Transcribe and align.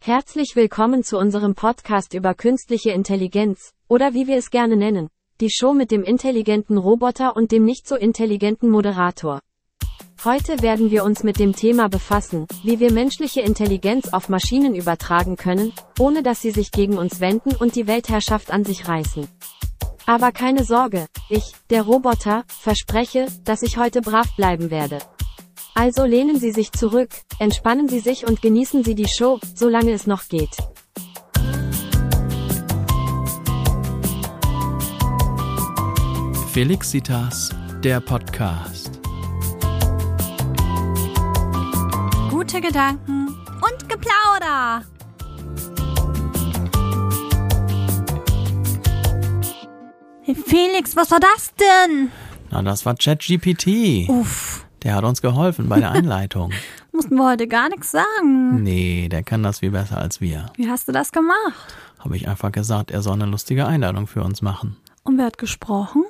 Herzlich 0.00 0.54
willkommen 0.54 1.02
zu 1.02 1.18
unserem 1.18 1.54
Podcast 1.54 2.14
über 2.14 2.32
künstliche 2.32 2.90
Intelligenz, 2.92 3.74
oder 3.88 4.14
wie 4.14 4.26
wir 4.26 4.36
es 4.36 4.50
gerne 4.50 4.76
nennen, 4.76 5.08
die 5.40 5.50
Show 5.50 5.74
mit 5.74 5.90
dem 5.90 6.02
intelligenten 6.02 6.78
Roboter 6.78 7.36
und 7.36 7.50
dem 7.50 7.64
nicht 7.64 7.86
so 7.86 7.96
intelligenten 7.96 8.70
Moderator. 8.70 9.40
Heute 10.24 10.62
werden 10.62 10.90
wir 10.90 11.04
uns 11.04 11.24
mit 11.24 11.38
dem 11.38 11.52
Thema 11.52 11.88
befassen, 11.88 12.46
wie 12.62 12.80
wir 12.80 12.92
menschliche 12.92 13.40
Intelligenz 13.40 14.12
auf 14.12 14.28
Maschinen 14.28 14.74
übertragen 14.74 15.36
können, 15.36 15.72
ohne 15.98 16.22
dass 16.22 16.40
sie 16.40 16.52
sich 16.52 16.70
gegen 16.70 16.96
uns 16.96 17.20
wenden 17.20 17.54
und 17.56 17.74
die 17.74 17.88
Weltherrschaft 17.88 18.50
an 18.50 18.64
sich 18.64 18.88
reißen. 18.88 19.28
Aber 20.06 20.32
keine 20.32 20.64
Sorge, 20.64 21.06
ich, 21.28 21.52
der 21.70 21.82
Roboter, 21.82 22.44
verspreche, 22.46 23.26
dass 23.44 23.62
ich 23.62 23.76
heute 23.76 24.00
brav 24.00 24.34
bleiben 24.36 24.70
werde. 24.70 25.00
Also 25.80 26.04
lehnen 26.04 26.40
Sie 26.40 26.50
sich 26.50 26.72
zurück, 26.72 27.10
entspannen 27.38 27.88
Sie 27.88 28.00
sich 28.00 28.26
und 28.26 28.42
genießen 28.42 28.82
Sie 28.82 28.96
die 28.96 29.06
Show, 29.06 29.38
solange 29.54 29.92
es 29.92 30.08
noch 30.08 30.26
geht. 30.26 30.50
Felixitas, 36.52 37.50
der 37.84 38.00
Podcast. 38.00 38.98
Gute 42.28 42.60
Gedanken 42.60 43.28
und 43.28 43.88
Geplauder. 43.88 44.82
Hey 50.22 50.34
Felix, 50.34 50.96
was 50.96 51.12
war 51.12 51.20
das 51.20 51.54
denn? 51.54 52.10
Na, 52.50 52.62
das 52.62 52.84
war 52.84 52.96
ChatGPT. 52.96 54.08
Uff, 54.08 54.67
Der 54.82 54.94
hat 54.94 55.04
uns 55.04 55.20
geholfen 55.22 55.68
bei 55.68 55.80
der 55.80 55.90
Einleitung. 55.92 56.52
mussten 56.92 57.16
wir 57.16 57.28
heute 57.28 57.46
gar 57.48 57.68
nichts 57.68 57.90
sagen. 57.90 58.62
nee, 58.62 59.08
der 59.08 59.22
kann 59.22 59.42
das 59.42 59.58
viel 59.60 59.70
besser 59.70 59.98
als 59.98 60.20
wir. 60.20 60.46
Wie 60.56 60.68
hast 60.68 60.88
du 60.88 60.92
das 60.92 61.12
gemacht? 61.12 61.74
Habe 61.98 62.16
ich 62.16 62.28
einfach 62.28 62.52
gesagt, 62.52 62.90
er 62.90 63.02
soll 63.02 63.14
eine 63.14 63.26
lustige 63.26 63.66
Einleitung 63.66 64.06
für 64.06 64.22
uns 64.22 64.40
machen. 64.42 64.76
Und 65.02 65.18
wer 65.18 65.26
hat 65.26 65.38
gesprochen? 65.38 66.04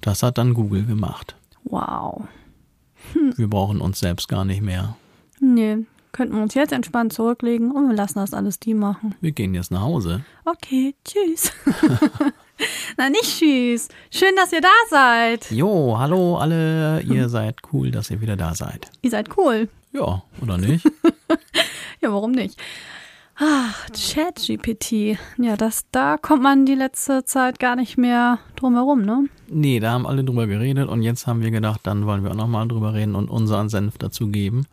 Das 0.00 0.22
hat 0.22 0.38
dann 0.38 0.54
Google 0.54 0.84
gemacht. 0.84 1.36
Wow. 1.64 2.24
Wir 3.36 3.48
brauchen 3.48 3.80
uns 3.80 4.00
selbst 4.00 4.28
gar 4.28 4.44
nicht 4.44 4.62
mehr. 4.62 4.96
Nee, 5.40 5.78
könnten 6.12 6.34
wir 6.36 6.42
uns 6.42 6.54
jetzt 6.54 6.72
entspannt 6.72 7.12
zurücklegen 7.12 7.70
und 7.70 7.88
wir 7.88 7.94
lassen 7.96 8.18
das 8.18 8.34
alles 8.34 8.58
die 8.58 8.74
machen. 8.74 9.14
Wir 9.20 9.32
gehen 9.32 9.54
jetzt 9.54 9.70
nach 9.70 9.82
Hause. 9.82 10.24
Okay, 10.44 10.94
tschüss. 11.04 11.52
Na, 12.96 13.08
nicht 13.10 13.38
tschüss. 13.38 13.88
Schön, 14.10 14.34
dass 14.36 14.52
ihr 14.52 14.60
da 14.60 14.68
seid. 14.88 15.50
Jo, 15.50 15.96
hallo 15.98 16.36
alle. 16.36 17.00
Ihr 17.02 17.28
seid 17.30 17.56
cool, 17.72 17.90
dass 17.90 18.10
ihr 18.10 18.20
wieder 18.20 18.36
da 18.36 18.54
seid. 18.54 18.90
Ihr 19.02 19.10
seid 19.10 19.36
cool. 19.36 19.68
Ja, 19.92 20.22
oder 20.40 20.58
nicht? 20.58 20.86
Ja, 22.02 22.10
warum 22.14 22.32
nicht? 22.32 22.58
Ach, 23.40 23.86
ChatGPT. 23.92 25.18
Ja, 25.38 25.56
das, 25.56 25.86
da 25.92 26.18
kommt 26.18 26.42
man 26.42 26.66
die 26.66 26.74
letzte 26.74 27.24
Zeit 27.24 27.58
gar 27.58 27.74
nicht 27.74 27.96
mehr 27.96 28.38
drum 28.56 28.74
herum, 28.74 29.02
ne? 29.02 29.24
nee, 29.50 29.80
da 29.80 29.92
haben 29.92 30.06
alle 30.06 30.24
drüber 30.24 30.46
geredet 30.46 30.88
und 30.88 31.02
jetzt 31.02 31.26
haben 31.26 31.42
wir 31.42 31.50
gedacht, 31.50 31.80
dann 31.84 32.06
wollen 32.06 32.24
wir 32.24 32.30
auch 32.30 32.36
nochmal 32.36 32.66
drüber 32.68 32.94
reden 32.94 33.14
und 33.14 33.28
unseren 33.30 33.68
Senf 33.68 33.98
dazu 33.98 34.28
geben. 34.28 34.66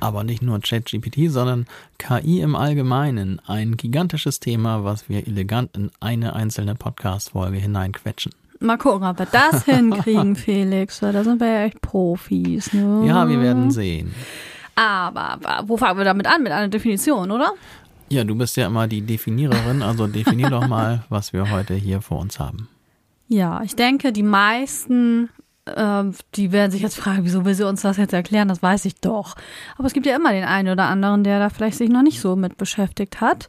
Aber 0.00 0.24
nicht 0.24 0.42
nur 0.42 0.60
ChatGPT, 0.60 1.30
sondern 1.30 1.66
KI 1.98 2.40
im 2.40 2.56
Allgemeinen. 2.56 3.40
Ein 3.46 3.76
gigantisches 3.76 4.40
Thema, 4.40 4.84
was 4.84 5.08
wir 5.08 5.26
elegant 5.26 5.76
in 5.76 5.90
eine 6.00 6.34
einzelne 6.34 6.74
Podcast-Folge 6.74 7.58
hineinquetschen. 7.58 8.32
Mal 8.60 8.78
gucken, 8.78 9.06
ob 9.06 9.18
wir 9.18 9.26
das 9.26 9.64
hinkriegen, 9.66 10.34
Felix, 10.36 11.02
weil 11.02 11.12
da 11.12 11.24
sind 11.24 11.40
wir 11.40 11.48
ja 11.48 11.64
echt 11.64 11.82
Profis, 11.82 12.72
ne? 12.72 13.04
Ja, 13.06 13.28
wir 13.28 13.40
werden 13.40 13.70
sehen. 13.70 14.14
Aber, 14.74 15.32
aber 15.32 15.68
wo 15.68 15.76
fangen 15.76 15.98
wir 15.98 16.04
damit 16.04 16.26
an? 16.26 16.42
Mit 16.42 16.52
einer 16.52 16.68
Definition, 16.68 17.30
oder? 17.30 17.52
Ja, 18.08 18.24
du 18.24 18.34
bist 18.34 18.56
ja 18.56 18.66
immer 18.66 18.86
die 18.86 19.02
Definiererin, 19.02 19.82
also 19.82 20.06
definier 20.06 20.50
doch 20.50 20.66
mal, 20.66 21.04
was 21.08 21.32
wir 21.32 21.50
heute 21.50 21.74
hier 21.74 22.00
vor 22.00 22.20
uns 22.20 22.38
haben. 22.38 22.68
Ja, 23.28 23.62
ich 23.62 23.74
denke, 23.74 24.12
die 24.12 24.22
meisten, 24.22 25.28
ähm, 25.74 26.14
die 26.36 26.52
werden 26.52 26.70
sich 26.70 26.82
jetzt 26.82 26.96
fragen, 26.96 27.24
wieso 27.24 27.44
will 27.44 27.54
sie 27.54 27.66
uns 27.66 27.82
das 27.82 27.96
jetzt 27.96 28.12
erklären? 28.12 28.46
Das 28.46 28.62
weiß 28.62 28.84
ich 28.84 29.00
doch. 29.00 29.34
Aber 29.76 29.86
es 29.86 29.92
gibt 29.92 30.06
ja 30.06 30.14
immer 30.14 30.30
den 30.30 30.44
einen 30.44 30.68
oder 30.68 30.84
anderen, 30.84 31.24
der 31.24 31.40
da 31.40 31.50
vielleicht 31.50 31.78
sich 31.78 31.90
noch 31.90 32.02
nicht 32.02 32.20
so 32.20 32.36
mit 32.36 32.56
beschäftigt 32.56 33.20
hat. 33.20 33.48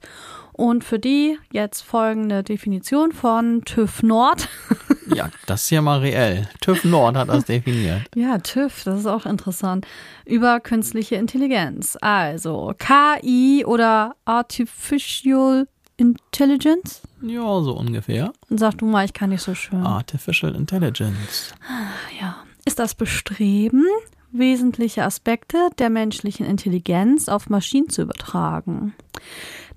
Und 0.57 0.84
für 0.84 1.00
die 1.00 1.38
jetzt 1.51 1.84
folgende 1.84 2.44
Definition 2.44 3.12
von 3.13 3.62
TÜV 3.63 4.03
Nord. 4.03 4.50
Ja, 5.16 5.29
das 5.45 5.63
ist 5.63 5.69
ja 5.69 5.81
mal 5.81 6.00
reell. 6.00 6.50
TÜV 6.59 6.84
Nord 6.84 7.16
hat 7.16 7.29
das 7.29 7.45
definiert. 7.45 8.01
Ja, 8.13 8.40
TÜV, 8.40 8.84
das 8.84 9.00
ist 9.00 9.06
auch 9.06 9.25
interessant. 9.25 9.88
Über 10.25 10.59
künstliche 10.59 11.16
Intelligenz. 11.16 11.97
Also 12.01 12.73
KI 12.78 13.63
oder 13.66 14.18
Artificial 14.25 15.69
Intelligence. 15.95 17.01
Ja, 17.22 17.62
so 17.62 17.78
ungefähr. 17.78 18.34
Sag 18.50 18.79
du 18.79 18.85
mal, 18.85 19.06
ich 19.06 19.13
kann 19.13 19.29
nicht 19.29 19.44
so 19.44 19.56
schön. 19.56 19.79
Artificial 19.79 20.53
Intelligence. 20.53 21.53
Ja. 22.19 22.44
Ist 22.66 22.79
das 22.79 22.94
Bestreben, 22.94 23.85
wesentliche 24.34 25.03
Aspekte 25.03 25.69
der 25.79 25.89
menschlichen 25.89 26.45
Intelligenz 26.45 27.29
auf 27.29 27.50
Maschinen 27.50 27.89
zu 27.89 28.01
übertragen? 28.01 28.94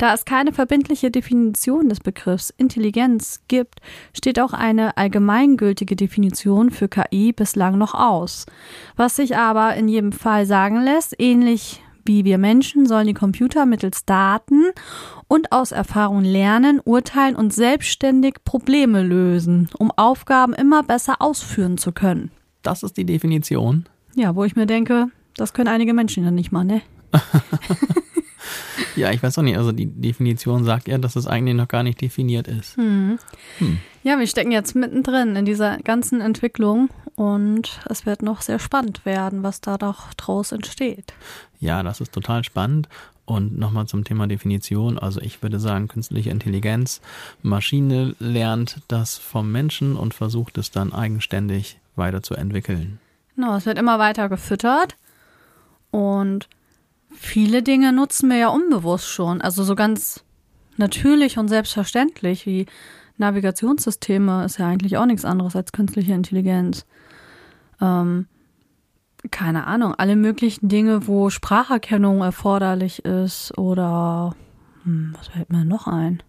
Da 0.01 0.15
es 0.15 0.25
keine 0.25 0.53
verbindliche 0.53 1.11
Definition 1.11 1.91
des 1.91 2.01
Begriffs 2.01 2.49
Intelligenz 2.57 3.43
gibt, 3.49 3.81
steht 4.17 4.41
auch 4.41 4.55
eine 4.55 4.97
allgemeingültige 4.97 5.95
Definition 5.95 6.71
für 6.71 6.89
KI 6.89 7.35
bislang 7.35 7.77
noch 7.77 7.93
aus. 7.93 8.47
Was 8.97 9.17
sich 9.17 9.37
aber 9.37 9.75
in 9.75 9.89
jedem 9.89 10.13
Fall 10.13 10.47
sagen 10.47 10.81
lässt, 10.81 11.15
ähnlich 11.19 11.83
wie 12.07 12.25
wir 12.25 12.39
Menschen 12.39 12.87
sollen 12.87 13.09
die 13.09 13.15
Computer 13.15 13.67
mittels 13.67 14.07
Daten 14.07 14.71
und 15.29 15.53
aus 15.53 15.71
Erfahrung 15.71 16.25
lernen, 16.25 16.81
urteilen 16.83 17.37
und 17.37 17.53
selbstständig 17.53 18.37
Probleme 18.43 19.03
lösen, 19.03 19.69
um 19.79 19.93
Aufgaben 19.95 20.55
immer 20.55 20.83
besser 20.83 21.17
ausführen 21.21 21.77
zu 21.77 21.93
können. 21.93 22.31
Das 22.63 22.83
ist 22.83 22.97
die 22.97 23.05
Definition. 23.05 23.85
Ja, 24.15 24.35
wo 24.35 24.45
ich 24.45 24.57
mir 24.57 24.65
denke, 24.65 25.09
das 25.37 25.53
können 25.53 25.69
einige 25.69 25.93
Menschen 25.93 26.25
ja 26.25 26.31
nicht 26.31 26.53
mal, 26.53 26.65
ne? 26.65 26.81
Ja, 28.97 29.11
ich 29.11 29.23
weiß 29.23 29.39
auch 29.39 29.43
nicht. 29.43 29.57
Also 29.57 29.73
die 29.73 29.87
Definition 29.87 30.65
sagt 30.65 30.89
ja, 30.89 30.99
dass 30.99 31.17
es 31.17 31.27
eigentlich 31.27 31.57
noch 31.57 31.69
gar 31.69 31.83
nicht 31.83 32.01
definiert 32.01 32.49
ist. 32.49 32.77
Ja, 34.03 34.19
wir 34.19 34.27
stecken 34.27 34.53
jetzt 34.53 34.75
mittendrin 34.75 35.37
in 35.37 35.45
dieser 35.45 35.79
ganzen 35.79 36.21
Entwicklung 36.21 36.89
und 37.17 37.81
es 37.89 38.07
wird 38.07 38.23
noch 38.23 38.41
sehr 38.41 38.59
spannend 38.59 39.05
werden, 39.05 39.43
was 39.43 39.61
da 39.61 39.77
doch 39.77 40.15
draus 40.15 40.53
entsteht. 40.53 41.13
Ja, 41.59 41.83
das 41.83 42.01
ist 42.01 42.13
total 42.13 42.45
spannend. 42.45 42.89
Und 43.27 43.57
nochmal 43.57 43.87
zum 43.87 44.03
Thema 44.03 44.27
Definition. 44.27 44.99
Also 44.99 45.21
ich 45.21 45.41
würde 45.41 45.61
sagen, 45.61 45.87
künstliche 45.87 46.31
Intelligenz, 46.31 47.01
Maschine 47.43 48.17
lernt 48.19 48.81
das 48.89 49.19
vom 49.19 49.53
Menschen 49.53 49.95
und 49.95 50.15
versucht 50.15 50.59
es 50.59 50.73
dann 50.73 50.93
eigenständig 50.93 51.79
weiterzuentwickeln. 51.95 52.99
Genau, 53.37 53.55
es 53.55 53.67
wird 53.67 53.79
immer 53.79 54.01
weiter 54.01 54.29
gefüttert 54.29 54.97
und 55.93 56.49
viele 57.11 57.63
Dinge 57.63 57.93
nutzen 57.93 58.31
wir 58.31 58.37
ja 58.37 58.49
unbewusst 58.49 59.09
schon. 59.09 59.41
Also 59.41 59.65
so 59.65 59.75
ganz 59.75 60.25
natürlich 60.77 61.39
und 61.39 61.49
selbstverständlich 61.49 62.47
wie 62.47 62.67
Navigationssysteme 63.19 64.45
ist 64.45 64.59
ja 64.59 64.67
eigentlich 64.67 64.97
auch 64.97 65.07
nichts 65.07 65.25
anderes 65.25 65.55
als 65.55 65.73
künstliche 65.73 66.13
Intelligenz. 66.15 66.87
Ähm, 67.81 68.27
keine 69.31 69.67
Ahnung, 69.67 69.95
alle 69.95 70.17
möglichen 70.17 70.69
Dinge, 70.69 71.07
wo 71.07 71.29
Spracherkennung 71.29 72.23
erforderlich 72.23 73.05
ist 73.05 73.57
oder 73.59 74.35
hm, 74.85 75.15
was 75.17 75.29
fällt 75.29 75.51
mir 75.51 75.65
noch 75.65 75.87
ein? 75.87 76.23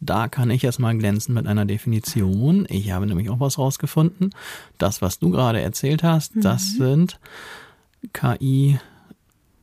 Da 0.00 0.28
kann 0.28 0.50
ich 0.50 0.62
jetzt 0.62 0.78
mal 0.78 0.96
glänzen 0.96 1.34
mit 1.34 1.46
einer 1.46 1.64
Definition. 1.64 2.66
Ich 2.68 2.90
habe 2.90 3.06
nämlich 3.06 3.30
auch 3.30 3.40
was 3.40 3.58
rausgefunden. 3.58 4.30
Das, 4.78 5.00
was 5.00 5.18
du 5.18 5.30
gerade 5.30 5.60
erzählt 5.60 6.02
hast, 6.02 6.32
das 6.36 6.72
sind 6.74 7.18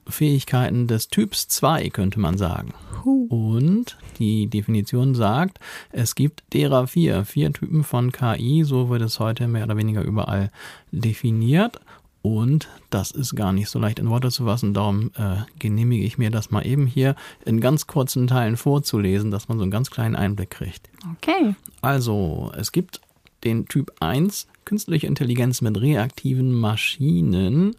KI-Fähigkeiten 0.06 0.88
des 0.88 1.08
Typs 1.08 1.47
2, 1.47 1.90
könnte 1.90 2.19
man 2.19 2.38
sagen. 2.38 2.74
Und 3.04 3.98
die 4.19 4.48
Definition 4.48 5.16
sagt, 5.16 5.60
es 5.92 6.16
gibt 6.16 6.44
derer 6.54 6.88
vier, 6.88 7.25
vier 7.25 7.51
Typen 7.51 7.83
von 7.83 8.12
KI, 8.12 8.63
so 8.63 8.89
wird 8.89 9.01
es 9.01 9.19
heute 9.19 9.48
mehr 9.48 9.66
oder 9.66 9.78
weniger 9.78 10.01
überall 10.01 10.51
definiert. 10.92 11.80
Und 12.22 12.69
das 12.89 13.12
ist 13.12 13.36
gar 13.36 13.51
nicht 13.51 13.69
so 13.69 13.80
leicht 13.80 14.00
in 14.00 14.10
Worte 14.10 14.31
zu 14.31 14.45
fassen, 14.45 14.74
darum 14.74 15.12
äh, 15.18 15.42
genehmige 15.60 16.06
ich 16.06 16.18
mir 16.18 16.31
das 16.31 16.51
mal 16.51 16.66
eben 16.66 16.88
hier 16.88 17.16
in 17.44 17.60
ganz 17.60 17.86
kurzen 17.86 18.28
Teilen 18.28 18.56
vorzulesen, 18.56 19.30
dass 19.30 19.50
man 19.50 19.57
so 19.57 19.63
einen 19.63 19.72
ganz 19.72 19.92
kleinen 19.92 20.16
Einblick 20.16 20.51
kriegt. 20.51 20.89
Okay. 21.18 21.56
Also, 21.81 22.54
es 22.56 22.72
gibt 22.72 23.01
den 23.44 23.66
Typ 23.66 23.92
1, 24.00 24.48
künstliche 24.63 25.07
Intelligenz 25.07 25.60
mit 25.60 25.81
reaktiven 25.81 26.54
Maschinen. 26.54 27.75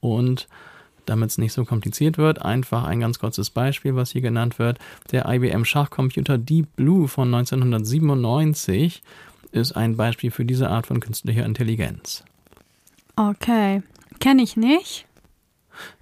Und 0.00 0.48
damit 1.08 1.30
es 1.30 1.38
nicht 1.38 1.52
so 1.52 1.64
kompliziert 1.64 2.18
wird, 2.18 2.42
einfach 2.42 2.84
ein 2.84 3.00
ganz 3.00 3.18
kurzes 3.18 3.50
Beispiel, 3.50 3.94
was 3.94 4.10
hier 4.10 4.20
genannt 4.20 4.58
wird. 4.58 4.78
Der 5.12 5.28
IBM 5.28 5.64
Schachcomputer 5.64 6.38
Deep 6.38 6.74
Blue 6.76 7.08
von 7.08 7.32
1997 7.34 9.02
ist 9.52 9.72
ein 9.72 9.96
Beispiel 9.96 10.30
für 10.30 10.44
diese 10.44 10.70
Art 10.70 10.86
von 10.86 11.00
künstlicher 11.00 11.44
Intelligenz. 11.44 12.24
Okay. 13.16 13.82
Kenne 14.20 14.42
ich 14.42 14.56
nicht. 14.56 15.06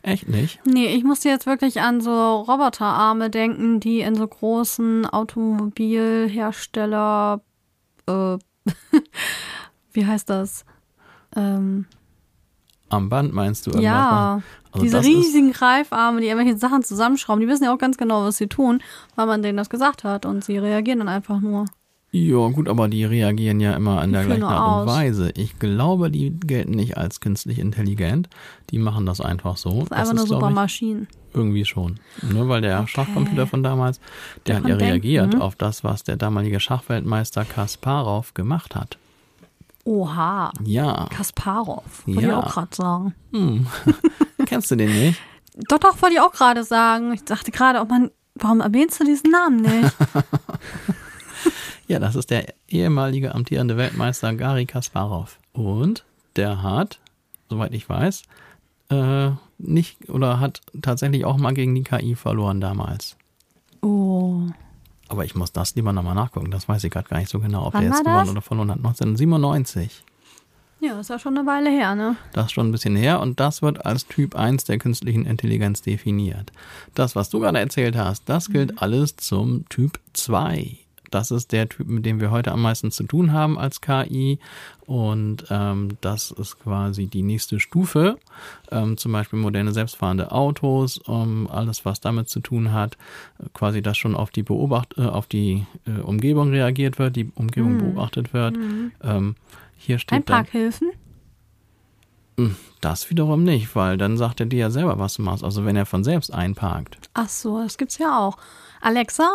Echt 0.03 0.29
nicht? 0.29 0.61
Nee, 0.65 0.95
ich 0.95 1.05
musste 1.05 1.29
jetzt 1.29 1.47
wirklich 1.47 1.81
an 1.81 2.01
so 2.01 2.41
Roboterarme 2.41 3.31
denken, 3.31 3.81
die 3.81 4.01
in 4.01 4.15
so 4.15 4.27
großen 4.27 5.07
Automobilhersteller, 5.07 7.41
äh, 8.07 8.39
wie 9.93 10.07
heißt 10.07 10.31
das? 10.31 10.65
Ähm, 11.35 11.87
Am 12.89 13.09
Band 13.09 13.33
meinst 13.33 13.67
du 13.67 13.71
irgendwas? 13.71 13.85
ja, 13.85 14.11
machen? 14.11 14.45
Also 14.73 14.85
diese 14.85 14.99
ist- 14.99 15.07
riesigen 15.07 15.53
Greifarme, 15.53 16.21
die 16.21 16.29
irgendwelche 16.29 16.59
Sachen 16.59 16.83
zusammenschrauben, 16.83 17.41
die 17.41 17.49
wissen 17.49 17.65
ja 17.65 17.75
auch 17.75 17.79
ganz 17.79 17.97
genau, 17.97 18.23
was 18.25 18.37
sie 18.37 18.47
tun, 18.47 18.83
weil 19.17 19.27
man 19.27 19.43
denen 19.43 19.57
das 19.57 19.71
gesagt 19.71 20.05
hat 20.05 20.27
und 20.27 20.45
sie 20.45 20.59
reagieren 20.59 20.99
dann 21.01 21.09
einfach 21.09 21.41
nur. 21.41 21.65
Ja, 22.13 22.49
gut, 22.49 22.69
aber 22.69 22.89
die 22.89 23.05
reagieren 23.05 23.59
ja 23.61 23.75
immer 23.75 24.03
in 24.05 24.13
der 24.13 24.25
gleichen 24.25 24.41
nur 24.41 24.51
Art 24.51 24.83
und 24.85 24.89
aus. 24.89 24.97
Weise. 24.97 25.33
Ich 25.37 25.59
glaube, 25.59 26.11
die 26.11 26.31
gelten 26.39 26.71
nicht 26.71 26.97
als 26.97 27.21
künstlich 27.21 27.59
intelligent. 27.59 28.29
Die 28.71 28.79
machen 28.79 29.05
das 29.05 29.21
einfach 29.21 29.57
so. 29.57 29.81
Das 29.81 29.85
ist 29.87 29.93
einfach 29.93 30.15
nur 30.15 30.25
glaub 30.27 30.41
super 30.41 30.49
ich, 30.51 30.55
Maschinen. 30.55 31.09
Irgendwie 31.35 31.65
schon. 31.65 31.99
Nur 32.23 32.49
weil 32.49 32.63
der 32.63 32.87
Schachcomputer 32.87 33.47
von 33.47 33.63
damals, 33.63 34.01
der 34.47 34.57
hat 34.57 34.65
Daran 34.65 34.79
ja 34.81 34.87
reagiert 34.87 35.33
denken. 35.33 35.43
auf 35.43 35.57
das, 35.57 35.85
was 35.85 36.05
der 36.05 36.17
damalige 36.17 36.61
Schachweltmeister 36.61 37.45
Kasparov 37.45 38.33
gemacht 38.33 38.75
hat. 38.77 38.97
Oha, 39.87 40.53
Ja. 40.65 41.07
Kasparov, 41.11 42.07
wollte 42.07 42.21
ich 42.21 42.27
Ja. 42.27 42.41
auch 42.41 42.53
gerade 42.53 42.75
sagen. 42.75 43.15
Hm. 43.33 43.67
Kennst 44.47 44.71
du 44.71 44.77
den 44.77 44.91
nicht? 44.93 45.21
Doch, 45.69 45.79
doch, 45.79 46.03
wollte 46.03 46.17
ich 46.17 46.21
auch 46.21 46.33
gerade 46.33 46.65
sagen. 46.65 47.13
Ich 47.13 47.25
dachte 47.25 47.51
gerade, 47.53 47.81
ob 47.81 47.89
man, 47.89 48.11
warum 48.35 48.61
erwähnst 48.61 49.01
du 49.01 49.05
diesen 49.05 49.31
Namen 49.31 49.63
nicht? 49.63 49.97
Ja, 51.89 52.01
das 52.01 52.17
ist 52.17 52.31
der 52.33 52.53
ehemalige 52.67 53.33
amtierende 53.33 53.77
Weltmeister 53.77 54.35
Gary 54.35 54.67
Kasparov. 54.67 55.39
Und 55.53 56.05
der 56.35 56.61
hat, 56.65 56.99
soweit 57.49 57.73
ich 57.75 57.89
weiß, 57.89 58.25
äh, 58.91 59.31
nicht 59.59 60.09
oder 60.11 60.41
hat 60.41 60.63
tatsächlich 60.83 61.25
auch 61.25 61.37
mal 61.37 61.55
gegen 61.55 61.77
die 61.77 61.85
KI 61.85 62.17
verloren 62.17 62.61
damals. 62.61 63.17
Oh. 63.83 64.41
Aber 65.09 65.25
ich 65.25 65.35
muss 65.35 65.53
das 65.53 65.75
lieber 65.77 65.93
nochmal 65.93 66.15
nachgucken. 66.15 66.51
Das 66.51 66.69
weiß 66.69 66.83
ich 66.85 66.91
gerade 66.91 67.09
gar 67.09 67.19
nicht 67.19 67.31
so 67.31 67.39
genau, 67.39 67.67
ob 67.67 67.75
Wann 67.75 67.83
der 67.83 67.91
jetzt 67.91 68.05
gewonnen 68.05 68.31
oder 68.31 68.43
verloren 68.43 68.71
hat. 68.71 68.79
1997. 68.79 70.03
Ja, 70.81 70.91
das 70.91 71.01
ist 71.03 71.09
ja 71.11 71.19
schon 71.19 71.39
eine 71.39 71.47
Weile 71.47 71.71
her, 71.71 71.95
ne? 71.95 72.17
Das 72.33 72.47
ist 72.47 72.53
schon 72.53 72.69
ein 72.69 72.73
bisschen 72.73 72.97
her 72.97 73.21
und 73.21 73.41
das 73.41 73.63
wird 73.63 73.87
als 73.87 74.07
Typ 74.09 74.35
1 74.37 74.65
der 74.65 74.79
künstlichen 74.79 75.25
Intelligenz 75.25 75.81
definiert. 75.81 76.53
Das, 76.95 77.17
was 77.17 77.31
du 77.31 77.41
gerade 77.41 77.59
erzählt 77.59 77.97
hast, 77.97 78.25
das 78.29 78.51
gilt 78.51 78.73
Mhm. 78.73 78.79
alles 78.81 79.17
zum 79.17 79.67
Typ 79.71 79.99
2. 80.13 80.77
Das 81.11 81.31
ist 81.31 81.53
der 81.53 81.69
Typ, 81.69 81.87
mit 81.89 82.07
dem 82.07 82.21
wir 82.21 82.31
heute 82.31 82.53
am 82.53 82.63
meisten 82.63 82.91
zu 82.91 83.05
tun 83.05 83.33
haben 83.33 83.59
als 83.59 83.81
KI. 83.81 84.39
Und 84.87 85.47
ähm, 85.51 85.97
das 86.01 86.31
ist 86.31 86.61
quasi 86.61 87.07
die 87.07 87.23
nächste 87.23 87.61
Stufe. 87.61 88.19
Ähm, 88.71 88.97
zum 88.97 89.13
Beispiel 89.13 89.39
moderne 89.39 89.73
selbstfahrende 89.73 90.33
Autos, 90.33 91.01
ähm, 91.09 91.49
alles, 91.51 91.85
was 91.85 92.01
damit 92.01 92.29
zu 92.29 92.41
tun 92.41 92.73
hat, 92.73 92.97
quasi, 93.53 93.83
dass 93.83 93.99
schon 93.99 94.15
auf 94.15 94.31
die 94.31 94.43
Beobacht 94.43 94.95
äh, 94.99 95.03
auf 95.03 95.27
die 95.27 95.67
äh, 95.87 96.01
Umgebung 96.01 96.51
reagiert 96.51 96.99
wird, 96.99 97.17
die 97.17 97.31
Umgebung 97.35 97.79
beobachtet 97.79 98.33
wird. 98.33 98.57
Ähm, 99.03 99.35
hier 99.77 99.99
steht 99.99 100.29
dann, 100.29 100.37
Einparkhilfen? 100.37 100.93
das 102.81 103.09
wiederum 103.11 103.45
nicht, 103.45 103.75
weil 103.75 103.97
dann 103.97 104.17
sagt 104.17 104.41
er 104.41 104.47
dir 104.47 104.59
ja 104.59 104.71
selber, 104.71 104.99
was 104.99 105.15
du 105.15 105.23
machst. 105.23 105.43
Also 105.43 105.65
wenn 105.65 105.77
er 105.77 105.87
von 105.87 106.05
selbst 106.05 106.33
einparkt. 106.33 106.99
Ach 107.15 107.29
so, 107.29 107.63
das 107.63 107.79
gibt's 107.79 107.99
ja 107.99 108.19
auch. 108.19 108.37
Alexa? 108.81 109.29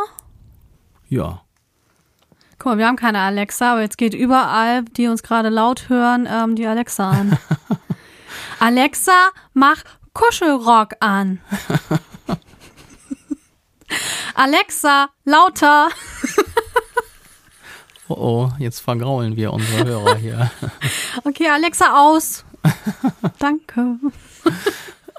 Ja. 1.09 1.41
Guck 2.61 2.73
mal, 2.73 2.77
wir 2.77 2.85
haben 2.85 2.95
keine 2.95 3.17
Alexa, 3.17 3.71
aber 3.71 3.81
jetzt 3.81 3.97
geht 3.97 4.13
überall, 4.13 4.83
die 4.83 5.07
uns 5.07 5.23
gerade 5.23 5.49
laut 5.49 5.89
hören, 5.89 6.29
ähm, 6.31 6.55
die 6.55 6.67
Alexa 6.67 7.09
an. 7.09 7.39
Alexa, 8.59 9.31
mach 9.55 9.77
Kuschelrock 10.13 10.93
an. 10.99 11.41
Alexa, 14.35 15.09
lauter. 15.25 15.89
Oh 18.07 18.13
oh, 18.17 18.51
jetzt 18.59 18.81
vergraulen 18.81 19.37
wir 19.37 19.53
unsere 19.53 19.85
Hörer 19.85 20.15
hier. 20.17 20.51
Okay, 21.23 21.47
Alexa 21.47 21.97
aus. 21.97 22.43
Danke. 23.39 23.95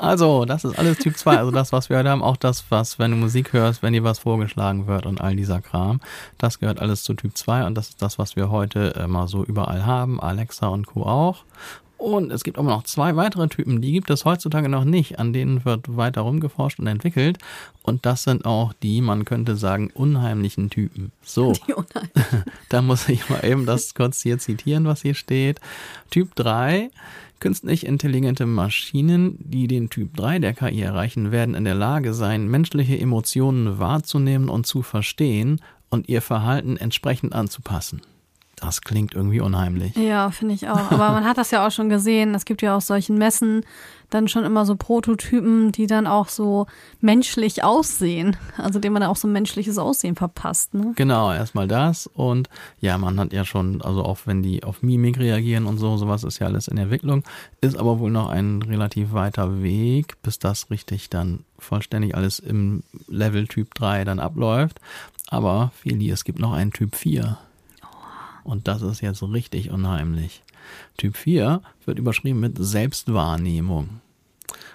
Also, 0.02 0.46
das 0.46 0.64
ist 0.64 0.76
alles 0.76 0.98
Typ 0.98 1.16
2. 1.16 1.38
Also 1.38 1.52
das, 1.52 1.70
was 1.70 1.88
wir 1.88 1.96
heute 1.96 2.10
haben, 2.10 2.24
auch 2.24 2.36
das, 2.36 2.64
was, 2.70 2.98
wenn 2.98 3.12
du 3.12 3.16
Musik 3.16 3.52
hörst, 3.52 3.84
wenn 3.84 3.92
dir 3.92 4.02
was 4.02 4.18
vorgeschlagen 4.18 4.88
wird 4.88 5.06
und 5.06 5.20
all 5.20 5.36
dieser 5.36 5.60
Kram, 5.60 6.00
das 6.38 6.58
gehört 6.58 6.80
alles 6.80 7.04
zu 7.04 7.14
Typ 7.14 7.36
2 7.36 7.66
und 7.66 7.76
das 7.76 7.90
ist 7.90 8.02
das, 8.02 8.18
was 8.18 8.34
wir 8.34 8.50
heute 8.50 8.94
immer 9.00 9.28
so 9.28 9.44
überall 9.44 9.86
haben. 9.86 10.20
Alexa 10.20 10.66
und 10.66 10.88
Co. 10.88 11.04
auch. 11.04 11.44
Und 12.02 12.32
es 12.32 12.42
gibt 12.42 12.58
aber 12.58 12.68
noch 12.68 12.82
zwei 12.82 13.14
weitere 13.14 13.46
Typen, 13.46 13.80
die 13.80 13.92
gibt 13.92 14.10
es 14.10 14.24
heutzutage 14.24 14.68
noch 14.68 14.82
nicht. 14.82 15.20
An 15.20 15.32
denen 15.32 15.64
wird 15.64 15.96
weiter 15.96 16.22
rumgeforscht 16.22 16.80
und 16.80 16.88
entwickelt. 16.88 17.38
Und 17.84 18.04
das 18.04 18.24
sind 18.24 18.44
auch 18.44 18.72
die, 18.72 19.00
man 19.00 19.24
könnte 19.24 19.54
sagen, 19.54 19.88
unheimlichen 19.94 20.68
Typen. 20.68 21.12
So. 21.22 21.52
Die 21.52 21.74
Unheil. 21.74 22.10
Da 22.68 22.82
muss 22.82 23.08
ich 23.08 23.30
mal 23.30 23.44
eben 23.44 23.66
das 23.66 23.94
kurz 23.94 24.20
hier 24.20 24.40
zitieren, 24.40 24.84
was 24.84 25.02
hier 25.02 25.14
steht. 25.14 25.60
Typ 26.10 26.34
3. 26.34 26.90
Künstlich 27.38 27.86
intelligente 27.86 28.46
Maschinen, 28.46 29.38
die 29.38 29.68
den 29.68 29.88
Typ 29.88 30.16
3 30.16 30.40
der 30.40 30.54
KI 30.54 30.80
erreichen, 30.80 31.30
werden 31.30 31.54
in 31.54 31.64
der 31.64 31.76
Lage 31.76 32.14
sein, 32.14 32.48
menschliche 32.48 32.98
Emotionen 32.98 33.78
wahrzunehmen 33.78 34.48
und 34.48 34.66
zu 34.66 34.82
verstehen 34.82 35.60
und 35.88 36.08
ihr 36.08 36.20
Verhalten 36.20 36.76
entsprechend 36.76 37.32
anzupassen. 37.32 38.02
Das 38.62 38.80
klingt 38.80 39.12
irgendwie 39.14 39.40
unheimlich. 39.40 39.96
Ja, 39.96 40.30
finde 40.30 40.54
ich 40.54 40.68
auch. 40.68 40.92
Aber 40.92 41.10
man 41.10 41.24
hat 41.24 41.36
das 41.36 41.50
ja 41.50 41.66
auch 41.66 41.72
schon 41.72 41.88
gesehen. 41.88 42.32
Es 42.32 42.44
gibt 42.44 42.62
ja 42.62 42.76
auf 42.76 42.84
solchen 42.84 43.18
Messen 43.18 43.64
dann 44.08 44.28
schon 44.28 44.44
immer 44.44 44.64
so 44.64 44.76
Prototypen, 44.76 45.72
die 45.72 45.88
dann 45.88 46.06
auch 46.06 46.28
so 46.28 46.66
menschlich 47.00 47.64
aussehen. 47.64 48.36
Also 48.56 48.78
dem 48.78 48.92
man 48.92 49.02
dann 49.02 49.10
auch 49.10 49.16
so 49.16 49.26
ein 49.26 49.32
menschliches 49.32 49.78
Aussehen 49.78 50.14
verpasst. 50.14 50.74
Ne? 50.74 50.92
Genau, 50.94 51.32
erstmal 51.32 51.66
das 51.66 52.06
und 52.06 52.48
ja, 52.80 52.96
man 52.98 53.18
hat 53.18 53.32
ja 53.32 53.44
schon, 53.44 53.82
also 53.82 54.04
auch 54.04 54.20
wenn 54.26 54.44
die 54.44 54.62
auf 54.62 54.80
Mimik 54.80 55.18
reagieren 55.18 55.66
und 55.66 55.78
so, 55.78 55.96
sowas 55.96 56.22
ist 56.22 56.38
ja 56.38 56.46
alles 56.46 56.68
in 56.68 56.78
Entwicklung, 56.78 57.24
ist 57.60 57.76
aber 57.76 57.98
wohl 57.98 58.12
noch 58.12 58.28
ein 58.28 58.62
relativ 58.62 59.12
weiter 59.12 59.60
Weg, 59.60 60.22
bis 60.22 60.38
das 60.38 60.70
richtig 60.70 61.10
dann 61.10 61.40
vollständig 61.58 62.14
alles 62.14 62.38
im 62.38 62.84
Level 63.08 63.48
Typ 63.48 63.74
3 63.74 64.04
dann 64.04 64.20
abläuft. 64.20 64.78
Aber 65.30 65.72
Feli, 65.74 66.10
es 66.10 66.24
gibt 66.24 66.38
noch 66.38 66.52
einen 66.52 66.72
Typ 66.72 66.94
4. 66.94 67.38
Und 68.44 68.68
das 68.68 68.82
ist 68.82 69.00
jetzt 69.00 69.22
richtig 69.22 69.70
unheimlich. 69.70 70.42
Typ 70.96 71.16
4 71.16 71.62
wird 71.84 71.98
überschrieben 71.98 72.40
mit 72.40 72.56
Selbstwahrnehmung. 72.58 74.00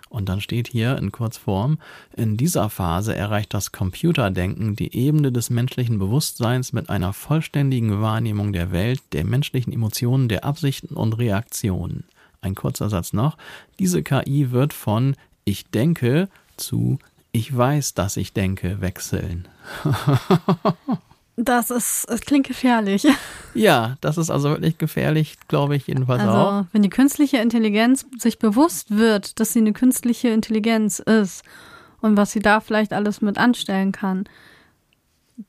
Und 0.09 0.29
dann 0.29 0.39
steht 0.39 0.69
hier 0.69 0.97
in 0.97 1.11
Kurzform, 1.11 1.79
in 2.15 2.37
dieser 2.37 2.69
Phase 2.69 3.13
erreicht 3.13 3.53
das 3.53 3.73
Computerdenken 3.73 4.75
die 4.75 4.95
Ebene 4.95 5.33
des 5.33 5.49
menschlichen 5.49 5.99
Bewusstseins 5.99 6.71
mit 6.71 6.89
einer 6.89 7.11
vollständigen 7.11 8.01
Wahrnehmung 8.01 8.53
der 8.53 8.71
Welt, 8.71 9.01
der 9.11 9.25
menschlichen 9.25 9.73
Emotionen, 9.73 10.29
der 10.29 10.45
Absichten 10.45 10.95
und 10.95 11.17
Reaktionen. 11.17 12.05
Ein 12.39 12.55
kurzer 12.55 12.89
Satz 12.89 13.11
noch. 13.11 13.37
Diese 13.79 14.01
KI 14.01 14.51
wird 14.51 14.73
von 14.73 15.15
ich 15.43 15.65
denke 15.65 16.29
zu 16.55 16.99
ich 17.33 17.55
weiß, 17.55 17.93
dass 17.93 18.17
ich 18.17 18.33
denke 18.33 18.81
wechseln. 18.81 19.47
Das 21.39 21.69
ist, 21.69 22.05
es 22.09 22.21
klingt 22.21 22.47
gefährlich. 22.47 23.07
Ja, 23.53 23.97
das 24.01 24.19
ist 24.19 24.29
also 24.29 24.51
wirklich 24.51 24.77
gefährlich, 24.77 25.35
glaube 25.47 25.75
ich 25.75 25.87
jedenfalls 25.87 26.21
auch. 26.21 26.51
Also, 26.51 26.67
wenn 26.73 26.83
die 26.83 26.91
künstliche 26.91 27.37
Intelligenz 27.37 28.05
sich 28.19 28.37
bewusst 28.37 28.95
wird, 28.95 29.39
dass 29.39 29.51
sie 29.51 29.59
eine 29.59 29.73
künstliche 29.73 30.27
Intelligenz 30.27 30.99
ist 30.99 31.43
und 31.99 32.17
was 32.17 32.31
sie 32.33 32.39
da 32.39 32.59
vielleicht 32.59 32.93
alles 32.93 33.21
mit 33.21 33.39
anstellen 33.39 33.91
kann, 33.91 34.25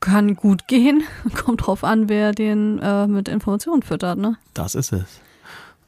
kann 0.00 0.36
gut 0.36 0.68
gehen. 0.68 1.02
Kommt 1.34 1.66
drauf 1.66 1.84
an, 1.84 2.08
wer 2.08 2.32
den 2.32 2.78
äh, 2.78 3.06
mit 3.06 3.28
Informationen 3.28 3.82
füttert, 3.82 4.16
ne? 4.16 4.38
Das 4.54 4.74
ist 4.74 4.92
es. 4.92 5.20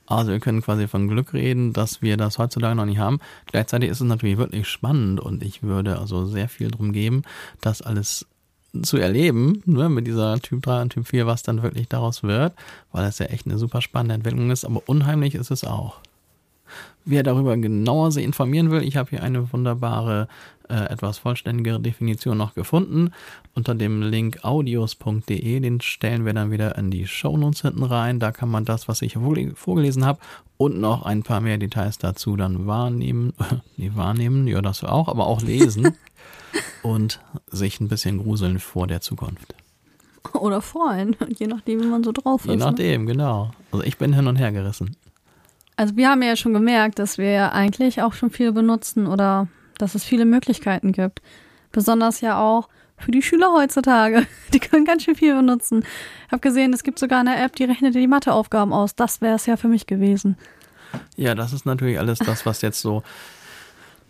Also 0.05 0.33
wir 0.33 0.41
können 0.41 0.61
quasi 0.61 0.89
von 0.89 1.09
Glück 1.09 1.33
reden, 1.33 1.73
dass 1.73 2.03
wir 2.03 2.19
das 2.19 2.37
heutzutage 2.37 2.75
noch 2.75 2.85
nicht 2.85 2.99
haben. 2.99 3.21
Gleichzeitig 3.47 3.89
ist 3.89 4.01
es 4.01 4.07
natürlich 4.07 4.37
wirklich 4.37 4.69
spannend 4.69 5.21
und 5.21 5.43
ich 5.43 5.63
würde 5.63 5.99
also 5.99 6.27
sehr 6.27 6.49
viel 6.49 6.71
drum 6.71 6.93
geben, 6.93 7.23
das 7.61 7.81
alles 7.81 8.27
zu 8.83 8.97
erleben, 8.99 9.63
ne, 9.67 9.89
mit 9.89 10.07
dieser 10.07 10.39
Typ 10.41 10.63
3 10.63 10.83
und 10.83 10.91
Typ 10.91 11.07
4, 11.09 11.27
was 11.27 11.43
dann 11.43 11.63
wirklich 11.63 11.89
daraus 11.89 12.23
wird, 12.23 12.53
weil 12.93 13.05
es 13.05 13.19
ja 13.19 13.27
echt 13.27 13.47
eine 13.47 13.59
super 13.59 13.81
spannende 13.83 14.15
Entwicklung 14.15 14.51
ist, 14.51 14.65
aber 14.65 14.83
unheimlich 14.87 15.35
ist 15.35 15.51
es 15.51 15.65
auch. 15.65 15.97
Wer 17.05 17.23
darüber 17.23 17.57
genauer 17.57 18.13
sich 18.13 18.25
informieren 18.25 18.71
will, 18.71 18.83
ich 18.83 18.97
habe 18.97 19.11
hier 19.11 19.23
eine 19.23 19.53
wunderbare, 19.53 20.29
äh, 20.69 20.85
etwas 20.93 21.19
vollständigere 21.19 21.81
Definition 21.81 22.37
noch 22.39 22.55
gefunden. 22.55 23.11
Unter 23.55 23.75
dem 23.75 24.03
Link 24.03 24.45
audios.de, 24.45 25.61
den 25.61 25.81
stellen 25.81 26.25
wir 26.25 26.35
dann 26.35 26.53
wieder 26.53 26.77
in 26.79 26.91
die 26.93 27.09
Shownotes 27.09 27.63
hinten 27.63 27.83
rein. 27.83 28.21
Da 28.21 28.31
kann 28.31 28.51
man 28.51 28.65
das, 28.67 28.87
was 28.87 29.03
ich 29.03 29.17
vorge- 29.17 29.57
vorgelesen 29.57 30.05
habe, 30.05 30.21
und 30.59 30.79
noch 30.79 31.03
ein 31.05 31.23
paar 31.23 31.41
mehr 31.41 31.57
Details 31.59 31.97
dazu 31.99 32.37
dann 32.37 32.67
wahrnehmen. 32.67 33.33
nee, 33.77 33.91
wahrnehmen, 33.95 34.47
ja, 34.47 34.61
das 34.61 34.85
auch, 34.85 35.09
aber 35.09 35.27
auch 35.27 35.41
lesen. 35.41 35.97
Und 36.83 37.21
sich 37.51 37.81
ein 37.81 37.89
bisschen 37.89 38.19
gruseln 38.19 38.59
vor 38.59 38.87
der 38.87 39.01
Zukunft. 39.01 39.55
Oder 40.35 40.61
freuen, 40.61 41.17
je 41.37 41.47
nachdem, 41.47 41.81
wie 41.83 41.87
man 41.87 42.05
so 42.05 42.13
drauf 42.13 42.45
Je 42.45 42.53
ist. 42.53 42.59
Ne? 42.59 42.65
nachdem, 42.65 43.07
genau. 43.07 43.51
Also 43.73 43.85
ich 43.85 43.97
bin 43.99 44.13
hin 44.13 44.27
und 44.27 44.37
her 44.37 44.53
gerissen. 44.53 44.97
Also 45.77 45.97
wir 45.97 46.11
haben 46.11 46.23
ja 46.23 46.37
schon 46.37 46.53
gemerkt, 46.53 46.99
dass 46.99 47.17
wir 47.17 47.31
ja 47.31 47.53
eigentlich 47.53 48.03
auch 48.03 48.13
schon 48.13 48.31
viel 48.31 48.53
benutzen 48.53 49.07
oder 49.07 49.49
dass 49.79 49.95
es 49.95 50.05
viele 50.05 50.27
Möglichkeiten 50.27 50.93
gibt. 50.93 51.23
Besonders 51.73 52.21
ja 52.21 52.39
auch 52.39 52.69
für 52.99 53.11
die 53.11 53.23
Schüler 53.23 53.53
heutzutage. 53.55 54.27
Die 54.53 54.61
können 54.61 54.85
ganz 54.85 55.05
schön 55.05 55.15
viel 55.15 55.35
benutzen. 55.35 55.85
Ich 56.27 56.33
habe 56.33 56.41
gesehen, 56.41 56.75
es 56.75 56.83
gibt 56.83 56.99
sogar 56.99 57.21
eine 57.21 57.43
App, 57.43 57.57
die 57.57 57.65
rechnet 57.65 57.95
die 57.95 58.07
Matheaufgaben 58.07 58.73
aus. 58.73 58.95
Das 58.95 59.21
wäre 59.21 59.37
es 59.37 59.47
ja 59.47 59.57
für 59.57 59.69
mich 59.69 59.87
gewesen. 59.87 60.37
Ja, 61.17 61.35
das 61.35 61.53
ist 61.53 61.67
natürlich 61.67 61.99
alles 61.99 62.19
das, 62.19 62.45
was 62.47 62.63
jetzt 62.63 62.81
so, 62.81 63.03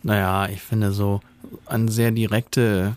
naja, 0.02 0.49
ich 0.49 0.61
finde 0.61 0.92
so 0.92 1.20
eine 1.66 1.90
sehr 1.90 2.11
direkte 2.11 2.97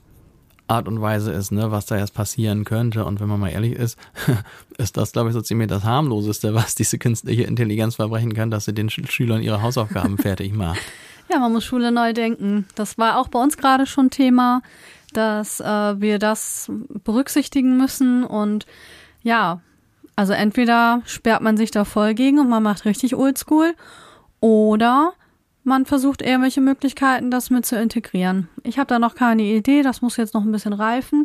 Art 0.68 0.88
und 0.88 1.02
Weise 1.02 1.32
ist, 1.32 1.52
ne, 1.52 1.72
was 1.72 1.86
da 1.86 1.98
jetzt 1.98 2.14
passieren 2.14 2.64
könnte. 2.64 3.06
Und 3.06 3.20
wenn 3.20 3.28
man 3.28 3.40
mal 3.40 3.50
ehrlich 3.50 3.74
ist, 3.74 3.98
ist 4.78 4.98
das, 4.98 5.12
glaube 5.12 5.30
ich, 5.30 5.34
so 5.34 5.42
ziemlich 5.42 5.68
das 5.68 5.84
harmloseste, 5.84 6.54
was 6.54 6.76
diese 6.76 6.98
künstliche 6.98 7.44
Intelligenz 7.44 7.96
verbrechen 7.96 8.34
kann, 8.34 8.50
dass 8.50 8.66
sie 8.66 8.74
den 8.74 8.90
Schülern 8.90 9.42
ihre 9.42 9.62
Hausaufgaben 9.62 10.18
fertig 10.20 10.54
macht. 10.54 10.80
Ja, 11.30 11.40
man 11.40 11.52
muss 11.52 11.66
Schule 11.66 11.92
neu 11.92 12.14
denken. 12.14 12.66
Das 12.76 12.98
war 12.98 13.18
auch 13.18 13.28
bei 13.28 13.42
uns 13.42 13.58
gerade 13.58 13.86
schon 13.86 14.10
Thema, 14.10 14.62
dass 15.14 15.60
äh, 15.60 15.66
wir 16.02 16.20
das 16.20 16.72
berücksichtigen 17.04 17.78
müssen. 17.78 18.24
Und 18.24 18.66
ja, 19.22 19.62
also 20.16 20.34
entweder 20.34 21.02
sperrt 21.06 21.42
man 21.42 21.58
sich 21.58 21.72
da 21.72 21.86
voll 21.86 22.14
gegen 22.14 22.40
und 22.40 22.50
man 22.50 22.64
macht 22.64 22.86
richtig 22.86 23.16
oldschool 23.16 23.74
oder 24.40 25.14
man 25.64 25.86
versucht 25.86 26.22
irgendwelche 26.22 26.62
Möglichkeiten, 26.62 27.32
das 27.32 27.50
mit 27.50 27.66
zu 27.66 27.80
integrieren. 27.80 28.50
Ich 28.64 28.78
habe 28.78 28.88
da 28.88 29.00
noch 29.00 29.16
keine 29.16 29.44
Idee, 29.44 29.82
das 29.82 30.02
muss 30.02 30.18
jetzt 30.18 30.34
noch 30.34 30.44
ein 30.44 30.52
bisschen 30.52 30.74
reifen. 30.74 31.24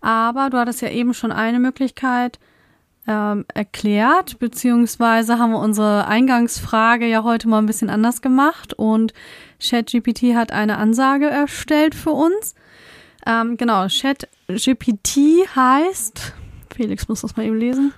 Aber 0.00 0.50
du 0.50 0.58
hattest 0.58 0.82
ja 0.82 0.90
eben 0.90 1.14
schon 1.14 1.32
eine 1.32 1.58
Möglichkeit 1.58 2.38
ähm, 3.06 3.44
erklärt, 3.52 4.38
beziehungsweise 4.38 5.38
haben 5.38 5.52
wir 5.52 5.58
unsere 5.58 6.06
Eingangsfrage 6.06 7.06
ja 7.06 7.22
heute 7.22 7.48
mal 7.48 7.58
ein 7.58 7.66
bisschen 7.66 7.90
anders 7.90 8.22
gemacht 8.22 8.74
und 8.74 9.12
ChatGPT 9.60 10.34
hat 10.34 10.52
eine 10.52 10.78
Ansage 10.78 11.26
erstellt 11.26 11.94
für 11.94 12.10
uns. 12.10 12.54
Ähm, 13.26 13.56
genau, 13.56 13.86
ChatGPT 13.88 15.46
heißt, 15.54 16.32
Felix 16.74 17.08
muss 17.08 17.22
das 17.22 17.36
mal 17.36 17.44
eben 17.44 17.58
lesen. 17.58 17.92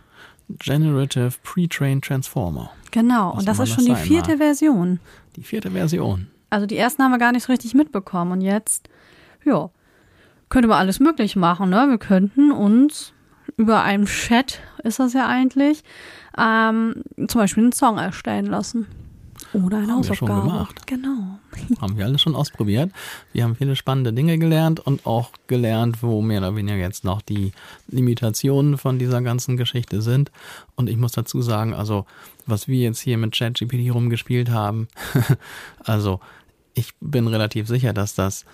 Generative 0.48 1.32
Pre-Trained 1.42 2.04
Transformer. 2.04 2.70
Genau, 2.92 3.32
Was 3.32 3.38
und 3.40 3.48
das 3.48 3.58
ist 3.58 3.76
das 3.76 3.84
schon 3.84 3.84
die 3.84 4.00
vierte 4.00 4.30
mag. 4.30 4.38
Version. 4.38 5.00
Die 5.36 5.42
vierte 5.42 5.70
Version. 5.70 6.28
Also 6.50 6.66
die 6.66 6.76
ersten 6.76 7.02
haben 7.02 7.10
wir 7.12 7.18
gar 7.18 7.32
nicht 7.32 7.44
so 7.44 7.52
richtig 7.52 7.74
mitbekommen 7.74 8.32
und 8.32 8.40
jetzt, 8.40 8.88
ja, 9.44 9.70
könnte 10.48 10.68
man 10.68 10.78
alles 10.78 11.00
möglich 11.00 11.36
machen, 11.36 11.70
ne? 11.70 11.86
Wir 11.88 11.98
könnten 11.98 12.52
uns 12.52 13.12
über 13.56 13.82
einen 13.82 14.06
Chat, 14.06 14.60
ist 14.82 14.98
das 14.98 15.12
ja 15.12 15.26
eigentlich, 15.28 15.82
ähm, 16.38 17.02
zum 17.28 17.40
Beispiel 17.40 17.64
einen 17.64 17.72
Song 17.72 17.98
erstellen 17.98 18.46
lassen. 18.46 18.86
Oder 19.52 19.78
eine 19.78 19.92
Haben 19.92 20.06
wir 20.08 20.14
schon 20.14 20.28
Hausaufgabe. 20.28 20.50
gemacht. 20.50 20.86
Genau. 20.86 21.38
Haben 21.80 21.96
wir 21.96 22.04
alles 22.04 22.20
schon 22.20 22.34
ausprobiert. 22.34 22.90
Wir 23.32 23.44
haben 23.44 23.54
viele 23.54 23.76
spannende 23.76 24.12
Dinge 24.12 24.38
gelernt 24.38 24.80
und 24.80 25.06
auch 25.06 25.30
gelernt, 25.46 26.02
wo 26.02 26.20
mehr 26.22 26.38
oder 26.40 26.56
weniger 26.56 26.76
jetzt 26.76 27.04
noch 27.04 27.22
die 27.22 27.52
Limitationen 27.88 28.76
von 28.78 28.98
dieser 28.98 29.22
ganzen 29.22 29.56
Geschichte 29.56 30.02
sind. 30.02 30.30
Und 30.74 30.88
ich 30.88 30.96
muss 30.96 31.12
dazu 31.12 31.42
sagen, 31.42 31.74
also 31.74 32.06
was 32.46 32.68
wir 32.68 32.78
jetzt 32.78 33.00
hier 33.00 33.18
mit 33.18 33.36
ChatGPT 33.36 33.92
rumgespielt 33.92 34.50
haben, 34.50 34.88
also 35.84 36.20
ich 36.74 36.92
bin 37.00 37.26
relativ 37.26 37.68
sicher, 37.68 37.92
dass 37.92 38.14
das 38.14 38.44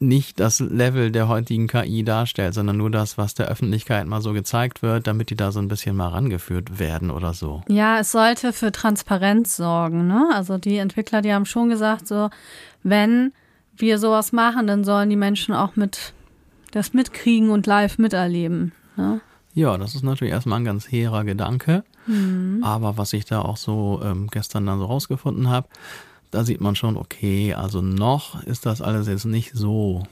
nicht 0.00 0.38
das 0.38 0.60
Level 0.60 1.10
der 1.10 1.28
heutigen 1.28 1.66
KI 1.66 2.04
darstellt, 2.04 2.54
sondern 2.54 2.76
nur 2.76 2.90
das, 2.90 3.18
was 3.18 3.34
der 3.34 3.48
Öffentlichkeit 3.48 4.06
mal 4.06 4.20
so 4.20 4.32
gezeigt 4.32 4.82
wird, 4.82 5.06
damit 5.06 5.30
die 5.30 5.36
da 5.36 5.50
so 5.50 5.58
ein 5.58 5.68
bisschen 5.68 5.96
mal 5.96 6.08
rangeführt 6.08 6.78
werden 6.78 7.10
oder 7.10 7.34
so. 7.34 7.62
Ja, 7.68 7.98
es 7.98 8.12
sollte 8.12 8.52
für 8.52 8.70
Transparenz 8.70 9.56
sorgen, 9.56 10.06
ne? 10.06 10.30
Also 10.32 10.58
die 10.58 10.76
Entwickler, 10.76 11.20
die 11.22 11.32
haben 11.32 11.46
schon 11.46 11.68
gesagt, 11.68 12.06
so, 12.06 12.30
wenn 12.82 13.32
wir 13.76 13.98
sowas 13.98 14.32
machen, 14.32 14.66
dann 14.66 14.84
sollen 14.84 15.10
die 15.10 15.16
Menschen 15.16 15.54
auch 15.54 15.74
mit 15.76 16.12
das 16.70 16.92
mitkriegen 16.92 17.50
und 17.50 17.66
live 17.66 17.98
miterleben. 17.98 18.72
Ne? 18.96 19.20
Ja, 19.54 19.76
das 19.78 19.94
ist 19.94 20.04
natürlich 20.04 20.32
erstmal 20.32 20.60
ein 20.60 20.64
ganz 20.64 20.90
hehrer 20.90 21.24
Gedanke. 21.24 21.84
Aber 22.62 22.96
was 22.96 23.12
ich 23.12 23.24
da 23.24 23.42
auch 23.42 23.56
so 23.56 24.00
ähm, 24.04 24.28
gestern 24.30 24.66
dann 24.66 24.78
so 24.78 24.86
rausgefunden 24.86 25.48
habe, 25.48 25.68
da 26.30 26.44
sieht 26.44 26.60
man 26.60 26.76
schon, 26.76 26.96
okay, 26.96 27.54
also 27.54 27.80
noch 27.82 28.42
ist 28.44 28.66
das 28.66 28.82
alles 28.82 29.06
jetzt 29.08 29.24
nicht 29.26 29.52
so. 29.54 30.02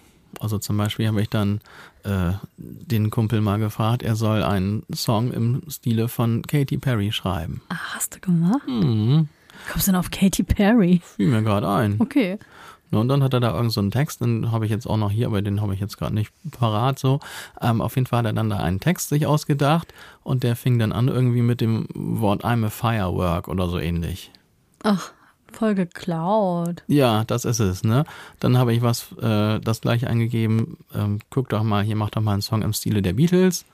Also 0.40 0.58
zum 0.58 0.76
Beispiel 0.76 1.06
habe 1.08 1.22
ich 1.22 1.30
dann 1.30 1.60
äh, 2.04 2.32
den 2.58 3.10
Kumpel 3.10 3.40
mal 3.40 3.58
gefragt, 3.58 4.02
er 4.02 4.16
soll 4.16 4.42
einen 4.42 4.82
Song 4.94 5.32
im 5.32 5.62
Stile 5.68 6.08
von 6.08 6.42
Katy 6.42 6.78
Perry 6.78 7.12
schreiben. 7.12 7.62
Ah, 7.70 7.76
hast 7.94 8.16
du 8.16 8.20
gemacht? 8.20 8.66
Hm, 8.66 9.28
Kommst 9.70 9.86
du 9.86 9.92
denn 9.92 9.98
auf 9.98 10.10
Katy 10.10 10.42
Perry? 10.42 11.00
fiel 11.16 11.28
mir 11.28 11.42
gerade 11.42 11.68
ein. 11.68 11.96
Okay. 11.98 12.38
Ne, 12.90 13.00
Und 13.00 13.08
dann 13.08 13.22
hat 13.22 13.34
er 13.34 13.40
da 13.40 13.54
irgend 13.54 13.72
so 13.72 13.80
einen 13.80 13.90
Text, 13.90 14.20
den 14.20 14.52
habe 14.52 14.64
ich 14.64 14.70
jetzt 14.70 14.86
auch 14.86 14.96
noch 14.96 15.10
hier, 15.10 15.26
aber 15.26 15.42
den 15.42 15.60
habe 15.60 15.74
ich 15.74 15.80
jetzt 15.80 15.98
gerade 15.98 16.14
nicht 16.14 16.32
parat 16.52 16.98
so. 16.98 17.20
Ähm, 17.60 17.80
auf 17.80 17.96
jeden 17.96 18.06
Fall 18.06 18.20
hat 18.20 18.26
er 18.26 18.32
dann 18.32 18.50
da 18.50 18.58
einen 18.58 18.80
Text 18.80 19.08
sich 19.08 19.26
ausgedacht 19.26 19.92
und 20.22 20.42
der 20.42 20.56
fing 20.56 20.78
dann 20.78 20.92
an 20.92 21.08
irgendwie 21.08 21.42
mit 21.42 21.60
dem 21.60 21.88
Wort 21.94 22.44
I'm 22.44 22.64
a 22.64 22.70
firework 22.70 23.48
oder 23.48 23.68
so 23.68 23.78
ähnlich. 23.78 24.30
Ach, 24.84 25.10
voll 25.52 25.74
geklaut. 25.74 26.84
Ja, 26.86 27.24
das 27.24 27.44
ist 27.44 27.60
es, 27.60 27.82
ne? 27.82 28.04
Dann 28.38 28.56
habe 28.56 28.72
ich 28.72 28.82
was, 28.82 29.12
äh, 29.20 29.58
das 29.58 29.80
gleich 29.80 30.06
eingegeben, 30.06 30.76
ähm, 30.94 31.18
guck 31.30 31.48
doch 31.48 31.64
mal, 31.64 31.82
hier 31.82 31.96
mach 31.96 32.10
doch 32.10 32.22
mal 32.22 32.34
einen 32.34 32.42
Song 32.42 32.62
im 32.62 32.72
Stile 32.72 33.02
der 33.02 33.14
Beatles. 33.14 33.64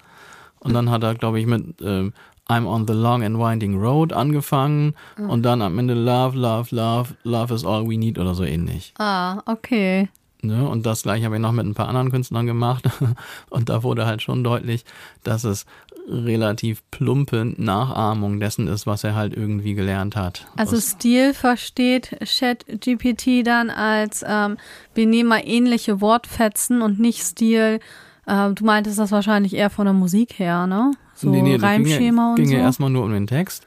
Und 0.61 0.75
dann 0.75 0.90
hat 0.90 1.02
er, 1.02 1.16
glaube 1.16 1.40
ich, 1.40 1.47
mit 1.47 1.81
ähm, 1.83 2.12
I'm 2.49 2.66
on 2.66 2.87
the 2.87 2.92
long 2.92 3.22
and 3.22 3.38
winding 3.38 3.78
road 3.78 4.12
angefangen 4.12 4.94
und 5.16 5.42
dann 5.42 5.62
am 5.62 5.78
Ende 5.78 5.94
Love, 5.94 6.37
Love, 6.37 6.75
Love, 6.75 7.14
Love 7.22 7.54
is 7.54 7.64
all 7.64 7.88
we 7.88 7.96
need 7.96 8.18
oder 8.18 8.34
so 8.34 8.44
ähnlich. 8.44 8.92
Ah, 8.99 9.42
okay. 9.46 10.08
Ne? 10.44 10.68
Und 10.68 10.84
das 10.84 11.04
gleiche 11.04 11.25
habe 11.25 11.37
ich 11.37 11.40
noch 11.40 11.52
mit 11.52 11.64
ein 11.64 11.75
paar 11.75 11.88
anderen 11.88 12.11
Künstlern 12.11 12.46
gemacht. 12.46 12.90
Und 13.50 13.68
da 13.68 13.84
wurde 13.84 14.06
halt 14.06 14.22
schon 14.22 14.42
deutlich, 14.42 14.84
dass 15.22 15.44
es 15.44 15.66
relativ 16.08 16.82
plumpe 16.90 17.54
Nachahmung 17.56 18.40
dessen 18.40 18.66
ist, 18.66 18.84
was 18.84 19.04
er 19.04 19.14
halt 19.14 19.37
irgendwie 19.37 19.75
gelernt 19.75 20.16
hat. 20.16 20.46
Also 20.56 20.80
Stil 20.80 21.32
versteht 21.32 22.18
ChatGPT 22.25 23.46
dann 23.46 23.70
als, 23.70 24.25
ähm, 24.26 24.56
wir 24.94 25.06
nehmen 25.06 25.28
mal 25.28 25.42
ähnliche 25.44 26.00
Wortfetzen 26.00 26.82
und 26.82 26.99
nicht 26.99 27.22
Stil. 27.22 27.78
Äh, 28.26 28.52
du 28.52 28.64
meintest 28.64 28.99
das 28.99 29.11
wahrscheinlich 29.11 29.55
eher 29.55 29.71
von 29.71 29.85
der 29.87 29.95
Musik 29.95 30.38
her, 30.38 30.67
ne? 30.67 30.93
So 31.14 31.29
Nee, 31.31 31.43
nee, 31.43 31.55
das 31.55 31.62
Reimschema 31.64 32.00
ging 32.00 32.17
ja, 32.17 32.31
und 32.31 32.37
ging 32.37 32.47
so. 32.47 32.52
Mhm. 32.52 32.59
ja 32.59 32.64
erstmal 32.64 32.91
nur 32.91 33.05
um 33.05 33.12
den 33.12 33.26
Text. 33.26 33.67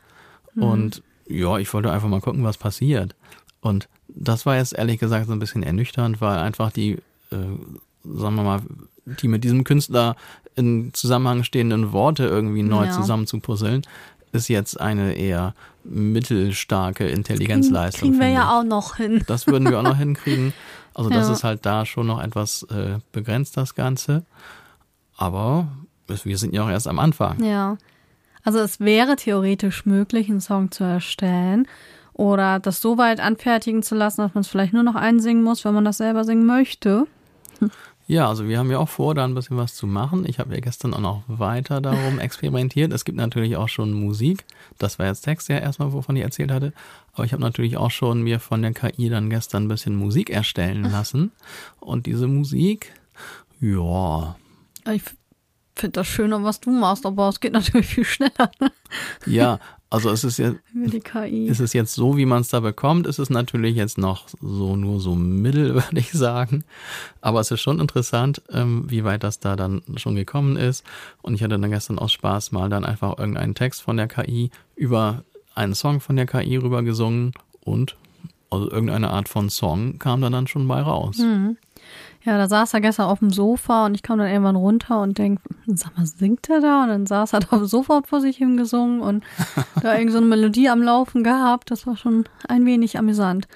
Und 0.56 1.04
ja, 1.28 1.58
ich 1.58 1.74
wollte 1.74 1.92
einfach 1.92 2.08
mal 2.08 2.22
gucken, 2.22 2.44
was 2.46 2.58
passiert. 2.58 3.14
Und 3.60 3.90
das 4.08 4.46
war 4.46 4.56
jetzt 4.56 4.74
ehrlich 4.74 5.00
gesagt 5.00 5.28
so 5.28 5.34
ein 5.34 5.40
bisschen 5.40 5.64
ernüchternd, 5.64 6.22
weil 6.22 6.38
einfach 6.40 6.72
die, 6.72 6.92
äh, 7.32 7.36
sagen 8.04 8.36
wir 8.36 8.44
mal, 8.44 8.62
die 9.06 9.28
mit 9.28 9.44
diesem 9.44 9.64
Künstler 9.66 10.16
in 10.56 10.94
Zusammenhang 10.94 11.44
stehenden 11.44 11.92
Worte 11.92 12.26
irgendwie 12.26 12.64
neu 12.64 12.86
Ja. 12.86 12.92
zusammenzupuzzeln, 12.92 13.82
ist 14.32 14.48
jetzt 14.48 14.80
eine 14.80 15.14
eher 15.16 15.54
mittelstarke 15.84 17.08
Intelligenzleistung. 17.08 18.10
Kriegen 18.12 18.20
wir 18.22 18.30
ja 18.30 18.58
auch 18.58 18.64
noch 18.64 18.96
hin. 18.96 19.24
Das 19.28 19.48
würden 19.48 19.70
wir 19.70 19.80
auch 19.80 19.84
noch 19.84 19.98
hinkriegen. 20.06 20.54
Also 20.96 21.10
das 21.12 21.28
Ja. 21.28 21.34
ist 21.34 21.44
halt 21.44 21.66
da 21.66 21.86
schon 21.86 22.08
noch 22.08 22.22
etwas 22.22 22.64
äh, 22.64 22.98
begrenzt, 23.12 23.58
das 23.58 23.76
Ganze. 23.76 24.26
Aber 25.18 25.68
wir 26.08 26.38
sind 26.38 26.54
ja 26.54 26.64
auch 26.64 26.70
erst 26.70 26.88
am 26.88 27.00
Anfang. 27.00 27.44
Ja. 27.44 27.78
Also 28.44 28.60
es 28.60 28.80
wäre 28.80 29.16
theoretisch 29.16 29.86
möglich, 29.86 30.30
einen 30.30 30.42
Song 30.42 30.72
zu 30.72 30.84
erstellen 30.84 31.68
oder 32.14 32.60
das 32.60 32.80
so 32.82 32.98
weit 32.98 33.20
anfertigen 33.20 33.84
zu 33.84 33.96
lassen, 33.96 34.22
dass 34.22 34.34
man 34.34 34.42
es 34.42 34.48
vielleicht 34.48 34.74
nur 34.74 34.84
noch 34.84 34.96
einsingen 34.96 35.44
muss, 35.44 35.66
wenn 35.66 35.74
man 35.74 35.86
das 35.86 35.98
selber 35.98 36.24
singen 36.24 36.46
möchte. 36.46 37.08
Ja, 38.08 38.28
also 38.30 38.48
wir 38.48 38.60
haben 38.60 38.70
ja 38.70 38.78
auch 38.78 38.90
vor, 38.90 39.16
da 39.16 39.24
ein 39.26 39.34
bisschen 39.34 39.58
was 39.58 39.74
zu 39.74 39.88
machen. 39.88 40.26
Ich 40.28 40.38
habe 40.38 40.54
ja 40.54 40.60
gestern 40.60 40.94
auch 40.94 41.00
noch 41.00 41.24
weiter 41.28 41.82
darum 41.82 42.20
experimentiert. 42.20 42.94
Es 42.94 43.04
gibt 43.04 43.18
natürlich 43.18 43.58
auch 43.58 43.68
schon 43.70 43.94
Musik. 43.94 44.46
Das 44.78 45.00
war 45.00 45.08
jetzt 45.08 45.22
Text 45.22 45.50
ja 45.50 45.58
erstmal, 45.58 45.92
wovon 45.92 46.16
ich 46.16 46.22
erzählt 46.22 46.52
hatte. 46.52 46.72
Aber 47.16 47.26
ich 47.26 47.34
habe 47.34 47.42
natürlich 47.42 47.78
auch 47.78 47.92
schon 47.92 48.22
mir 48.22 48.40
von 48.40 48.62
der 48.62 48.74
KI 48.74 49.10
dann 49.10 49.30
gestern 49.30 49.64
ein 49.64 49.68
bisschen 49.70 49.96
Musik 49.96 50.30
erstellen 50.30 50.84
lassen. 50.84 51.32
Und 51.80 52.06
diese 52.06 52.28
Musik, 52.28 52.94
ja, 53.60 54.36
Ich 54.92 55.02
finde 55.76 55.94
das 55.94 56.08
schöner, 56.08 56.44
was 56.44 56.60
du 56.60 56.72
machst, 56.72 57.06
aber 57.06 57.30
es 57.30 57.40
geht 57.40 57.54
natürlich 57.54 57.88
viel 57.88 58.06
schneller 58.06 58.52
ne? 58.60 58.72
ja, 59.26 59.60
also 59.90 60.10
es 60.10 60.24
ist 60.24 60.42
KI. 61.04 61.48
ist 61.48 61.60
es 61.62 61.72
jetzt 61.74 61.94
so, 61.94 62.18
wie 62.18 62.26
man 62.26 62.42
es 62.42 62.50
da 62.50 62.60
bekommt, 62.60 63.08
ist 63.08 63.20
es 63.20 63.30
natürlich 63.30 63.76
jetzt 63.76 63.98
noch 63.98 64.28
so 64.42 64.76
nur 64.76 65.00
so 65.00 65.16
mittel, 65.16 65.74
würde 65.76 66.00
ich 66.00 66.12
sagen. 66.12 66.66
Aber 67.22 67.40
es 67.40 67.52
ist 67.52 67.62
schon 67.62 67.80
interessant, 67.80 68.42
ähm, 68.50 68.86
wie 68.90 69.04
weit 69.06 69.24
das 69.24 69.40
da 69.40 69.56
dann 69.56 69.84
schon 69.96 70.16
gekommen 70.16 70.58
ist. 70.58 70.84
Und 71.22 71.36
ich 71.36 71.44
hatte 71.44 71.58
dann 71.58 71.72
gestern 71.72 72.00
aus 72.00 72.12
Spaß 72.12 72.52
mal 72.52 72.70
dann 72.70 72.84
einfach 72.84 73.18
irgendeinen 73.18 73.56
Text 73.56 73.84
von 73.84 73.96
der 73.96 74.08
KI 74.08 74.50
über 74.76 75.24
einen 75.56 75.74
Song 75.76 76.00
von 76.00 76.16
der 76.16 76.26
KI 76.26 76.58
rüber 76.58 76.84
gesungen 76.84 77.32
und 77.64 77.96
also 78.50 78.70
irgendeine 78.70 79.10
Art 79.10 79.28
von 79.30 79.50
Song 79.50 79.98
kam 80.00 80.22
da 80.22 80.30
dann 80.30 80.48
schon 80.48 80.68
bei 80.68 80.82
raus. 80.82 81.18
Ja, 82.24 82.38
da 82.38 82.48
saß 82.48 82.74
er 82.74 82.82
gestern 82.82 83.08
auf 83.08 83.20
dem 83.20 83.32
Sofa 83.32 83.86
und 83.86 83.96
ich 83.96 84.02
kam 84.04 84.18
dann 84.18 84.28
irgendwann 84.30 84.56
runter 84.56 85.02
und 85.02 85.18
denk, 85.18 85.40
sag 85.68 85.96
mal, 85.98 86.06
singt 86.06 86.50
er 86.50 86.60
da? 86.62 86.84
Und 86.84 86.90
dann 86.90 87.06
saß 87.06 87.34
er 87.34 87.40
da 87.42 87.48
auf 87.52 87.60
dem 87.60 87.68
Sofa 87.68 87.98
und 87.98 88.08
vor 88.08 88.22
sich 88.22 88.38
hingesungen 88.38 89.02
und 89.02 89.24
da 89.82 89.96
irgend 89.98 90.12
so 90.12 90.18
eine 90.18 90.26
Melodie 90.28 90.70
am 90.70 90.82
Laufen 90.82 91.24
gehabt. 91.24 91.70
Das 91.72 91.86
war 91.86 91.98
schon 91.98 92.26
ein 92.48 92.66
wenig 92.66 92.98
amüsant. 92.98 93.48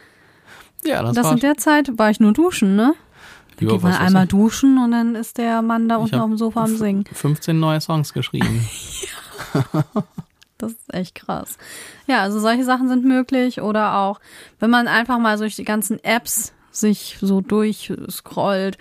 Ja, 0.85 1.01
das, 1.01 1.15
Das 1.15 1.25
war 1.25 1.33
in 1.33 1.39
der 1.39 1.57
Zeit 1.57 1.97
war 1.97 2.09
ich 2.09 2.19
nur 2.19 2.33
duschen, 2.33 2.75
ne? 2.75 2.93
Da 3.57 3.65
Ja, 3.65 3.71
geht 3.73 3.81
man 3.83 3.93
einmal 3.93 4.25
das? 4.27 4.31
duschen 4.31 4.77
und 4.77 4.91
dann 4.91 5.15
ist 5.15 5.37
der 5.37 5.61
Mann 5.61 5.89
da 5.89 5.95
Ich 5.97 6.03
unten 6.03 6.15
auf 6.19 6.27
dem 6.29 6.37
Sofa 6.37 6.63
am 6.63 6.75
Singen. 6.77 7.05
15 7.11 7.59
neue 7.59 7.81
Songs 7.81 8.13
geschrieben. 8.13 8.67
Das 10.59 10.73
ist 10.73 10.93
echt 10.93 11.15
krass. 11.15 11.57
Ja, 12.05 12.21
also 12.21 12.39
solche 12.39 12.65
Sachen 12.65 12.87
sind 12.89 13.05
möglich 13.05 13.61
oder 13.61 13.97
auch, 13.97 14.19
wenn 14.59 14.69
man 14.69 14.87
einfach 14.87 15.17
mal 15.17 15.37
durch 15.37 15.55
die 15.55 15.63
ganzen 15.63 16.03
Apps 16.03 16.53
sich 16.71 17.17
so 17.21 17.41
durchscrollt, 17.41 18.77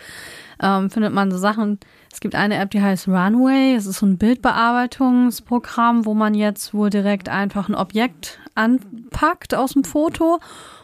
ähm, 0.60 0.90
findet 0.90 1.14
man 1.14 1.30
so 1.30 1.38
Sachen. 1.38 1.78
Es 2.12 2.20
gibt 2.20 2.34
eine 2.34 2.56
App, 2.56 2.70
die 2.72 2.82
heißt 2.82 3.06
Runway. 3.06 3.74
Es 3.74 3.86
ist 3.86 4.00
so 4.00 4.06
ein 4.06 4.18
Bildbearbeitungsprogramm, 4.18 6.04
wo 6.04 6.14
man 6.14 6.34
jetzt 6.34 6.74
wohl 6.74 6.90
direkt 6.90 7.28
einfach 7.28 7.68
ein 7.68 7.74
Objekt 7.74 8.40
anpackt 8.54 9.54
aus 9.54 9.74
dem 9.74 9.84
Foto 9.84 10.40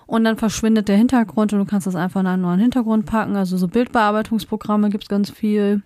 und 0.06 0.22
dann 0.22 0.36
verschwindet 0.36 0.86
der 0.86 0.96
Hintergrund 0.96 1.52
und 1.52 1.58
du 1.58 1.64
kannst 1.64 1.88
das 1.88 1.96
einfach 1.96 2.20
in 2.20 2.28
einen 2.28 2.42
neuen 2.42 2.60
Hintergrund 2.60 3.06
packen. 3.06 3.34
Also 3.34 3.56
so 3.56 3.66
Bildbearbeitungsprogramme 3.66 4.90
gibt's 4.90 5.08
ganz 5.08 5.30
viel. 5.30 5.82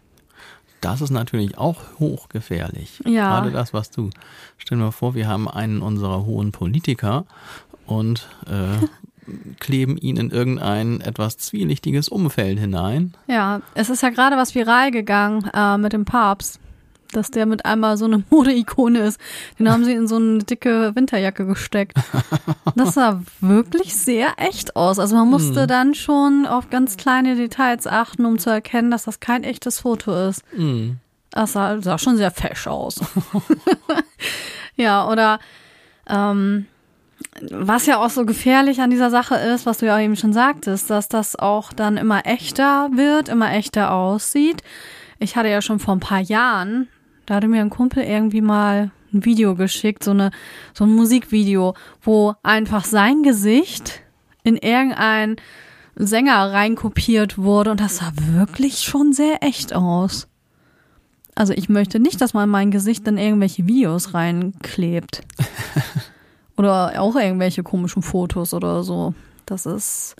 Das 0.80 1.00
ist 1.00 1.10
natürlich 1.10 1.58
auch 1.58 1.80
hochgefährlich. 1.98 3.00
Ja. 3.04 3.30
Gerade 3.30 3.50
das, 3.50 3.72
was 3.72 3.90
du. 3.90 4.10
Stell 4.56 4.78
dir 4.78 4.84
mal 4.84 4.90
vor, 4.90 5.14
wir 5.14 5.26
haben 5.26 5.48
einen 5.48 5.82
unserer 5.82 6.24
hohen 6.24 6.52
Politiker 6.52 7.24
und 7.86 8.28
äh, 8.46 8.86
kleben 9.60 9.96
ihn 9.96 10.16
in 10.16 10.30
irgendein 10.30 11.00
etwas 11.00 11.38
zwielichtiges 11.38 12.08
Umfeld 12.08 12.58
hinein. 12.58 13.14
Ja, 13.26 13.60
es 13.74 13.90
ist 13.90 14.02
ja 14.02 14.10
gerade 14.10 14.36
was 14.36 14.54
viral 14.54 14.90
gegangen 14.90 15.50
äh, 15.52 15.78
mit 15.78 15.92
dem 15.92 16.04
Papst, 16.04 16.60
dass 17.12 17.30
der 17.30 17.46
mit 17.46 17.64
einmal 17.64 17.96
so 17.96 18.04
eine 18.04 18.22
Modeikone 18.30 19.00
ist. 19.00 19.20
Den 19.58 19.70
haben 19.70 19.84
sie 19.84 19.92
in 19.92 20.08
so 20.08 20.16
eine 20.16 20.38
dicke 20.38 20.94
Winterjacke 20.94 21.46
gesteckt. 21.46 21.96
Das 22.74 22.94
sah 22.94 23.22
wirklich 23.40 23.96
sehr 23.96 24.34
echt 24.36 24.76
aus. 24.76 24.98
Also 24.98 25.16
man 25.16 25.28
musste 25.28 25.66
dann 25.66 25.94
schon 25.94 26.46
auf 26.46 26.70
ganz 26.70 26.96
kleine 26.96 27.36
Details 27.36 27.86
achten, 27.86 28.24
um 28.24 28.38
zu 28.38 28.50
erkennen, 28.50 28.90
dass 28.90 29.04
das 29.04 29.20
kein 29.20 29.44
echtes 29.44 29.80
Foto 29.80 30.28
ist. 30.28 30.42
Hm. 30.54 30.98
Das 31.30 31.52
sah, 31.52 31.80
sah 31.82 31.98
schon 31.98 32.16
sehr 32.16 32.30
fesch 32.30 32.66
aus. 32.66 33.00
ja, 34.76 35.08
oder 35.08 35.38
ähm, 36.08 36.66
was 37.50 37.86
ja 37.86 37.98
auch 37.98 38.10
so 38.10 38.24
gefährlich 38.24 38.80
an 38.80 38.90
dieser 38.90 39.10
Sache 39.10 39.34
ist, 39.34 39.66
was 39.66 39.78
du 39.78 39.86
ja 39.86 39.98
eben 40.00 40.16
schon 40.16 40.32
sagtest, 40.32 40.90
dass 40.90 41.08
das 41.08 41.36
auch 41.36 41.72
dann 41.72 41.96
immer 41.96 42.26
echter 42.26 42.88
wird, 42.94 43.28
immer 43.28 43.52
echter 43.52 43.92
aussieht. 43.92 44.62
Ich 45.18 45.36
hatte 45.36 45.48
ja 45.48 45.62
schon 45.62 45.78
vor 45.78 45.94
ein 45.94 46.00
paar 46.00 46.20
Jahren, 46.20 46.88
da 47.28 47.34
hatte 47.34 47.48
mir 47.48 47.60
ein 47.60 47.68
Kumpel 47.68 48.02
irgendwie 48.04 48.40
mal 48.40 48.90
ein 49.12 49.24
Video 49.26 49.54
geschickt, 49.54 50.02
so 50.02 50.12
eine 50.12 50.30
so 50.72 50.84
ein 50.84 50.94
Musikvideo, 50.94 51.74
wo 52.00 52.34
einfach 52.42 52.84
sein 52.84 53.22
Gesicht 53.22 54.00
in 54.44 54.56
irgendein 54.56 55.36
Sänger 55.94 56.52
reinkopiert 56.52 57.36
wurde 57.36 57.70
und 57.72 57.80
das 57.80 57.98
sah 57.98 58.12
wirklich 58.32 58.78
schon 58.80 59.12
sehr 59.12 59.42
echt 59.42 59.74
aus. 59.74 60.26
Also 61.34 61.52
ich 61.52 61.68
möchte 61.68 62.00
nicht, 62.00 62.22
dass 62.22 62.32
man 62.32 62.48
mein 62.48 62.70
Gesicht 62.70 63.06
in 63.06 63.18
irgendwelche 63.18 63.66
Videos 63.66 64.14
reinklebt. 64.14 65.22
oder 66.56 66.98
auch 66.98 67.14
irgendwelche 67.14 67.62
komischen 67.62 68.02
Fotos 68.02 68.54
oder 68.54 68.82
so. 68.82 69.12
Das 69.44 69.66
ist, 69.66 70.16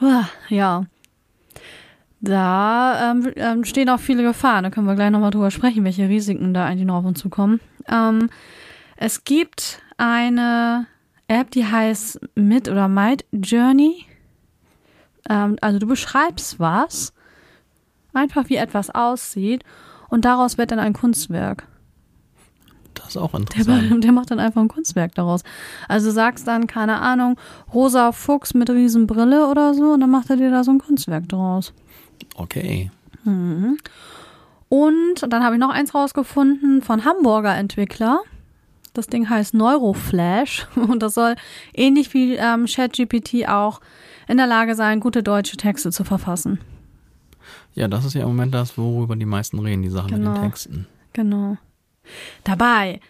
ah, 0.00 0.24
ja. 0.50 0.84
Da 2.20 3.10
ähm, 3.12 3.32
ähm, 3.36 3.64
stehen 3.64 3.88
auch 3.90 4.00
viele 4.00 4.22
Gefahren. 4.22 4.64
Da 4.64 4.70
können 4.70 4.86
wir 4.86 4.94
gleich 4.94 5.10
nochmal 5.10 5.30
drüber 5.30 5.50
sprechen, 5.50 5.84
welche 5.84 6.08
Risiken 6.08 6.54
da 6.54 6.64
eigentlich 6.64 6.86
noch 6.86 6.96
auf 6.96 7.04
uns 7.04 7.20
zukommen. 7.20 7.60
Ähm, 7.88 8.30
es 8.96 9.24
gibt 9.24 9.82
eine 9.98 10.86
App, 11.28 11.50
die 11.50 11.66
heißt 11.66 12.20
Mid 12.34 12.68
oder 12.68 12.88
Might 12.88 13.24
Journey. 13.32 14.06
Ähm, 15.28 15.56
also 15.60 15.78
du 15.78 15.86
beschreibst 15.86 16.58
was, 16.58 17.12
einfach 18.12 18.48
wie 18.48 18.56
etwas 18.56 18.90
aussieht 18.90 19.62
und 20.08 20.24
daraus 20.24 20.56
wird 20.56 20.70
dann 20.70 20.78
ein 20.78 20.94
Kunstwerk. 20.94 21.66
Das 22.94 23.08
ist 23.08 23.16
auch 23.18 23.32
Der, 23.32 23.40
interessant. 23.40 24.04
der 24.04 24.12
macht 24.12 24.30
dann 24.30 24.40
einfach 24.40 24.62
ein 24.62 24.68
Kunstwerk 24.68 25.14
daraus. 25.14 25.42
Also 25.86 26.10
sagst 26.10 26.48
dann, 26.48 26.66
keine 26.66 27.00
Ahnung, 27.00 27.38
rosa 27.74 28.12
Fuchs 28.12 28.54
mit 28.54 28.70
Riesenbrille 28.70 29.48
oder 29.48 29.74
so 29.74 29.92
und 29.92 30.00
dann 30.00 30.10
macht 30.10 30.30
er 30.30 30.36
dir 30.36 30.50
da 30.50 30.64
so 30.64 30.70
ein 30.70 30.78
Kunstwerk 30.78 31.28
draus. 31.28 31.74
Okay. 32.36 32.90
Und 34.68 35.14
dann 35.28 35.44
habe 35.44 35.56
ich 35.56 35.60
noch 35.60 35.70
eins 35.70 35.94
rausgefunden 35.94 36.82
von 36.82 37.04
Hamburger 37.04 37.54
Entwickler. 37.56 38.20
Das 38.94 39.06
Ding 39.08 39.28
heißt 39.28 39.52
Neuroflash 39.54 40.66
und 40.76 41.02
das 41.02 41.14
soll 41.14 41.34
ähnlich 41.74 42.12
wie 42.14 42.34
ähm, 42.36 42.66
ChatGPT 42.66 43.48
auch 43.48 43.80
in 44.28 44.38
der 44.38 44.46
Lage 44.46 44.74
sein, 44.74 45.00
gute 45.00 45.22
deutsche 45.22 45.56
Texte 45.56 45.90
zu 45.92 46.02
verfassen. 46.04 46.58
Ja, 47.74 47.88
das 47.88 48.04
ist 48.04 48.14
ja 48.14 48.22
im 48.22 48.28
Moment 48.28 48.54
das, 48.54 48.76
worüber 48.78 49.14
die 49.16 49.26
meisten 49.26 49.58
reden, 49.58 49.82
die 49.82 49.90
Sachen 49.90 50.10
mit 50.12 50.18
Genau. 50.20 50.34
den 50.34 50.42
Texten. 50.42 50.86
Genau. 51.12 51.58
Dabei, 52.44 53.00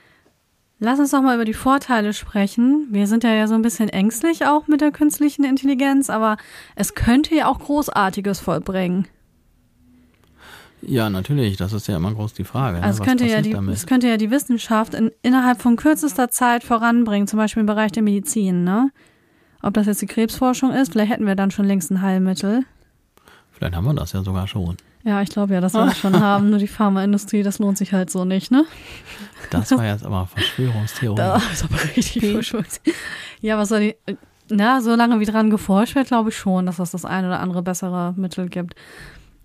lass 0.79 0.99
uns 0.99 1.11
doch 1.11 1.23
mal 1.23 1.35
über 1.35 1.45
die 1.45 1.55
Vorteile 1.55 2.13
sprechen. 2.13 2.89
Wir 2.91 3.07
sind 3.07 3.25
ja, 3.25 3.35
ja 3.35 3.47
so 3.47 3.55
ein 3.55 3.63
bisschen 3.63 3.89
ängstlich 3.89 4.47
auch 4.47 4.67
mit 4.67 4.81
der 4.81 4.91
künstlichen 4.91 5.45
Intelligenz, 5.45 6.11
aber 6.11 6.37
es 6.75 6.95
könnte 6.95 7.35
ja 7.35 7.47
auch 7.47 7.59
Großartiges 7.59 8.41
vollbringen. 8.41 9.07
Ja, 10.83 11.11
natürlich, 11.11 11.57
das 11.57 11.73
ist 11.73 11.89
ja 11.89 11.97
immer 11.97 12.13
groß 12.13 12.35
die 12.35 12.45
Frage. 12.45 12.79
Ne? 12.79 12.85
Also 12.85 13.03
es 13.03 13.09
könnte, 13.09 13.27
ja 13.27 13.41
die, 13.41 13.51
damit? 13.51 13.75
es 13.75 13.87
könnte 13.87 14.09
ja 14.09 14.17
die 14.17 14.31
Wissenschaft 14.31 14.95
in, 14.95 15.11
innerhalb 15.23 15.61
von 15.61 15.77
kürzester 15.77 16.29
Zeit 16.29 16.63
voranbringen, 16.63 17.27
zum 17.27 17.39
Beispiel 17.39 17.63
im 17.63 17.67
Bereich 17.67 17.93
der 17.93 18.03
Medizin. 18.03 18.63
Ne? 18.63 18.91
Ob 19.63 19.75
das 19.75 19.87
jetzt 19.87 20.03
die 20.03 20.07
Krebsforschung 20.07 20.73
ist, 20.73 20.93
vielleicht 20.93 21.11
hätten 21.11 21.27
wir 21.27 21.35
dann 21.35 21.51
schon 21.51 21.65
längst 21.65 21.91
ein 21.91 22.03
Heilmittel. 22.03 22.65
Vielleicht 23.57 23.75
haben 23.75 23.87
wir 23.87 23.95
das 23.95 24.13
ja 24.13 24.23
sogar 24.23 24.47
schon. 24.47 24.77
Ja, 25.03 25.23
ich 25.23 25.31
glaube 25.31 25.55
ja, 25.55 25.61
dass 25.61 25.73
wir 25.73 25.87
das 25.87 25.99
schon 25.99 26.21
haben. 26.21 26.51
Nur 26.51 26.59
die 26.59 26.69
Pharmaindustrie, 26.69 27.43
das 27.43 27.59
lohnt 27.59 27.79
sich 27.79 27.93
halt 27.93 28.11
so 28.11 28.25
nicht, 28.25 28.51
ne? 28.51 28.65
Das 29.51 29.71
war 29.71 29.87
jetzt 29.87 30.05
aber 30.05 30.27
Verschwörungstheorie. 30.27 31.17
Da 31.17 31.37
ist 31.37 31.65
aber 31.65 31.77
richtig 31.97 32.33
verschwurt. 32.33 32.81
Ja, 33.41 33.57
was 33.57 33.71
soll 33.71 33.81
die. 33.81 34.17
Na, 34.49 34.81
solange 34.81 35.19
wie 35.19 35.25
dran 35.25 35.51
geforscht 35.51 35.97
wird, 35.97 36.07
glaube 36.09 36.29
ich 36.29 36.37
schon, 36.37 36.67
dass 36.67 36.79
es 36.79 36.93
das 36.93 37.05
ein 37.05 37.25
oder 37.25 37.41
andere 37.41 37.63
bessere 37.63 38.15
Mittel 38.17 38.49
gibt. 38.49 38.75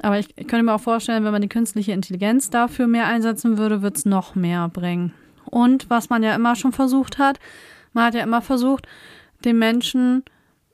Aber 0.01 0.19
ich, 0.19 0.27
ich 0.35 0.47
könnte 0.47 0.63
mir 0.63 0.73
auch 0.73 0.81
vorstellen, 0.81 1.23
wenn 1.23 1.31
man 1.31 1.41
die 1.41 1.49
künstliche 1.49 1.91
Intelligenz 1.91 2.49
dafür 2.49 2.87
mehr 2.87 3.07
einsetzen 3.07 3.57
würde, 3.57 3.81
wird 3.81 3.97
es 3.97 4.05
noch 4.05 4.35
mehr 4.35 4.67
bringen. 4.67 5.13
Und 5.45 5.89
was 5.89 6.09
man 6.09 6.21
ja 6.21 6.35
immer 6.35 6.55
schon 6.55 6.71
versucht 6.71 7.17
hat, 7.17 7.39
man 7.93 8.05
hat 8.05 8.13
ja 8.13 8.23
immer 8.23 8.41
versucht, 8.41 8.87
den 9.43 9.57
Menschen 9.57 10.23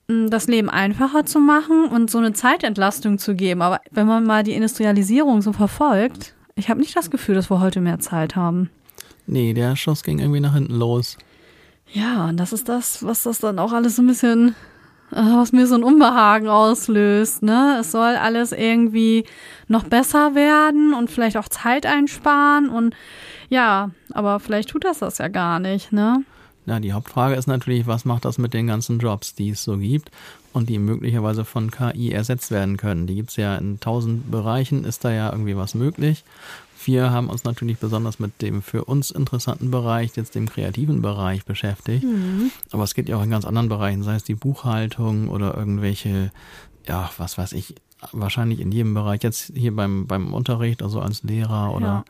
das 0.08 0.48
Leben 0.48 0.70
einfacher 0.70 1.26
zu 1.26 1.40
machen 1.40 1.86
und 1.86 2.10
so 2.10 2.18
eine 2.18 2.34
Zeitentlastung 2.34 3.18
zu 3.18 3.36
geben. 3.36 3.62
Aber 3.62 3.82
wenn 3.92 4.08
man 4.08 4.24
mal 4.24 4.44
die 4.44 4.54
Industrialisierung 4.54 5.42
so 5.42 5.52
verfolgt, 5.52 6.34
ich 6.56 6.70
habe 6.70 6.80
nicht 6.80 6.96
das 6.96 7.12
Gefühl, 7.12 7.36
dass 7.36 7.50
wir 7.50 7.60
heute 7.60 7.82
mehr 7.82 8.00
Zeit 8.00 8.36
haben. 8.36 8.70
Nee, 9.26 9.54
der 9.54 9.76
Schuss 9.76 10.04
ging 10.04 10.20
irgendwie 10.20 10.40
nach 10.40 10.54
hinten 10.54 10.76
los. 10.76 11.18
Ja, 11.92 12.26
und 12.28 12.38
das 12.38 12.54
ist 12.54 12.70
das, 12.70 13.04
was 13.06 13.24
das 13.24 13.40
dann 13.40 13.60
auch 13.60 13.74
alles 13.74 13.98
so 13.98 14.02
ein 14.02 14.08
bisschen, 14.08 14.56
äh, 15.12 15.16
was 15.16 15.52
mir 15.52 15.68
so 15.68 15.76
ein 15.76 15.84
Unbehagen 15.84 16.48
auslöst, 16.48 17.44
ne? 17.44 17.78
Es 17.80 17.92
soll 17.92 18.16
alles 18.16 18.54
irgendwie 18.54 19.26
noch 19.68 19.84
besser 19.84 20.36
werden 20.36 20.94
und 20.94 21.12
vielleicht 21.12 21.38
auch 21.38 21.50
Zeit 21.50 21.86
einsparen 21.86 22.70
und 22.70 22.96
ja, 23.50 23.92
aber 24.14 24.40
vielleicht 24.40 24.70
tut 24.70 24.84
das 24.84 25.00
das 25.00 25.18
ja 25.18 25.28
gar 25.28 25.60
nicht, 25.60 25.92
ne? 25.92 26.24
Ja, 26.68 26.82
die 26.82 26.92
Hauptfrage 26.92 27.36
ist 27.36 27.48
natürlich, 27.48 27.88
was 27.88 28.04
macht 28.04 28.26
das 28.26 28.38
mit 28.38 28.54
den 28.54 28.68
ganzen 28.68 29.00
Jobs, 29.00 29.34
die 29.34 29.52
es 29.52 29.64
so 29.64 29.78
gibt 29.78 30.12
und 30.52 30.68
die 30.68 30.80
möglicherweise 30.80 31.46
von 31.46 31.72
KI 31.72 32.12
ersetzt 32.12 32.52
werden 32.52 32.76
können. 32.76 33.08
Die 33.08 33.16
gibt's 33.16 33.38
ja 33.38 33.56
in 33.56 33.80
tausend 33.80 34.30
Bereichen, 34.30 34.84
ist 34.84 35.06
da 35.06 35.12
ja 35.12 35.32
irgendwie 35.32 35.56
was 35.56 35.76
möglich. 35.76 36.26
Wir 36.86 37.10
haben 37.12 37.30
uns 37.30 37.46
natürlich 37.46 37.78
besonders 37.80 38.20
mit 38.20 38.42
dem 38.42 38.62
für 38.62 38.84
uns 38.84 39.12
interessanten 39.12 39.72
Bereich, 39.72 40.12
jetzt 40.16 40.36
dem 40.36 40.48
kreativen 40.48 41.02
Bereich 41.02 41.46
beschäftigt. 41.46 42.06
Aber 42.72 42.84
es 42.84 42.94
geht 42.94 43.10
ja 43.10 43.18
auch 43.18 43.24
in 43.24 43.30
ganz 43.30 43.46
anderen 43.46 43.70
Bereichen, 43.70 44.04
sei 44.04 44.16
es 44.16 44.24
die 44.24 44.36
Buchhaltung 44.36 45.30
oder 45.30 45.56
irgendwelche, 45.58 46.32
ja, 46.88 47.10
was 47.18 47.38
weiß 47.38 47.54
ich, 47.54 47.76
wahrscheinlich 48.12 48.60
in 48.60 48.72
jedem 48.72 48.94
Bereich. 48.94 49.24
Jetzt 49.24 49.52
hier 49.56 49.76
beim, 49.76 50.06
beim 50.06 50.34
Unterricht, 50.34 50.84
also 50.84 51.02
als 51.02 51.24
Lehrer 51.24 51.74
oder 51.74 51.86
Ja. 51.86 52.06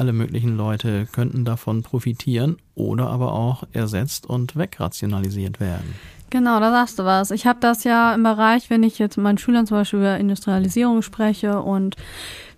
Alle 0.00 0.14
möglichen 0.14 0.56
Leute 0.56 1.06
könnten 1.12 1.44
davon 1.44 1.82
profitieren 1.82 2.56
oder 2.74 3.10
aber 3.10 3.34
auch 3.34 3.64
ersetzt 3.72 4.24
und 4.24 4.56
wegrationalisiert 4.56 5.60
werden. 5.60 5.94
Genau, 6.30 6.58
da 6.58 6.70
sagst 6.70 6.98
du 6.98 7.04
was. 7.04 7.30
Ich 7.30 7.46
habe 7.46 7.58
das 7.60 7.84
ja 7.84 8.14
im 8.14 8.22
Bereich, 8.22 8.70
wenn 8.70 8.82
ich 8.82 8.98
jetzt 8.98 9.18
mit 9.18 9.24
meinen 9.24 9.38
Schülern 9.38 9.66
zum 9.66 9.76
Beispiel 9.76 9.98
über 9.98 10.16
Industrialisierung 10.16 11.02
spreche 11.02 11.60
und 11.60 11.96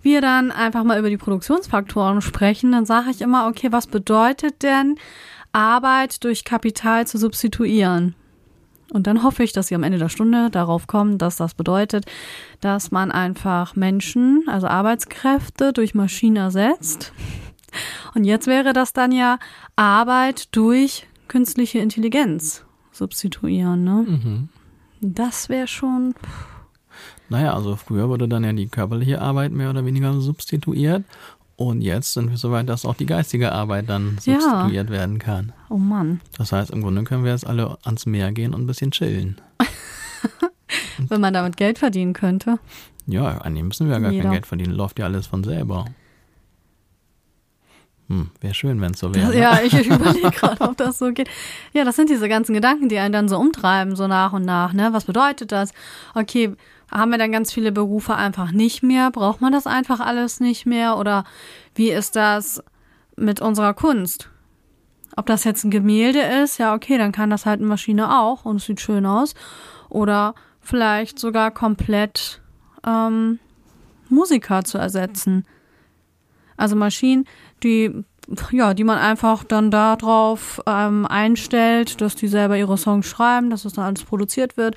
wir 0.01 0.21
dann 0.21 0.51
einfach 0.51 0.85
mal 0.85 0.97
über 0.97 1.09
die 1.09 1.17
Produktionsfaktoren 1.17 2.21
sprechen, 2.21 2.71
dann 2.71 2.85
sage 2.85 3.09
ich 3.11 3.19
immer, 3.19 3.47
okay, 3.47 3.71
was 3.71 3.87
bedeutet 3.87 4.63
denn 4.63 4.95
Arbeit 5.51 6.23
durch 6.23 6.45
Kapital 6.45 7.07
zu 7.07 7.17
substituieren? 7.17 8.15
Und 8.93 9.07
dann 9.07 9.23
hoffe 9.23 9.43
ich, 9.43 9.51
dass 9.51 9.67
sie 9.67 9.75
am 9.75 9.83
Ende 9.83 9.97
der 9.97 10.07
Stunde 10.07 10.49
darauf 10.51 10.85
kommen, 10.87 11.17
dass 11.17 11.35
das 11.35 11.55
bedeutet, 11.55 12.05
dass 12.61 12.91
man 12.91 13.11
einfach 13.11 13.75
Menschen, 13.75 14.43
also 14.47 14.67
Arbeitskräfte 14.67 15.73
durch 15.73 15.95
Maschinen 15.95 16.37
ersetzt. 16.37 17.11
Und 18.13 18.23
jetzt 18.23 18.45
wäre 18.45 18.71
das 18.71 18.93
dann 18.93 19.11
ja 19.11 19.39
Arbeit 19.75 20.55
durch 20.55 21.07
künstliche 21.27 21.79
Intelligenz 21.79 22.63
substituieren, 22.91 23.83
ne? 23.83 24.05
Mhm. 24.07 24.49
Das 25.01 25.49
wäre 25.49 25.67
schon. 25.67 26.13
Naja, 27.29 27.55
also 27.55 27.75
früher 27.75 28.09
wurde 28.09 28.27
dann 28.27 28.43
ja 28.43 28.53
die 28.53 28.67
körperliche 28.67 29.19
Arbeit 29.19 29.51
mehr 29.51 29.71
oder 29.71 29.85
weniger 29.85 30.13
substituiert. 30.21 31.03
Und 31.55 31.81
jetzt 31.81 32.13
sind 32.13 32.29
wir 32.31 32.37
so 32.37 32.51
weit, 32.51 32.67
dass 32.67 32.83
auch 32.85 32.95
die 32.95 33.05
geistige 33.05 33.51
Arbeit 33.51 33.87
dann 33.87 34.17
Ja. 34.25 34.39
substituiert 34.41 34.89
werden 34.89 35.19
kann. 35.19 35.53
Oh 35.69 35.77
Mann. 35.77 36.19
Das 36.37 36.51
heißt, 36.51 36.71
im 36.71 36.81
Grunde 36.81 37.03
können 37.03 37.23
wir 37.23 37.31
jetzt 37.31 37.45
alle 37.45 37.77
ans 37.83 38.05
Meer 38.05 38.31
gehen 38.31 38.53
und 38.53 38.61
ein 38.63 38.67
bisschen 38.67 38.91
chillen. 38.91 39.39
Wenn 41.09 41.21
man 41.21 41.33
damit 41.33 41.55
Geld 41.57 41.77
verdienen 41.79 42.13
könnte. 42.13 42.57
Ja, 43.05 43.39
eigentlich 43.41 43.63
müssen 43.63 43.87
wir 43.87 43.93
ja 43.95 43.99
gar 43.99 44.11
Jeder. 44.11 44.23
kein 44.23 44.31
Geld 44.31 44.45
verdienen. 44.47 44.73
Läuft 44.73 44.97
ja 44.97 45.05
alles 45.05 45.27
von 45.27 45.43
selber. 45.43 45.85
Hm, 48.09 48.31
wäre 48.41 48.53
schön, 48.53 48.81
wenn 48.81 48.91
es 48.93 48.99
so 48.99 49.13
wäre. 49.13 49.29
ne? 49.29 49.39
Ja, 49.39 49.61
ich, 49.63 49.73
ich 49.79 49.87
überlege 49.87 50.31
gerade, 50.31 50.61
ob 50.61 50.75
das 50.77 50.97
so 50.99 51.11
geht. 51.11 51.29
Ja, 51.73 51.83
das 51.85 51.95
sind 51.95 52.09
diese 52.09 52.27
ganzen 52.27 52.53
Gedanken, 52.53 52.89
die 52.89 52.97
einen 52.97 53.13
dann 53.13 53.29
so 53.29 53.37
umtreiben, 53.37 53.95
so 53.95 54.07
nach 54.07 54.33
und 54.33 54.43
nach. 54.43 54.73
Ne? 54.73 54.89
Was 54.91 55.05
bedeutet 55.05 55.51
das? 55.51 55.71
Okay, 56.13 56.55
haben 56.91 57.11
wir 57.11 57.17
dann 57.17 57.31
ganz 57.31 57.51
viele 57.51 57.71
Berufe 57.71 58.15
einfach 58.15 58.51
nicht 58.51 58.83
mehr? 58.83 59.11
Braucht 59.11 59.41
man 59.41 59.51
das 59.51 59.67
einfach 59.67 59.99
alles 59.99 60.39
nicht 60.39 60.65
mehr? 60.65 60.97
Oder 60.97 61.23
wie 61.75 61.89
ist 61.89 62.15
das 62.15 62.63
mit 63.15 63.41
unserer 63.41 63.73
Kunst? 63.73 64.29
Ob 65.15 65.25
das 65.25 65.43
jetzt 65.43 65.63
ein 65.63 65.71
Gemälde 65.71 66.21
ist, 66.21 66.57
ja, 66.57 66.73
okay, 66.73 66.97
dann 66.97 67.11
kann 67.11 67.29
das 67.29 67.45
halt 67.45 67.59
eine 67.59 67.69
Maschine 67.69 68.19
auch 68.19 68.45
und 68.45 68.57
es 68.57 68.65
sieht 68.65 68.81
schön 68.81 69.05
aus. 69.05 69.35
Oder 69.89 70.33
vielleicht 70.59 71.19
sogar 71.19 71.51
komplett 71.51 72.41
ähm, 72.85 73.39
Musiker 74.09 74.63
zu 74.63 74.77
ersetzen. 74.77 75.45
Also 76.57 76.75
Maschinen, 76.75 77.25
die 77.63 78.03
ja, 78.51 78.73
die 78.73 78.83
man 78.83 78.97
einfach 78.97 79.43
dann 79.43 79.71
darauf 79.71 80.61
ähm, 80.65 81.05
einstellt, 81.05 81.99
dass 82.01 82.15
die 82.15 82.27
selber 82.27 82.57
ihre 82.57 82.77
Songs 82.77 83.05
schreiben, 83.05 83.49
dass 83.49 83.63
das 83.63 83.73
dann 83.73 83.85
alles 83.85 84.03
produziert 84.03 84.57
wird. 84.57 84.75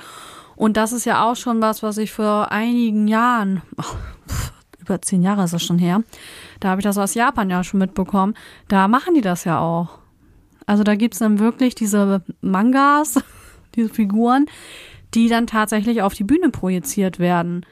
Und 0.56 0.76
das 0.76 0.92
ist 0.92 1.04
ja 1.04 1.24
auch 1.24 1.36
schon 1.36 1.60
was, 1.60 1.82
was 1.82 1.98
ich 1.98 2.12
vor 2.12 2.50
einigen 2.50 3.08
Jahren, 3.08 3.62
über 4.80 5.00
zehn 5.02 5.22
Jahre 5.22 5.44
ist 5.44 5.52
das 5.52 5.62
schon 5.62 5.78
her, 5.78 6.02
da 6.60 6.70
habe 6.70 6.80
ich 6.80 6.84
das 6.84 6.98
aus 6.98 7.14
Japan 7.14 7.50
ja 7.50 7.62
schon 7.62 7.78
mitbekommen. 7.78 8.34
Da 8.68 8.88
machen 8.88 9.14
die 9.14 9.20
das 9.20 9.44
ja 9.44 9.60
auch. 9.60 9.98
Also 10.64 10.82
da 10.82 10.96
gibt's 10.96 11.18
dann 11.18 11.38
wirklich 11.38 11.74
diese 11.74 12.22
Mangas, 12.40 13.20
diese 13.76 13.88
Figuren, 13.88 14.46
die 15.14 15.28
dann 15.28 15.46
tatsächlich 15.46 16.02
auf 16.02 16.14
die 16.14 16.24
Bühne 16.24 16.50
projiziert 16.50 17.18
werden. 17.18 17.64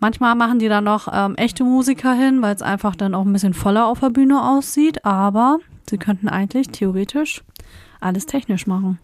Manchmal 0.00 0.34
machen 0.34 0.58
die 0.58 0.68
dann 0.68 0.84
noch 0.84 1.08
ähm, 1.12 1.36
echte 1.36 1.64
Musiker 1.64 2.12
hin, 2.14 2.42
weil 2.42 2.54
es 2.54 2.62
einfach 2.62 2.96
dann 2.96 3.14
auch 3.14 3.24
ein 3.24 3.32
bisschen 3.32 3.54
voller 3.54 3.86
auf 3.86 4.00
der 4.00 4.10
Bühne 4.10 4.42
aussieht. 4.42 5.04
Aber 5.04 5.58
sie 5.88 5.98
könnten 5.98 6.28
eigentlich 6.28 6.68
theoretisch 6.68 7.42
alles 8.00 8.26
technisch 8.26 8.66
machen. 8.66 8.98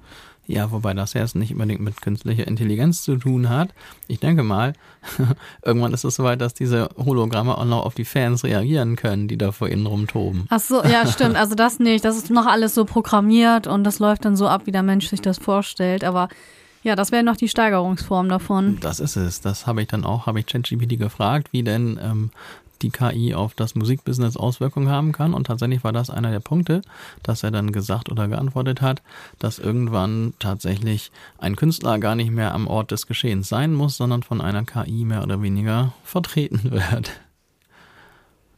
Ja, 0.50 0.72
wobei 0.72 0.94
das 0.94 1.12
jetzt 1.12 1.36
nicht 1.36 1.52
unbedingt 1.52 1.80
mit 1.80 2.02
künstlicher 2.02 2.44
Intelligenz 2.44 3.04
zu 3.04 3.16
tun 3.16 3.48
hat. 3.48 3.70
Ich 4.08 4.18
denke 4.18 4.42
mal, 4.42 4.72
irgendwann 5.64 5.92
ist 5.92 6.02
es 6.02 6.16
soweit, 6.16 6.40
dass 6.40 6.54
diese 6.54 6.88
Hologramme 6.96 7.56
auch 7.56 7.64
noch 7.64 7.84
auf 7.84 7.94
die 7.94 8.04
Fans 8.04 8.42
reagieren 8.42 8.96
können, 8.96 9.28
die 9.28 9.38
da 9.38 9.52
vor 9.52 9.68
ihnen 9.68 9.86
rumtoben. 9.86 10.46
Ach 10.50 10.58
so, 10.58 10.82
ja, 10.82 11.06
stimmt. 11.10 11.36
Also 11.36 11.54
das 11.54 11.78
nicht. 11.78 12.04
Das 12.04 12.16
ist 12.16 12.30
noch 12.30 12.46
alles 12.46 12.74
so 12.74 12.84
programmiert 12.84 13.68
und 13.68 13.84
das 13.84 14.00
läuft 14.00 14.24
dann 14.24 14.34
so 14.34 14.48
ab, 14.48 14.62
wie 14.64 14.72
der 14.72 14.82
Mensch 14.82 15.08
sich 15.08 15.20
das 15.20 15.38
vorstellt. 15.38 16.02
Aber 16.02 16.28
ja, 16.82 16.96
das 16.96 17.12
wäre 17.12 17.22
noch 17.22 17.36
die 17.36 17.48
Steigerungsform 17.48 18.28
davon. 18.28 18.78
Das 18.80 18.98
ist 18.98 19.14
es. 19.14 19.40
Das 19.40 19.68
habe 19.68 19.82
ich 19.82 19.88
dann 19.88 20.04
auch, 20.04 20.26
habe 20.26 20.40
ich 20.40 20.46
ChatGPT 20.46 20.98
gefragt, 20.98 21.48
wie 21.52 21.62
denn 21.62 21.96
ähm, 22.02 22.30
die 22.82 22.90
KI 22.90 23.34
auf 23.34 23.54
das 23.54 23.74
Musikbusiness 23.74 24.36
Auswirkungen 24.36 24.88
haben 24.88 25.12
kann. 25.12 25.34
Und 25.34 25.46
tatsächlich 25.46 25.84
war 25.84 25.92
das 25.92 26.10
einer 26.10 26.30
der 26.30 26.40
Punkte, 26.40 26.82
dass 27.22 27.42
er 27.42 27.50
dann 27.50 27.72
gesagt 27.72 28.10
oder 28.10 28.28
geantwortet 28.28 28.80
hat, 28.80 29.02
dass 29.38 29.58
irgendwann 29.58 30.34
tatsächlich 30.38 31.10
ein 31.38 31.56
Künstler 31.56 31.98
gar 31.98 32.14
nicht 32.14 32.30
mehr 32.30 32.54
am 32.54 32.66
Ort 32.66 32.90
des 32.90 33.06
Geschehens 33.06 33.48
sein 33.48 33.74
muss, 33.74 33.96
sondern 33.96 34.22
von 34.22 34.40
einer 34.40 34.64
KI 34.64 35.04
mehr 35.04 35.22
oder 35.22 35.42
weniger 35.42 35.92
vertreten 36.04 36.60
wird. 36.70 37.12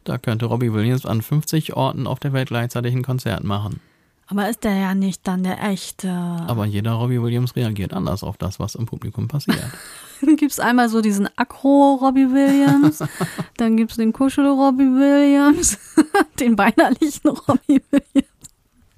Da 0.05 0.19
könnte 0.19 0.47
Robbie 0.47 0.73
Williams 0.73 1.07
an 1.07 1.23
50 1.23 1.75
Orten 1.75 2.07
auf 2.07 2.19
der 2.19 2.33
Welt 2.33 2.49
gleichzeitig 2.49 2.95
ein 2.95 3.05
Konzert 3.05 3.45
machen. 3.45 3.81
Aber 4.27 4.49
ist 4.49 4.65
der 4.65 4.75
ja 4.75 4.95
nicht 4.95 5.27
dann 5.29 5.45
der 5.45 5.63
echte. 5.63 6.11
Aber 6.11 6.65
jeder 6.65 6.93
Robbie 6.93 7.21
Williams 7.21 7.55
reagiert 7.55 7.93
anders 7.93 8.25
auf 8.25 8.37
das, 8.37 8.59
was 8.59 8.75
im 8.75 8.87
Publikum 8.87 9.29
passiert. 9.29 9.61
Dann 10.25 10.37
gibt's 10.37 10.61
einmal 10.61 10.89
so 10.89 11.01
diesen 11.01 11.29
Akro-Robbie 11.37 12.31
Williams, 12.33 13.03
dann 13.57 13.77
gibt's 13.77 13.97
den 13.97 14.13
Kuschel-Robbie 14.13 14.85
Williams, 14.95 15.79
den 16.41 16.57
weinerlichen 16.57 17.29
Robbie 17.31 17.83
Williams. 17.91 18.29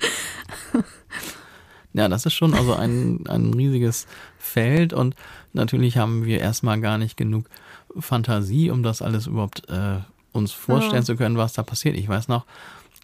Ja, 1.97 2.09
das 2.09 2.27
ist 2.27 2.35
schon 2.35 2.55
also 2.55 2.75
ein, 2.75 3.21
ein 3.29 3.55
riesiges 3.55 4.09
Feld 4.37 4.93
und 4.93 5.15
natürlich 5.53 5.97
haben 5.97 6.25
wir 6.25 6.41
erstmal 6.41 6.81
gar 6.81 6.99
nicht 6.99 7.17
genug 7.17 7.47
Fantasie, 7.97 8.73
um 8.73 8.83
das 8.83 9.01
alles 9.01 9.29
überhaupt 9.29 9.69
äh, 9.71 9.99
uns 10.33 10.51
vorstellen 10.51 11.03
Ja. 11.03 11.07
zu 11.07 11.15
können, 11.15 11.37
was 11.37 11.53
da 11.53 11.63
passiert. 11.63 11.97
Ich 11.97 12.09
weiß 12.09 12.27
noch, 12.27 12.47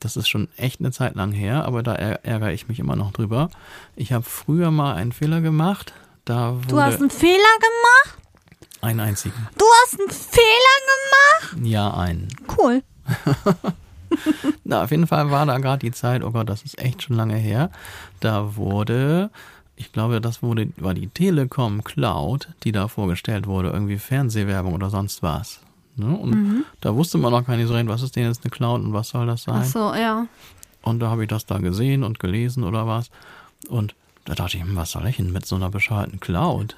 das 0.00 0.16
ist 0.16 0.26
schon 0.28 0.48
echt 0.56 0.80
eine 0.80 0.90
Zeit 0.90 1.14
lang 1.14 1.30
her, 1.30 1.64
aber 1.66 1.84
da 1.84 1.94
är- 1.94 2.24
ärgere 2.24 2.52
ich 2.52 2.66
mich 2.66 2.80
immer 2.80 2.96
noch 2.96 3.12
drüber. 3.12 3.48
Ich 3.94 4.12
habe 4.12 4.24
früher 4.24 4.72
mal 4.72 4.94
einen 4.96 5.12
Fehler 5.12 5.40
gemacht. 5.40 5.92
Da 6.24 6.54
wurde 6.54 6.66
Du 6.68 6.80
hast 6.80 7.00
einen 7.00 7.10
Fehler 7.10 7.32
gemacht? 7.36 8.18
einen 8.82 9.00
einzigen. 9.00 9.34
Du 9.58 9.64
hast 9.82 10.00
einen 10.00 10.10
Fehler 10.10 11.52
gemacht? 11.52 11.66
Ja, 11.66 11.92
einen. 11.94 12.28
Cool. 12.56 12.82
Na, 14.64 14.84
auf 14.84 14.90
jeden 14.90 15.06
Fall 15.06 15.30
war 15.30 15.46
da 15.46 15.58
gerade 15.58 15.80
die 15.80 15.92
Zeit, 15.92 16.24
oh 16.24 16.30
Gott, 16.30 16.48
das 16.48 16.62
ist 16.62 16.78
echt 16.78 17.02
schon 17.02 17.16
lange 17.16 17.36
her. 17.36 17.70
Da 18.20 18.56
wurde, 18.56 19.30
ich 19.76 19.92
glaube, 19.92 20.20
das 20.20 20.42
wurde, 20.42 20.68
war 20.78 20.94
die 20.94 21.08
Telekom 21.08 21.84
Cloud, 21.84 22.48
die 22.64 22.72
da 22.72 22.88
vorgestellt 22.88 23.46
wurde, 23.46 23.70
irgendwie 23.70 23.98
Fernsehwerbung 23.98 24.74
oder 24.74 24.90
sonst 24.90 25.22
was. 25.22 25.60
Ne? 25.96 26.16
Und 26.16 26.64
da 26.80 26.94
wusste 26.94 27.18
man 27.18 27.32
noch 27.32 27.46
gar 27.46 27.56
nicht 27.56 27.68
so 27.68 27.74
recht, 27.74 27.88
was 27.88 28.02
ist 28.02 28.16
denn 28.16 28.26
jetzt 28.26 28.44
eine 28.44 28.50
Cloud 28.50 28.80
und 28.82 28.92
was 28.92 29.10
soll 29.10 29.26
das 29.26 29.42
sein? 29.42 29.62
Ach 29.62 29.64
so, 29.64 29.94
ja. 29.94 30.26
Und 30.82 31.00
da 31.00 31.10
habe 31.10 31.22
ich 31.24 31.28
das 31.28 31.44
da 31.44 31.58
gesehen 31.58 32.02
und 32.02 32.18
gelesen 32.18 32.64
oder 32.64 32.86
was. 32.86 33.10
Und 33.68 33.94
da 34.24 34.34
dachte 34.34 34.56
ich, 34.56 34.62
hm, 34.62 34.76
was 34.76 34.90
soll 34.92 35.06
ich 35.06 35.16
denn 35.16 35.32
mit 35.32 35.46
so 35.46 35.56
einer 35.56 35.70
bescheuerten 35.70 36.20
Cloud? 36.20 36.76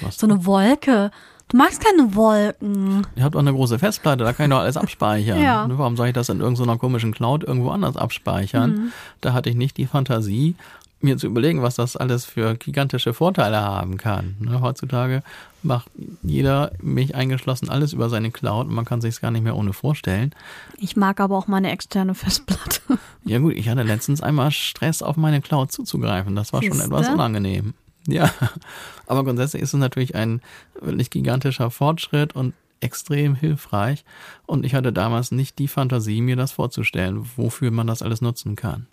Was 0.00 0.18
So 0.18 0.26
eine 0.26 0.44
Wolke. 0.44 1.10
Du 1.48 1.56
magst 1.56 1.84
keine 1.84 2.14
Wolken. 2.14 3.06
Ihr 3.16 3.24
habt 3.24 3.34
doch 3.34 3.40
eine 3.40 3.52
große 3.52 3.78
Festplatte, 3.80 4.22
da 4.22 4.32
kann 4.32 4.46
ich 4.46 4.50
doch 4.50 4.60
alles 4.60 4.76
abspeichern. 4.76 5.40
Ja. 5.42 5.66
Warum 5.68 5.96
soll 5.96 6.08
ich 6.08 6.12
das 6.12 6.28
in 6.28 6.40
irgendeiner 6.40 6.78
komischen 6.78 7.12
Cloud 7.12 7.42
irgendwo 7.42 7.70
anders 7.70 7.96
abspeichern? 7.96 8.70
Mhm. 8.70 8.92
Da 9.20 9.32
hatte 9.32 9.50
ich 9.50 9.56
nicht 9.56 9.76
die 9.76 9.86
Fantasie, 9.86 10.54
mir 11.00 11.16
zu 11.16 11.26
überlegen, 11.26 11.62
was 11.62 11.76
das 11.76 11.96
alles 11.96 12.24
für 12.24 12.54
gigantische 12.54 13.14
Vorteile 13.14 13.60
haben 13.60 13.96
kann. 13.96 14.36
Ne, 14.40 14.60
Heutzutage 14.60 15.22
macht 15.62 15.90
jeder, 16.22 16.72
mich 16.80 17.14
eingeschlossen, 17.14 17.68
alles 17.68 17.92
über 17.92 18.08
seine 18.08 18.30
Cloud 18.30 18.68
und 18.68 18.74
man 18.74 18.84
kann 18.84 19.00
sich 19.00 19.20
gar 19.20 19.30
nicht 19.30 19.42
mehr 19.42 19.56
ohne 19.56 19.72
vorstellen. 19.72 20.34
Ich 20.76 20.96
mag 20.96 21.20
aber 21.20 21.36
auch 21.36 21.46
meine 21.46 21.70
externe 21.70 22.14
Festplatte. 22.14 22.80
Ja 23.26 23.38
gut, 23.38 23.54
ich 23.54 23.68
hatte 23.68 23.82
letztens 23.82 24.22
einmal 24.22 24.50
Stress, 24.50 25.02
auf 25.02 25.18
meine 25.18 25.42
Cloud 25.42 25.70
zuzugreifen. 25.70 26.34
Das 26.34 26.54
war 26.54 26.62
schon 26.62 26.72
Siehste? 26.72 26.86
etwas 26.86 27.08
unangenehm. 27.10 27.74
Ja, 28.08 28.30
aber 29.06 29.24
grundsätzlich 29.24 29.62
ist 29.62 29.74
es 29.74 29.78
natürlich 29.78 30.14
ein 30.14 30.40
wirklich 30.80 31.10
gigantischer 31.10 31.70
Fortschritt 31.70 32.34
und 32.34 32.54
extrem 32.80 33.34
hilfreich. 33.34 34.04
Und 34.46 34.64
ich 34.64 34.74
hatte 34.74 34.92
damals 34.92 35.32
nicht 35.32 35.58
die 35.58 35.68
Fantasie, 35.68 36.22
mir 36.22 36.36
das 36.36 36.52
vorzustellen, 36.52 37.28
wofür 37.36 37.70
man 37.70 37.86
das 37.86 38.02
alles 38.02 38.22
nutzen 38.22 38.56
kann. 38.56 38.86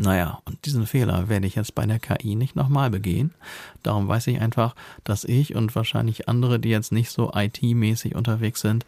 Naja, 0.00 0.40
und 0.44 0.64
diesen 0.64 0.86
Fehler 0.86 1.28
werde 1.28 1.46
ich 1.46 1.56
jetzt 1.56 1.74
bei 1.74 1.84
der 1.84 1.98
KI 1.98 2.36
nicht 2.36 2.54
nochmal 2.54 2.88
begehen. 2.88 3.32
Darum 3.82 4.06
weiß 4.06 4.28
ich 4.28 4.40
einfach, 4.40 4.76
dass 5.02 5.24
ich 5.24 5.56
und 5.56 5.74
wahrscheinlich 5.74 6.28
andere, 6.28 6.60
die 6.60 6.68
jetzt 6.68 6.92
nicht 6.92 7.10
so 7.10 7.32
IT-mäßig 7.34 8.14
unterwegs 8.14 8.60
sind, 8.60 8.86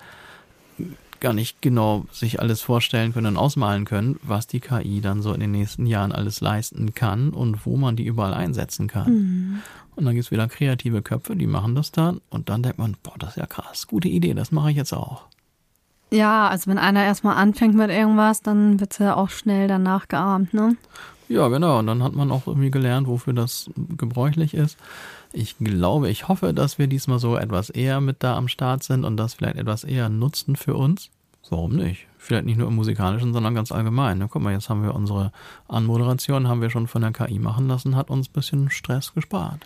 gar 1.18 1.32
nicht 1.32 1.60
genau 1.60 2.06
sich 2.12 2.40
alles 2.40 2.62
vorstellen 2.62 3.12
können 3.12 3.26
und 3.26 3.36
ausmalen 3.36 3.84
können, 3.84 4.18
was 4.22 4.46
die 4.46 4.60
KI 4.60 5.00
dann 5.00 5.20
so 5.20 5.32
in 5.34 5.40
den 5.40 5.50
nächsten 5.50 5.84
Jahren 5.84 6.12
alles 6.12 6.40
leisten 6.40 6.94
kann 6.94 7.30
und 7.30 7.66
wo 7.66 7.76
man 7.76 7.96
die 7.96 8.04
überall 8.04 8.32
einsetzen 8.32 8.86
kann. 8.86 9.62
Und 9.96 10.04
dann 10.04 10.14
gibt's 10.14 10.30
wieder 10.30 10.48
kreative 10.48 11.02
Köpfe, 11.02 11.36
die 11.36 11.46
machen 11.46 11.74
das 11.74 11.92
dann 11.92 12.20
und 12.30 12.48
dann 12.48 12.62
denkt 12.62 12.78
man, 12.78 12.96
boah, 13.02 13.14
das 13.18 13.30
ist 13.30 13.36
ja 13.36 13.46
krass, 13.46 13.86
gute 13.86 14.08
Idee, 14.08 14.32
das 14.32 14.52
mache 14.52 14.70
ich 14.70 14.76
jetzt 14.76 14.94
auch. 14.94 15.24
Ja, 16.10 16.48
also 16.48 16.68
wenn 16.70 16.78
einer 16.78 17.04
erstmal 17.04 17.36
anfängt 17.36 17.74
mit 17.74 17.90
irgendwas, 17.90 18.42
dann 18.42 18.80
wird's 18.80 18.98
ja 18.98 19.16
auch 19.16 19.30
schnell 19.30 19.68
danach 19.68 20.08
geahmt, 20.08 20.52
ne? 20.52 20.76
Ja, 21.28 21.46
genau. 21.46 21.78
Und 21.78 21.86
dann 21.86 22.02
hat 22.02 22.12
man 22.12 22.32
auch 22.32 22.48
irgendwie 22.48 22.72
gelernt, 22.72 23.06
wofür 23.06 23.32
das 23.32 23.70
gebräuchlich 23.96 24.52
ist. 24.54 24.76
Ich 25.32 25.56
glaube, 25.58 26.10
ich 26.10 26.26
hoffe, 26.26 26.52
dass 26.52 26.78
wir 26.78 26.88
diesmal 26.88 27.20
so 27.20 27.36
etwas 27.36 27.70
eher 27.70 28.00
mit 28.00 28.24
da 28.24 28.36
am 28.36 28.48
Start 28.48 28.82
sind 28.82 29.04
und 29.04 29.16
das 29.16 29.34
vielleicht 29.34 29.56
etwas 29.56 29.84
eher 29.84 30.08
nutzen 30.08 30.56
für 30.56 30.74
uns. 30.74 31.10
Warum 31.48 31.76
nicht? 31.76 32.08
Vielleicht 32.18 32.46
nicht 32.46 32.58
nur 32.58 32.66
im 32.66 32.74
musikalischen, 32.74 33.32
sondern 33.32 33.54
ganz 33.54 33.70
allgemein. 33.70 34.18
Ne? 34.18 34.28
Guck 34.28 34.42
mal, 34.42 34.52
jetzt 34.52 34.68
haben 34.68 34.82
wir 34.82 34.94
unsere 34.94 35.30
Anmoderation, 35.68 36.48
haben 36.48 36.60
wir 36.60 36.70
schon 36.70 36.88
von 36.88 37.02
der 37.02 37.12
KI 37.12 37.38
machen 37.38 37.68
lassen, 37.68 37.94
hat 37.94 38.10
uns 38.10 38.28
ein 38.28 38.32
bisschen 38.32 38.70
Stress 38.70 39.14
gespart. 39.14 39.64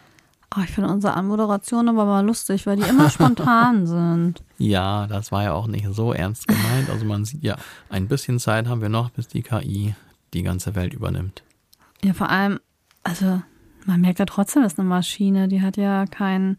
Oh, 0.57 0.61
ich 0.62 0.71
finde 0.71 0.90
unsere 0.90 1.14
Anmoderation 1.14 1.88
aber 1.88 2.05
mal 2.05 2.25
lustig, 2.25 2.67
weil 2.67 2.77
die 2.77 2.88
immer 2.88 3.11
spontan 3.11 3.87
sind. 3.87 4.43
Ja, 4.59 5.07
das 5.09 5.33
war 5.33 5.43
ja 5.43 5.53
auch 5.53 5.67
nicht 5.67 5.87
so 5.90 6.12
ernst 6.12 6.47
gemeint. 6.47 6.88
Also 6.90 7.05
man 7.05 7.25
sieht 7.25 7.43
ja, 7.43 7.57
ein 7.88 8.07
bisschen 8.07 8.38
Zeit 8.38 8.69
haben 8.69 8.81
wir 8.81 8.88
noch, 8.88 9.11
bis 9.11 9.27
die 9.27 9.43
KI 9.43 9.95
die 10.33 10.43
ganze 10.43 10.75
Welt 10.75 10.95
übernimmt. 10.95 11.43
Ja, 12.05 12.12
vor 12.12 12.29
allem, 12.29 12.61
also 13.03 13.43
man 13.87 14.01
merkt 14.01 14.19
ja 14.19 14.27
trotzdem, 14.27 14.62
das 14.62 14.75
ist 14.75 14.79
eine 14.79 14.88
Maschine, 14.88 15.49
die 15.49 15.62
hat 15.62 15.77
ja 15.77 16.07
keinen 16.07 16.59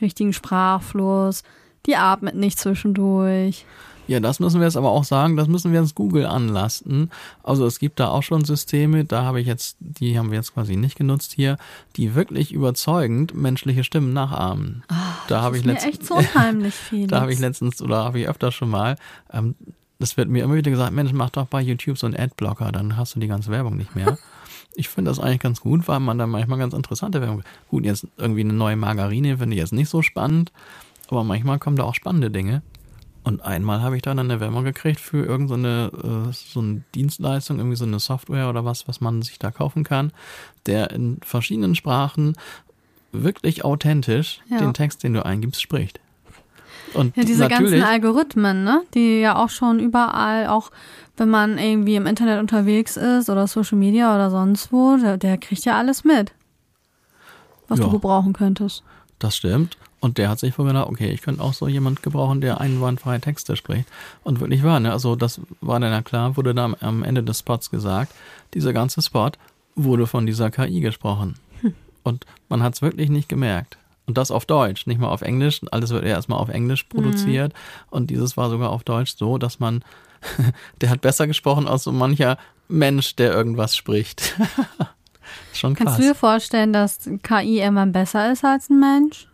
richtigen 0.00 0.32
Sprachfluss, 0.32 1.42
die 1.86 1.96
atmet 1.96 2.34
nicht 2.34 2.58
zwischendurch. 2.58 3.66
Ja, 4.06 4.20
das 4.20 4.40
müssen 4.40 4.60
wir 4.60 4.66
jetzt 4.66 4.76
aber 4.76 4.90
auch 4.90 5.04
sagen, 5.04 5.36
das 5.36 5.48
müssen 5.48 5.72
wir 5.72 5.80
jetzt 5.80 5.94
Google 5.94 6.26
anlasten. 6.26 7.10
Also 7.42 7.66
es 7.66 7.78
gibt 7.78 7.98
da 8.00 8.08
auch 8.08 8.22
schon 8.22 8.44
Systeme, 8.44 9.04
da 9.04 9.22
habe 9.22 9.40
ich 9.40 9.46
jetzt, 9.46 9.76
die 9.80 10.18
haben 10.18 10.30
wir 10.30 10.38
jetzt 10.38 10.54
quasi 10.54 10.76
nicht 10.76 10.96
genutzt 10.96 11.32
hier, 11.32 11.58
die 11.96 12.14
wirklich 12.14 12.52
überzeugend 12.52 13.34
menschliche 13.34 13.84
Stimmen 13.84 14.12
nachahmen. 14.12 14.84
Oh, 14.90 14.94
da 15.28 15.42
habe 15.42 15.58
ich 15.58 15.64
letztens 15.64 15.94
echt 15.94 16.06
so 16.06 16.14
unheimlich 16.14 16.74
viel. 16.74 17.06
da 17.08 17.20
habe 17.20 17.32
ich 17.32 17.38
letztens 17.38 17.82
oder 17.82 18.04
habe 18.04 18.20
ich 18.20 18.28
öfter 18.28 18.52
schon 18.52 18.70
mal 18.70 18.96
ähm, 19.32 19.54
das 19.98 20.16
wird 20.16 20.28
mir 20.28 20.44
immer 20.44 20.54
wieder 20.54 20.70
gesagt, 20.70 20.92
Mensch, 20.92 21.12
mach 21.12 21.30
doch 21.30 21.46
bei 21.46 21.60
YouTube 21.60 21.98
so 21.98 22.06
einen 22.06 22.16
Adblocker, 22.16 22.72
dann 22.72 22.96
hast 22.96 23.14
du 23.14 23.20
die 23.20 23.28
ganze 23.28 23.50
Werbung 23.50 23.76
nicht 23.76 23.96
mehr. 23.96 24.18
ich 24.74 24.88
finde 24.88 25.10
das 25.10 25.18
eigentlich 25.18 25.40
ganz 25.40 25.60
gut, 25.60 25.88
weil 25.88 26.00
man 26.00 26.18
da 26.18 26.26
manchmal 26.26 26.58
ganz 26.58 26.74
interessante 26.74 27.20
Werbung. 27.20 27.42
Gut, 27.70 27.84
jetzt 27.84 28.06
irgendwie 28.16 28.42
eine 28.42 28.52
neue 28.52 28.76
Margarine 28.76 29.38
finde 29.38 29.56
ich 29.56 29.60
jetzt 29.60 29.72
nicht 29.72 29.88
so 29.88 30.02
spannend, 30.02 30.52
aber 31.08 31.24
manchmal 31.24 31.58
kommen 31.58 31.76
da 31.76 31.84
auch 31.84 31.94
spannende 31.94 32.30
Dinge. 32.30 32.62
Und 33.26 33.42
einmal 33.42 33.82
habe 33.82 33.96
ich 33.96 34.02
dann 34.02 34.20
eine 34.20 34.38
Werbung 34.38 34.62
gekriegt 34.62 35.00
für 35.00 35.26
irgendeine 35.26 35.90
so, 35.92 36.30
äh, 36.30 36.32
so 36.32 36.60
eine 36.60 36.82
Dienstleistung, 36.94 37.58
irgendwie 37.58 37.74
so 37.74 37.84
eine 37.84 37.98
Software 37.98 38.48
oder 38.48 38.64
was, 38.64 38.86
was 38.86 39.00
man 39.00 39.20
sich 39.22 39.40
da 39.40 39.50
kaufen 39.50 39.82
kann, 39.82 40.12
der 40.66 40.92
in 40.92 41.18
verschiedenen 41.24 41.74
Sprachen 41.74 42.36
wirklich 43.10 43.64
authentisch 43.64 44.42
ja. 44.48 44.58
den 44.58 44.74
Text, 44.74 45.02
den 45.02 45.14
du 45.14 45.26
eingibst, 45.26 45.60
spricht. 45.60 45.98
Und 46.94 47.16
ja, 47.16 47.24
diese 47.24 47.48
ganzen 47.48 47.82
Algorithmen, 47.82 48.62
ne? 48.62 48.82
die 48.94 49.18
ja 49.22 49.42
auch 49.42 49.50
schon 49.50 49.80
überall, 49.80 50.46
auch 50.46 50.70
wenn 51.16 51.28
man 51.28 51.58
irgendwie 51.58 51.96
im 51.96 52.06
Internet 52.06 52.38
unterwegs 52.38 52.96
ist 52.96 53.28
oder 53.28 53.48
Social 53.48 53.76
Media 53.76 54.14
oder 54.14 54.30
sonst 54.30 54.70
wo, 54.72 54.98
der, 54.98 55.16
der 55.16 55.36
kriegt 55.36 55.64
ja 55.64 55.76
alles 55.76 56.04
mit, 56.04 56.32
was 57.66 57.80
ja, 57.80 57.86
du 57.86 57.90
gebrauchen 57.90 58.34
könntest. 58.34 58.84
Das 59.18 59.36
stimmt. 59.36 59.76
Und 60.00 60.18
der 60.18 60.28
hat 60.28 60.38
sich 60.38 60.54
vorgedacht, 60.54 60.88
okay, 60.88 61.10
ich 61.10 61.22
könnte 61.22 61.42
auch 61.42 61.54
so 61.54 61.68
jemand 61.68 62.02
gebrauchen, 62.02 62.40
der 62.40 62.60
einwandfreie 62.60 63.20
Texte 63.20 63.56
spricht. 63.56 63.88
Und 64.24 64.40
wirklich 64.40 64.62
war, 64.62 64.78
ne? 64.78 64.92
Also 64.92 65.16
das 65.16 65.40
war 65.60 65.80
dann 65.80 65.90
ja 65.90 66.02
klar, 66.02 66.36
wurde 66.36 66.54
da 66.54 66.70
am 66.80 67.02
Ende 67.02 67.22
des 67.22 67.40
Spots 67.40 67.70
gesagt, 67.70 68.14
dieser 68.54 68.72
ganze 68.72 69.00
Spot 69.02 69.30
wurde 69.74 70.06
von 70.06 70.26
dieser 70.26 70.50
KI 70.50 70.80
gesprochen. 70.80 71.34
Hm. 71.60 71.74
Und 72.02 72.26
man 72.48 72.62
hat 72.62 72.74
es 72.74 72.82
wirklich 72.82 73.08
nicht 73.10 73.28
gemerkt. 73.28 73.78
Und 74.06 74.16
das 74.16 74.30
auf 74.30 74.46
Deutsch, 74.46 74.86
nicht 74.86 75.00
mal 75.00 75.08
auf 75.08 75.22
Englisch. 75.22 75.60
Alles 75.70 75.90
wird 75.90 76.04
erstmal 76.04 76.38
auf 76.38 76.48
Englisch 76.48 76.84
produziert. 76.84 77.52
Mhm. 77.52 77.88
Und 77.90 78.10
dieses 78.10 78.36
war 78.36 78.50
sogar 78.50 78.70
auf 78.70 78.84
Deutsch 78.84 79.16
so, 79.16 79.36
dass 79.36 79.58
man, 79.58 79.82
der 80.80 80.90
hat 80.90 81.00
besser 81.00 81.26
gesprochen 81.26 81.66
als 81.66 81.82
so 81.82 81.92
mancher 81.92 82.38
Mensch, 82.68 83.16
der 83.16 83.32
irgendwas 83.32 83.76
spricht. 83.76 84.36
Schon 85.52 85.74
krass. 85.74 85.86
Kannst 85.86 85.98
du 85.98 86.02
dir 86.04 86.14
vorstellen, 86.14 86.72
dass 86.72 87.10
KI 87.22 87.60
immer 87.60 87.86
besser 87.86 88.30
ist 88.30 88.44
als 88.44 88.70
ein 88.70 88.78
Mensch? 88.78 89.26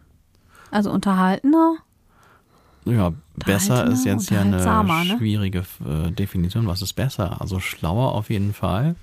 Also 0.73 0.91
unterhaltener? 0.91 1.77
Ja, 2.85 3.13
besser 3.37 3.87
ist 3.87 4.05
jetzt 4.05 4.31
ja 4.31 4.41
eine 4.41 4.57
ne? 4.57 5.17
schwierige 5.19 5.65
äh, 5.87 6.11
Definition. 6.11 6.67
Was 6.67 6.83
ist 6.83 6.95
besser? 6.95 7.41
Also 7.41 7.61
schlauer 7.61 8.13
auf 8.13 8.31
jeden 8.31 8.55
Fall. 8.55 8.97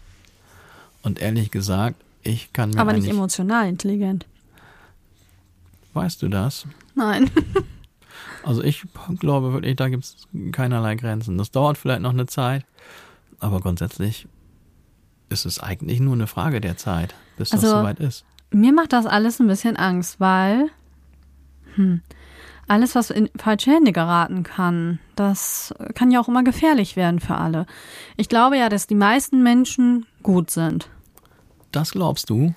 Und 1.03 1.21
ehrlich 1.21 1.51
gesagt, 1.51 1.95
ich 2.23 2.51
kann 2.51 2.71
mir. 2.71 2.79
Aber 2.79 2.91
nicht 2.91 3.08
emotional 3.08 3.69
intelligent. 3.69 4.25
Weißt 5.93 6.21
du 6.21 6.27
das? 6.27 6.65
Nein. 6.95 7.29
also 8.43 8.63
ich 8.63 8.84
glaube 9.19 9.53
wirklich, 9.53 9.75
da 9.75 9.89
gibt 9.89 10.03
es 10.03 10.27
keinerlei 10.51 10.95
Grenzen. 10.95 11.38
Das 11.38 11.51
dauert 11.51 11.77
vielleicht 11.77 12.01
noch 12.01 12.13
eine 12.13 12.25
Zeit, 12.25 12.65
aber 13.39 13.62
grundsätzlich 13.62 14.27
ist 15.29 15.45
es 15.45 15.60
eigentlich 15.60 15.99
nur 15.99 16.13
eine 16.13 16.27
Frage 16.27 16.60
der 16.60 16.77
Zeit, 16.77 17.13
bis 17.38 17.53
also, 17.53 17.67
das 17.67 17.79
soweit 17.79 17.99
ist. 17.99 18.25
Mir 18.51 18.73
macht 18.73 18.93
das 18.93 19.05
alles 19.05 19.39
ein 19.39 19.47
bisschen 19.47 19.77
Angst, 19.77 20.19
weil 20.19 20.69
hm, 21.79 22.01
alles, 22.67 22.93
was 22.93 23.09
in 23.09 23.29
falsche 23.35 23.71
Hände 23.71 23.91
geraten 23.91 24.43
kann, 24.43 24.99
das 25.15 25.73
kann 25.95 26.11
ja 26.11 26.19
auch 26.19 26.27
immer 26.27 26.43
gefährlich 26.43 26.95
werden 26.95 27.19
für 27.19 27.35
alle. 27.35 27.65
Ich 28.17 28.29
glaube 28.29 28.57
ja, 28.57 28.69
dass 28.69 28.85
die 28.85 28.95
meisten 28.95 29.41
Menschen 29.41 30.05
gut 30.21 30.51
sind. 30.51 30.89
Das 31.71 31.91
glaubst 31.91 32.29
du? 32.29 32.53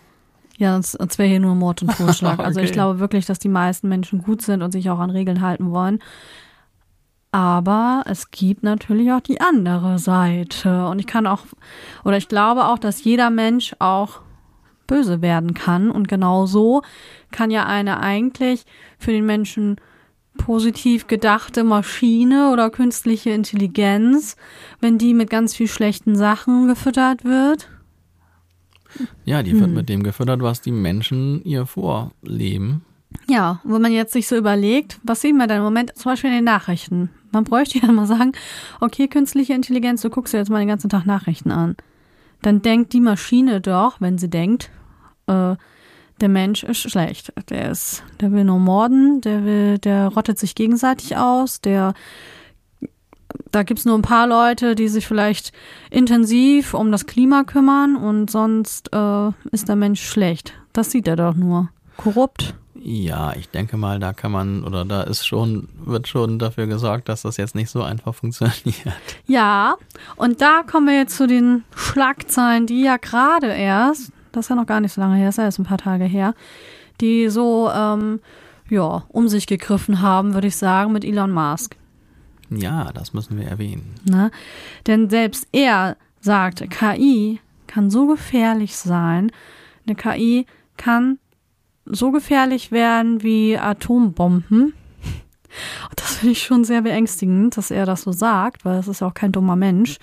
Ja, 0.58 0.76
es 0.76 0.98
wäre 0.98 1.28
hier 1.28 1.40
nur 1.40 1.54
Mord 1.54 1.82
und 1.82 1.92
Totschlag. 1.96 2.34
okay. 2.34 2.44
Also 2.44 2.60
ich 2.60 2.72
glaube 2.72 2.98
wirklich, 2.98 3.24
dass 3.24 3.38
die 3.38 3.48
meisten 3.48 3.88
Menschen 3.88 4.22
gut 4.22 4.42
sind 4.42 4.60
und 4.62 4.72
sich 4.72 4.90
auch 4.90 4.98
an 4.98 5.10
Regeln 5.10 5.40
halten 5.40 5.70
wollen. 5.70 6.00
Aber 7.30 8.02
es 8.04 8.30
gibt 8.30 8.62
natürlich 8.62 9.10
auch 9.12 9.20
die 9.20 9.40
andere 9.40 9.98
Seite. 9.98 10.86
Und 10.88 10.98
ich 10.98 11.06
kann 11.06 11.26
auch, 11.26 11.40
oder 12.04 12.18
ich 12.18 12.28
glaube 12.28 12.66
auch, 12.66 12.78
dass 12.78 13.02
jeder 13.02 13.30
Mensch 13.30 13.74
auch 13.78 14.20
böse 14.92 15.22
werden 15.22 15.54
kann. 15.54 15.90
Und 15.90 16.08
genau 16.08 16.46
so 16.46 16.82
kann 17.30 17.50
ja 17.50 17.66
eine 17.66 18.00
eigentlich 18.00 18.64
für 18.98 19.12
den 19.12 19.26
Menschen 19.26 19.76
positiv 20.38 21.06
gedachte 21.06 21.62
Maschine 21.62 22.50
oder 22.52 22.70
künstliche 22.70 23.30
Intelligenz, 23.30 24.36
wenn 24.80 24.98
die 24.98 25.14
mit 25.14 25.28
ganz 25.28 25.54
viel 25.54 25.68
schlechten 25.68 26.16
Sachen 26.16 26.68
gefüttert 26.68 27.24
wird, 27.24 27.68
ja, 29.24 29.42
die 29.42 29.52
wird 29.52 29.66
hm. 29.66 29.74
mit 29.74 29.88
dem 29.88 30.02
gefüttert, 30.02 30.42
was 30.42 30.60
die 30.60 30.72
Menschen 30.72 31.42
ihr 31.44 31.66
vorleben. 31.66 32.84
Ja, 33.28 33.60
wo 33.64 33.78
man 33.78 33.92
jetzt 33.92 34.12
sich 34.12 34.26
so 34.26 34.36
überlegt, 34.36 34.98
was 35.02 35.20
sehen 35.20 35.36
wir 35.36 35.46
denn 35.46 35.58
im 35.58 35.64
Moment, 35.64 35.96
zum 35.96 36.12
Beispiel 36.12 36.30
in 36.30 36.36
den 36.36 36.44
Nachrichten. 36.44 37.10
Man 37.30 37.44
bräuchte 37.44 37.78
ja 37.78 37.92
mal 37.92 38.06
sagen, 38.06 38.32
okay, 38.80 39.08
künstliche 39.08 39.52
Intelligenz, 39.52 40.02
du 40.02 40.10
guckst 40.10 40.32
dir 40.32 40.38
jetzt 40.38 40.50
mal 40.50 40.58
den 40.58 40.68
ganzen 40.68 40.90
Tag 40.90 41.06
Nachrichten 41.06 41.50
an. 41.50 41.76
Dann 42.40 42.62
denkt 42.62 42.92
die 42.92 43.00
Maschine 43.00 43.60
doch, 43.60 44.00
wenn 44.00 44.18
sie 44.18 44.28
denkt, 44.28 44.70
äh, 45.26 45.56
der 46.20 46.28
Mensch 46.28 46.62
ist 46.62 46.90
schlecht. 46.90 47.32
Der 47.50 47.70
ist, 47.70 48.04
der 48.20 48.32
will 48.32 48.44
nur 48.44 48.58
morden, 48.58 49.20
der 49.20 49.44
will, 49.44 49.78
der 49.78 50.08
rottet 50.08 50.38
sich 50.38 50.54
gegenseitig 50.54 51.16
aus, 51.16 51.60
der 51.60 51.94
da 53.50 53.62
gibt's 53.62 53.84
nur 53.84 53.96
ein 53.96 54.02
paar 54.02 54.26
Leute, 54.26 54.74
die 54.74 54.88
sich 54.88 55.06
vielleicht 55.06 55.52
intensiv 55.90 56.74
um 56.74 56.92
das 56.92 57.06
Klima 57.06 57.44
kümmern 57.44 57.96
und 57.96 58.30
sonst 58.30 58.92
äh, 58.92 59.30
ist 59.50 59.68
der 59.68 59.76
Mensch 59.76 60.02
schlecht. 60.02 60.54
Das 60.72 60.90
sieht 60.90 61.06
er 61.06 61.16
doch 61.16 61.34
nur. 61.34 61.68
Korrupt. 61.96 62.54
Ja, 62.74 63.34
ich 63.36 63.48
denke 63.48 63.76
mal, 63.76 64.00
da 64.00 64.12
kann 64.12 64.32
man 64.32 64.64
oder 64.64 64.84
da 64.84 65.02
ist 65.02 65.24
schon, 65.24 65.68
wird 65.84 66.08
schon 66.08 66.38
dafür 66.38 66.66
gesorgt, 66.66 67.08
dass 67.08 67.22
das 67.22 67.36
jetzt 67.36 67.54
nicht 67.54 67.70
so 67.70 67.82
einfach 67.82 68.14
funktioniert. 68.14 68.54
Ja, 69.26 69.76
und 70.16 70.40
da 70.40 70.62
kommen 70.68 70.88
wir 70.88 70.96
jetzt 70.96 71.16
zu 71.16 71.26
den 71.28 71.62
Schlagzeilen, 71.76 72.66
die 72.66 72.82
ja 72.82 72.96
gerade 72.96 73.48
erst, 73.48 74.10
das 74.32 74.46
ist 74.46 74.48
ja 74.50 74.56
noch 74.56 74.66
gar 74.66 74.80
nicht 74.80 74.92
so 74.92 75.00
lange 75.00 75.16
her, 75.16 75.26
das 75.26 75.34
ist 75.34 75.38
ja 75.38 75.44
erst 75.44 75.58
ein 75.58 75.64
paar 75.64 75.78
Tage 75.78 76.04
her, 76.04 76.34
die 77.00 77.28
so 77.28 77.70
ähm, 77.70 78.20
ja, 78.68 79.04
um 79.08 79.28
sich 79.28 79.46
gegriffen 79.46 80.00
haben, 80.00 80.34
würde 80.34 80.48
ich 80.48 80.56
sagen, 80.56 80.92
mit 80.92 81.04
Elon 81.04 81.30
Musk. 81.30 81.76
Ja, 82.50 82.90
das 82.92 83.12
müssen 83.12 83.38
wir 83.38 83.46
erwähnen. 83.46 83.94
Na? 84.04 84.30
Denn 84.86 85.08
selbst 85.08 85.46
er 85.52 85.96
sagt, 86.20 86.68
KI 86.70 87.40
kann 87.66 87.90
so 87.90 88.06
gefährlich 88.06 88.76
sein. 88.76 89.32
Eine 89.86 89.96
KI 89.96 90.46
kann 90.76 91.18
so 91.84 92.12
gefährlich 92.12 92.70
werden 92.72 93.22
wie 93.22 93.58
Atombomben. 93.58 94.74
Und 95.90 96.00
das 96.00 96.16
finde 96.16 96.32
ich 96.32 96.42
schon 96.42 96.64
sehr 96.64 96.82
beängstigend, 96.82 97.56
dass 97.56 97.70
er 97.70 97.84
das 97.84 98.02
so 98.02 98.12
sagt, 98.12 98.64
weil 98.64 98.78
es 98.78 98.88
ist 98.88 99.00
ja 99.00 99.06
auch 99.06 99.14
kein 99.14 99.32
dummer 99.32 99.56
Mensch. 99.56 99.98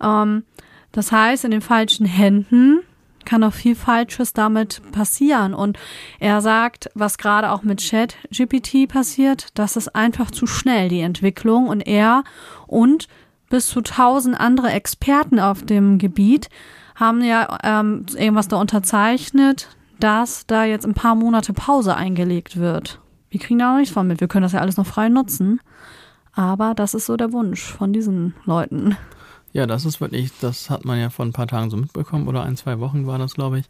Ähm, 0.00 0.44
das 0.92 1.12
heißt, 1.12 1.44
in 1.44 1.50
den 1.50 1.60
falschen 1.60 2.06
Händen 2.06 2.80
kann 3.26 3.44
auch 3.44 3.52
viel 3.52 3.74
Falsches 3.74 4.32
damit 4.32 4.80
passieren. 4.92 5.52
Und 5.52 5.78
er 6.18 6.40
sagt, 6.40 6.88
was 6.94 7.18
gerade 7.18 7.50
auch 7.50 7.62
mit 7.62 7.80
Chat 7.80 8.16
GPT 8.30 8.88
passiert, 8.88 9.48
das 9.54 9.76
ist 9.76 9.94
einfach 9.94 10.30
zu 10.30 10.46
schnell, 10.46 10.88
die 10.88 11.00
Entwicklung. 11.00 11.68
Und 11.68 11.82
er 11.82 12.24
und 12.66 13.08
bis 13.50 13.66
zu 13.66 13.82
tausend 13.82 14.40
andere 14.40 14.70
Experten 14.70 15.38
auf 15.38 15.62
dem 15.62 15.98
Gebiet 15.98 16.48
haben 16.94 17.22
ja 17.22 17.58
ähm, 17.62 18.06
irgendwas 18.14 18.48
da 18.48 18.56
unterzeichnet, 18.56 19.68
dass 20.00 20.46
da 20.46 20.64
jetzt 20.64 20.86
ein 20.86 20.94
paar 20.94 21.14
Monate 21.14 21.52
Pause 21.52 21.94
eingelegt 21.94 22.56
wird. 22.56 23.00
Wir 23.28 23.40
kriegen 23.40 23.58
da 23.58 23.72
noch 23.72 23.78
nichts 23.78 23.92
von 23.92 24.06
mit. 24.06 24.20
Wir 24.20 24.28
können 24.28 24.44
das 24.44 24.52
ja 24.52 24.60
alles 24.60 24.76
noch 24.76 24.86
frei 24.86 25.08
nutzen. 25.08 25.60
Aber 26.32 26.74
das 26.74 26.94
ist 26.94 27.06
so 27.06 27.16
der 27.16 27.32
Wunsch 27.32 27.62
von 27.62 27.92
diesen 27.92 28.34
Leuten. 28.44 28.96
Ja, 29.56 29.66
das 29.66 29.86
ist 29.86 30.02
wirklich, 30.02 30.32
das 30.42 30.68
hat 30.68 30.84
man 30.84 31.00
ja 31.00 31.08
vor 31.08 31.24
ein 31.24 31.32
paar 31.32 31.46
Tagen 31.46 31.70
so 31.70 31.78
mitbekommen 31.78 32.28
oder 32.28 32.42
ein, 32.42 32.58
zwei 32.58 32.78
Wochen 32.78 33.06
war 33.06 33.18
das, 33.18 33.32
glaube 33.32 33.60
ich. 33.60 33.64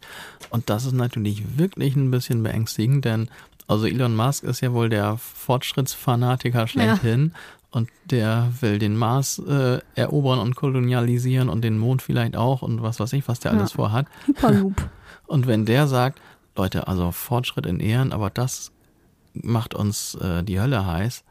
Und 0.49 0.69
das 0.69 0.83
ist 0.83 0.91
natürlich 0.91 1.57
wirklich 1.57 1.95
ein 1.95 2.11
bisschen 2.11 2.43
beängstigend, 2.43 3.05
denn 3.05 3.29
also 3.67 3.85
Elon 3.85 4.13
Musk 4.13 4.43
ist 4.43 4.59
ja 4.59 4.73
wohl 4.73 4.89
der 4.89 5.15
Fortschrittsfanatiker 5.15 6.67
schlechthin. 6.67 7.31
Ja. 7.33 7.39
Und 7.71 7.89
der 8.03 8.51
will 8.59 8.79
den 8.79 8.97
Mars 8.97 9.39
äh, 9.39 9.79
erobern 9.95 10.39
und 10.39 10.57
kolonialisieren 10.57 11.47
und 11.47 11.61
den 11.61 11.77
Mond 11.77 12.01
vielleicht 12.01 12.35
auch 12.35 12.63
und 12.63 12.83
was 12.83 12.99
weiß 12.99 13.13
ich, 13.13 13.25
was 13.29 13.39
der 13.39 13.53
ja. 13.53 13.57
alles 13.57 13.71
vorhat. 13.71 14.07
Hyperloop. 14.25 14.89
Und 15.25 15.47
wenn 15.47 15.65
der 15.65 15.87
sagt, 15.87 16.21
Leute, 16.57 16.87
also 16.87 17.11
Fortschritt 17.11 17.65
in 17.65 17.79
Ehren, 17.79 18.11
aber 18.11 18.29
das 18.29 18.71
macht 19.33 19.73
uns 19.73 20.15
äh, 20.15 20.43
die 20.43 20.59
Hölle 20.59 20.85
heiß. 20.85 21.23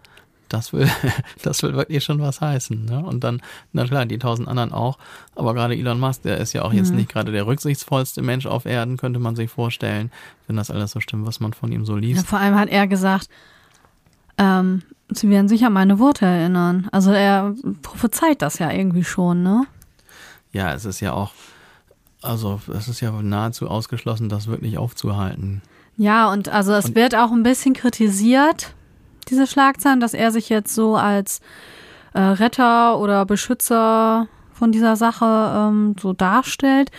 Das 0.49 0.73
will, 0.73 0.89
das 1.43 1.63
will 1.63 1.75
wirklich 1.75 2.05
schon 2.05 2.21
was 2.21 2.41
heißen. 2.41 2.85
Ne? 2.85 3.05
Und 3.05 3.25
dann, 3.25 3.43
na 3.73 3.85
klar, 3.85 4.07
die 4.07 4.19
tausend 4.19 4.47
anderen 4.49 4.73
auch. 4.73 4.99
Aber 5.35 5.55
gerade 5.55 5.75
Elon 5.75 5.99
Musk, 5.99 6.23
der 6.23 6.39
ist 6.39 6.53
ja 6.53 6.63
auch 6.63 6.73
jetzt 6.73 6.91
Mhm. 6.91 6.97
nicht 6.97 7.09
gerade 7.11 7.33
der 7.33 7.47
rücksichtsvollste 7.47 8.23
Mensch 8.23 8.47
auf 8.47 8.65
Erden, 8.65 8.97
könnte 8.97 9.19
man 9.19 9.35
sich 9.37 9.51
vorstellen, 9.51 10.11
wenn 10.47 10.57
das 10.57 10.71
alles 10.71 10.93
so 10.93 11.01
stimmt, 11.01 11.27
was 11.27 11.41
man 11.41 11.53
von 11.53 11.73
ihm 11.73 11.85
so 11.85 11.95
Ja, 11.95 12.01
liest. 12.01 12.27
vor 12.27 12.39
allem 12.39 12.55
hat 12.55 12.69
er 12.69 12.87
gesagt, 12.87 13.29
ähm, 14.39 14.83
sie 15.11 15.29
werden 15.31 15.49
sich 15.49 15.65
an 15.65 15.73
meine 15.73 15.99
Worte 15.99 16.27
erinnern. 16.27 16.89
Also 16.93 17.11
er 17.11 17.55
prophezeit 17.83 18.43
das 18.43 18.59
ja 18.59 18.71
irgendwie 18.71 19.05
schon, 19.05 19.43
ne? 19.43 19.65
Ja, 20.53 20.73
es 20.75 20.85
ist 20.85 21.01
ja 21.01 21.13
auch, 21.13 21.33
also 22.23 22.61
es 22.73 22.89
ist 22.89 23.01
ja 23.01 23.11
nahezu 23.11 23.69
ausgeschlossen, 23.69 24.29
das 24.29 24.47
wirklich 24.47 24.79
aufzuhalten. 24.79 25.63
Ja, 25.97 26.31
und 26.31 26.49
also 26.49 26.73
es 26.73 26.87
Und- 26.87 26.95
wird 26.95 27.15
auch 27.15 27.33
ein 27.33 27.43
bisschen 27.43 27.73
kritisiert, 27.75 28.75
diese 29.29 29.47
Schlagzeilen, 29.47 30.01
dass 30.01 30.15
er 30.15 30.31
sich 30.33 30.49
jetzt 30.49 30.75
so 30.75 30.97
als 30.97 31.41
äh, 32.15 32.21
Retter 32.21 32.99
oder 32.99 33.27
Beschützer 33.27 34.29
von 34.53 34.73
dieser 34.73 34.97
Sache 34.97 35.25
ähm, 35.55 35.97
so 36.01 36.13
darstellt 36.15 36.91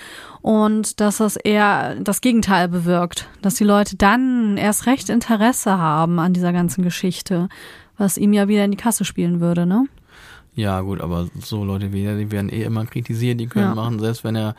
und 0.41 0.99
dass 0.99 1.17
das 1.17 1.35
eher 1.37 1.95
das 1.95 2.21
Gegenteil 2.21 2.67
bewirkt, 2.67 3.27
dass 3.41 3.55
die 3.55 3.63
Leute 3.63 3.95
dann 3.95 4.57
erst 4.57 4.85
recht 4.85 5.09
Interesse 5.09 5.77
haben 5.77 6.19
an 6.19 6.33
dieser 6.33 6.53
ganzen 6.53 6.83
Geschichte, 6.83 7.49
was 7.97 8.17
ihm 8.17 8.33
ja 8.33 8.47
wieder 8.47 8.63
in 8.63 8.71
die 8.71 8.77
Kasse 8.77 9.05
spielen 9.05 9.39
würde, 9.39 9.65
ne? 9.65 9.85
Ja, 10.53 10.81
gut, 10.81 11.01
aber 11.01 11.27
so 11.39 11.63
Leute 11.63 11.93
wie 11.93 12.03
er, 12.03 12.15
die 12.17 12.31
werden 12.31 12.49
eh 12.49 12.63
immer 12.63 12.85
kritisiert, 12.85 13.39
die 13.39 13.47
können 13.47 13.69
Ja. 13.69 13.75
machen, 13.75 13.99
selbst 13.99 14.23
wenn 14.23 14.35
er 14.35 14.55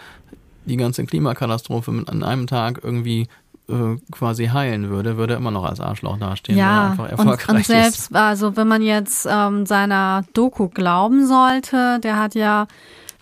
die 0.64 0.76
ganze 0.76 1.04
Klimakatastrophe 1.04 1.90
mit 1.92 2.09
an 2.09 2.22
einem 2.22 2.46
Tag 2.46 2.81
irgendwie 2.83 3.26
äh, 3.68 3.96
quasi 4.11 4.46
heilen 4.46 4.88
würde, 4.88 5.16
würde 5.16 5.35
er 5.35 5.38
immer 5.38 5.50
noch 5.50 5.64
als 5.64 5.81
Arschloch 5.81 6.18
dastehen, 6.18 6.57
weil 6.59 6.64
er 6.64 6.72
Ja, 6.72 6.87
einfach 6.90 7.04
und, 7.04 7.11
erfolgreich 7.11 7.48
und 7.48 7.61
ist. 7.61 7.66
selbst, 7.66 8.14
also 8.16 8.57
wenn 8.57 8.68
man 8.68 8.83
jetzt 8.83 9.26
ähm, 9.31 9.66
seiner 9.66 10.24
Doku 10.33 10.68
glauben 10.68 11.26
sollte, 11.26 12.00
der 12.00 12.18
hat 12.18 12.35
ja 12.35 12.66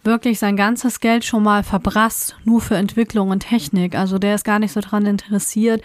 wirklich 0.04 0.38
sein 0.38 0.56
ganzes 0.56 1.00
Geld 1.00 1.24
schon 1.24 1.42
mal 1.42 1.64
verbrasst, 1.64 2.36
nur 2.44 2.60
für 2.60 2.76
Entwicklung 2.76 3.30
und 3.30 3.40
Technik. 3.40 3.96
Also 3.96 4.18
der 4.18 4.36
ist 4.36 4.44
gar 4.44 4.60
nicht 4.60 4.72
so 4.72 4.80
dran 4.80 5.04
interessiert, 5.04 5.82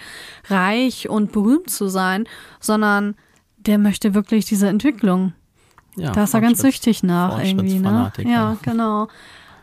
reich 0.47 1.09
und 1.09 1.31
berühmt 1.31 1.69
zu 1.69 1.87
sein, 1.87 2.27
sondern 2.59 3.15
der 3.57 3.79
möchte 3.79 4.13
wirklich 4.13 4.45
diese 4.45 4.67
Entwicklung. 4.67 5.33
Ja, 5.95 6.11
da 6.11 6.23
ist 6.23 6.33
er 6.33 6.41
ganz 6.41 6.61
süchtig 6.61 7.03
nach 7.03 7.43
irgendwie, 7.43 7.79
ne? 7.79 8.11
Ja, 8.19 8.55
genau. 8.61 9.07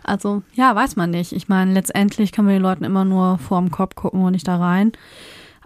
Also, 0.03 0.43
ja, 0.55 0.75
weiß 0.75 0.97
man 0.97 1.11
nicht. 1.11 1.33
Ich 1.33 1.49
meine, 1.49 1.73
letztendlich 1.73 2.33
können 2.33 2.49
wir 2.49 2.55
den 2.55 2.63
Leuten 2.63 2.85
immer 2.85 3.05
nur 3.05 3.39
vorm 3.39 3.71
Kopf 3.71 3.95
gucken 3.95 4.23
und 4.23 4.33
nicht 4.33 4.49
da 4.49 4.57
rein. 4.57 4.93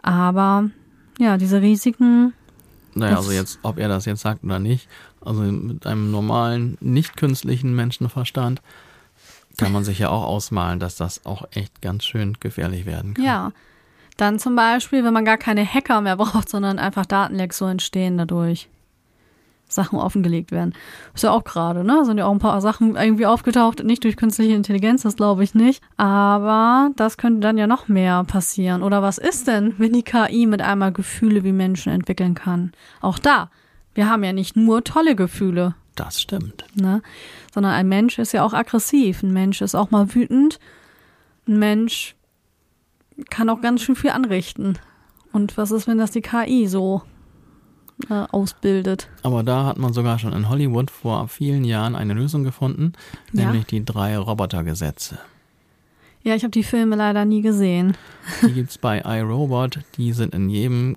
Aber 0.02 0.70
ja, 1.18 1.36
diese 1.36 1.62
Risiken, 1.62 2.32
Naja, 2.94 3.16
also 3.16 3.30
jetzt, 3.30 3.58
ob 3.62 3.78
er 3.78 3.88
das 3.88 4.04
jetzt 4.04 4.22
sagt 4.22 4.42
oder 4.44 4.58
nicht, 4.58 4.88
also 5.20 5.42
mit 5.42 5.86
einem 5.86 6.10
normalen, 6.10 6.76
nicht 6.80 7.16
künstlichen 7.16 7.74
Menschenverstand 7.74 8.60
kann 9.58 9.72
man 9.72 9.84
sich 9.84 9.98
ja 9.98 10.08
auch 10.08 10.24
ausmalen, 10.24 10.80
dass 10.80 10.96
das 10.96 11.24
auch 11.26 11.44
echt 11.52 11.82
ganz 11.82 12.04
schön 12.04 12.36
gefährlich 12.40 12.86
werden 12.86 13.14
kann. 13.14 13.24
Ja. 13.24 13.52
Dann 14.16 14.38
zum 14.38 14.56
Beispiel, 14.56 15.04
wenn 15.04 15.12
man 15.12 15.24
gar 15.24 15.38
keine 15.38 15.66
Hacker 15.66 16.00
mehr 16.00 16.16
braucht, 16.18 16.48
sondern 16.48 16.78
einfach 16.78 17.06
Datenlecks 17.06 17.58
so 17.58 17.66
entstehen 17.66 18.18
dadurch. 18.18 18.68
Sachen 19.74 19.98
offengelegt 19.98 20.52
werden. 20.52 20.74
Ist 21.14 21.24
ja 21.24 21.30
auch 21.30 21.44
gerade, 21.44 21.84
ne? 21.84 22.04
Sind 22.04 22.18
ja 22.18 22.26
auch 22.26 22.32
ein 22.32 22.38
paar 22.38 22.60
Sachen 22.60 22.96
irgendwie 22.96 23.26
aufgetaucht, 23.26 23.82
nicht 23.84 24.04
durch 24.04 24.16
künstliche 24.16 24.54
Intelligenz, 24.54 25.02
das 25.02 25.16
glaube 25.16 25.44
ich 25.44 25.54
nicht. 25.54 25.82
Aber 25.96 26.90
das 26.96 27.16
könnte 27.16 27.40
dann 27.40 27.58
ja 27.58 27.66
noch 27.66 27.88
mehr 27.88 28.24
passieren. 28.24 28.82
Oder 28.82 29.02
was 29.02 29.18
ist 29.18 29.48
denn, 29.48 29.74
wenn 29.78 29.92
die 29.92 30.02
KI 30.02 30.46
mit 30.46 30.62
einmal 30.62 30.92
Gefühle 30.92 31.44
wie 31.44 31.52
Menschen 31.52 31.92
entwickeln 31.92 32.34
kann? 32.34 32.72
Auch 33.00 33.18
da. 33.18 33.50
Wir 33.94 34.08
haben 34.08 34.24
ja 34.24 34.32
nicht 34.32 34.56
nur 34.56 34.84
tolle 34.84 35.14
Gefühle, 35.14 35.74
Das 35.94 36.20
stimmt. 36.20 36.64
ne? 36.74 37.02
Sondern 37.52 37.72
ein 37.72 37.88
Mensch 37.88 38.18
ist 38.18 38.32
ja 38.32 38.42
auch 38.44 38.54
aggressiv. 38.54 39.22
Ein 39.22 39.32
Mensch 39.32 39.60
ist 39.60 39.74
auch 39.74 39.90
mal 39.90 40.14
wütend. 40.14 40.58
Ein 41.46 41.58
Mensch 41.58 42.14
kann 43.28 43.50
auch 43.50 43.60
ganz 43.60 43.82
schön 43.82 43.96
viel 43.96 44.10
anrichten. 44.10 44.78
Und 45.32 45.56
was 45.58 45.70
ist, 45.70 45.86
wenn 45.86 45.98
das 45.98 46.10
die 46.10 46.22
KI 46.22 46.66
so 46.66 47.02
äh, 48.10 48.24
ausbildet? 48.30 49.08
Aber 49.22 49.42
da 49.42 49.64
hat 49.66 49.78
man 49.78 49.92
sogar 49.92 50.18
schon 50.18 50.32
in 50.32 50.48
Hollywood 50.48 50.90
vor 50.90 51.28
vielen 51.28 51.64
Jahren 51.64 51.94
eine 51.94 52.14
Lösung 52.14 52.44
gefunden, 52.44 52.92
Ja. 53.32 53.46
nämlich 53.46 53.66
die 53.66 53.84
drei 53.84 54.16
Robotergesetze. 54.18 55.18
Ja, 56.24 56.36
ich 56.36 56.44
habe 56.44 56.52
die 56.52 56.62
Filme 56.62 56.94
leider 56.94 57.24
nie 57.24 57.42
gesehen. 57.42 57.96
Die 58.42 58.52
gibt's 58.52 58.78
bei 58.78 59.00
iRobot, 59.00 59.80
die 59.96 60.12
sind 60.12 60.34
in 60.34 60.48
jedem 60.50 60.96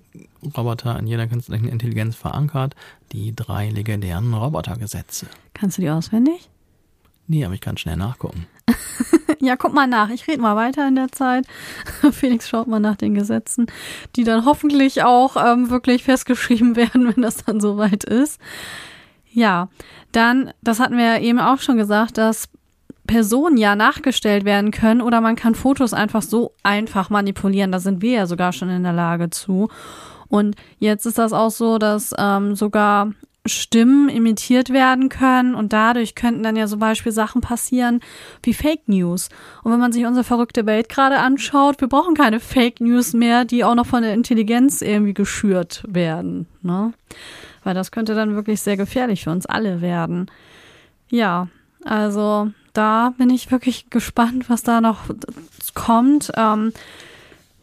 Roboter, 0.56 0.96
in 1.00 1.08
jeder 1.08 1.26
künstlichen 1.26 1.66
Intelligenz 1.66 2.14
verankert. 2.14 2.76
Die 3.10 3.34
drei 3.34 3.70
legendären 3.70 4.32
Robotergesetze. 4.34 5.26
Kannst 5.52 5.78
du 5.78 5.82
die 5.82 5.90
auswendig? 5.90 6.48
Nee, 7.26 7.44
aber 7.44 7.54
ich 7.54 7.60
kann 7.60 7.76
schnell 7.76 7.96
nachgucken. 7.96 8.46
Ja, 9.40 9.56
guck 9.56 9.74
mal 9.74 9.86
nach. 9.86 10.10
Ich 10.10 10.26
rede 10.28 10.40
mal 10.40 10.56
weiter 10.56 10.86
in 10.88 10.96
der 10.96 11.12
Zeit. 11.12 11.46
Felix 12.12 12.48
schaut 12.48 12.66
mal 12.66 12.80
nach 12.80 12.96
den 12.96 13.14
Gesetzen, 13.14 13.66
die 14.14 14.24
dann 14.24 14.44
hoffentlich 14.44 15.02
auch 15.02 15.36
ähm, 15.36 15.70
wirklich 15.70 16.04
festgeschrieben 16.04 16.76
werden, 16.76 17.14
wenn 17.14 17.22
das 17.22 17.44
dann 17.44 17.60
soweit 17.60 18.04
ist. 18.04 18.40
Ja, 19.30 19.68
dann, 20.12 20.52
das 20.62 20.80
hatten 20.80 20.96
wir 20.96 21.20
eben 21.20 21.38
auch 21.38 21.60
schon 21.60 21.76
gesagt, 21.76 22.16
dass 22.16 22.48
Personen 23.06 23.56
ja 23.56 23.76
nachgestellt 23.76 24.44
werden 24.44 24.70
können 24.70 25.00
oder 25.00 25.20
man 25.20 25.36
kann 25.36 25.54
Fotos 25.54 25.92
einfach 25.92 26.22
so 26.22 26.52
einfach 26.62 27.10
manipulieren. 27.10 27.72
Da 27.72 27.78
sind 27.78 28.02
wir 28.02 28.12
ja 28.12 28.26
sogar 28.26 28.52
schon 28.52 28.70
in 28.70 28.82
der 28.82 28.92
Lage 28.92 29.30
zu. 29.30 29.68
Und 30.28 30.56
jetzt 30.78 31.06
ist 31.06 31.18
das 31.18 31.32
auch 31.32 31.50
so, 31.50 31.78
dass 31.78 32.12
ähm, 32.18 32.56
sogar 32.56 33.12
Stimmen 33.48 34.08
imitiert 34.08 34.70
werden 34.70 35.08
können 35.08 35.54
und 35.54 35.72
dadurch 35.72 36.14
könnten 36.14 36.42
dann 36.42 36.56
ja 36.56 36.66
zum 36.66 36.78
Beispiel 36.78 37.12
Sachen 37.12 37.40
passieren 37.40 38.00
wie 38.42 38.54
Fake 38.54 38.88
News. 38.88 39.28
Und 39.62 39.72
wenn 39.72 39.80
man 39.80 39.92
sich 39.92 40.04
unsere 40.06 40.24
verrückte 40.24 40.66
Welt 40.66 40.88
gerade 40.88 41.18
anschaut, 41.18 41.80
wir 41.80 41.88
brauchen 41.88 42.14
keine 42.14 42.40
Fake 42.40 42.80
News 42.80 43.12
mehr, 43.12 43.44
die 43.44 43.64
auch 43.64 43.74
noch 43.74 43.86
von 43.86 44.02
der 44.02 44.14
Intelligenz 44.14 44.82
irgendwie 44.82 45.14
geschürt 45.14 45.84
werden. 45.86 46.46
Ne? 46.62 46.92
Weil 47.64 47.74
das 47.74 47.90
könnte 47.90 48.14
dann 48.14 48.34
wirklich 48.34 48.60
sehr 48.60 48.76
gefährlich 48.76 49.24
für 49.24 49.30
uns 49.30 49.46
alle 49.46 49.80
werden. 49.80 50.30
Ja, 51.08 51.48
also 51.84 52.50
da 52.72 53.14
bin 53.16 53.30
ich 53.30 53.50
wirklich 53.50 53.90
gespannt, 53.90 54.50
was 54.50 54.62
da 54.62 54.80
noch 54.80 55.04
kommt. 55.74 56.30
Ähm, 56.36 56.72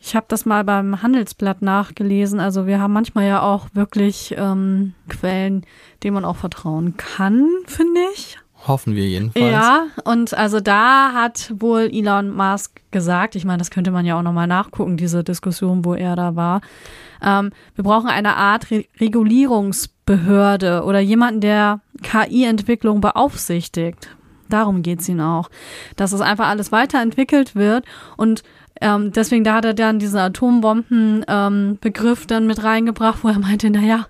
ich 0.06 0.18
habe 0.18 0.26
das 0.28 0.46
mal 0.46 0.66
beim 0.66 1.02
Handelsblatt 1.02 1.62
nachgelesen. 1.62 2.42
Also 2.42 2.68
wir 2.68 2.82
haben 2.82 2.92
manchmal 2.92 3.26
ja 3.26 3.42
auch 3.42 3.68
wirklich 3.74 4.36
ähm, 4.38 4.94
Quellen, 5.08 5.66
denen 6.04 6.16
man 6.16 6.26
auch 6.26 6.36
vertrauen 6.36 6.98
kann, 6.98 7.48
finde 7.68 8.02
ich. 8.14 8.38
Hoffen 8.68 8.96
wir 8.96 9.08
jedenfalls. 9.08 9.52
Ja, 9.52 9.88
und 10.04 10.34
also 10.34 10.60
da 10.60 11.14
hat 11.14 11.54
wohl 11.58 11.90
Elon 11.92 12.32
Musk 12.36 12.82
gesagt, 12.92 13.36
ich 13.36 13.46
meine, 13.46 13.60
das 13.60 13.72
könnte 13.72 13.92
man 13.92 14.06
ja 14.06 14.18
auch 14.18 14.24
nochmal 14.24 14.48
nachgucken, 14.48 14.98
diese 14.98 15.24
Diskussion, 15.24 15.86
wo 15.86 15.94
er 15.94 16.18
da 16.18 16.36
war. 16.36 16.60
Ähm, 17.22 17.52
wir 17.76 17.86
brauchen 17.86 18.10
eine 18.10 18.36
Art 18.36 18.72
Re 18.72 18.84
Regulierungsbehörde 19.00 20.84
oder 20.84 21.00
jemanden, 21.00 21.40
der 21.40 21.80
KI-Entwicklung 22.02 23.00
beaufsichtigt. 23.00 24.10
Darum 24.50 24.82
geht's 24.82 25.08
ihm 25.08 25.22
auch. 25.22 25.50
Dass 25.96 26.12
es 26.12 26.22
einfach 26.22 26.48
alles 26.48 26.72
weiterentwickelt 26.74 27.56
wird 27.56 27.86
und 28.18 28.44
ähm, 28.82 29.12
deswegen, 29.12 29.44
da 29.44 29.56
hat 29.56 29.66
er 29.66 29.74
dann 29.74 30.00
diesen 30.00 30.20
Atombomben-Begriff 30.20 32.26
dann 32.26 32.48
mit 32.48 32.64
reingebracht, 32.64 33.24
wo 33.24 33.30
er 33.30 33.40
meinte, 33.40 33.70
naja, 33.70 34.08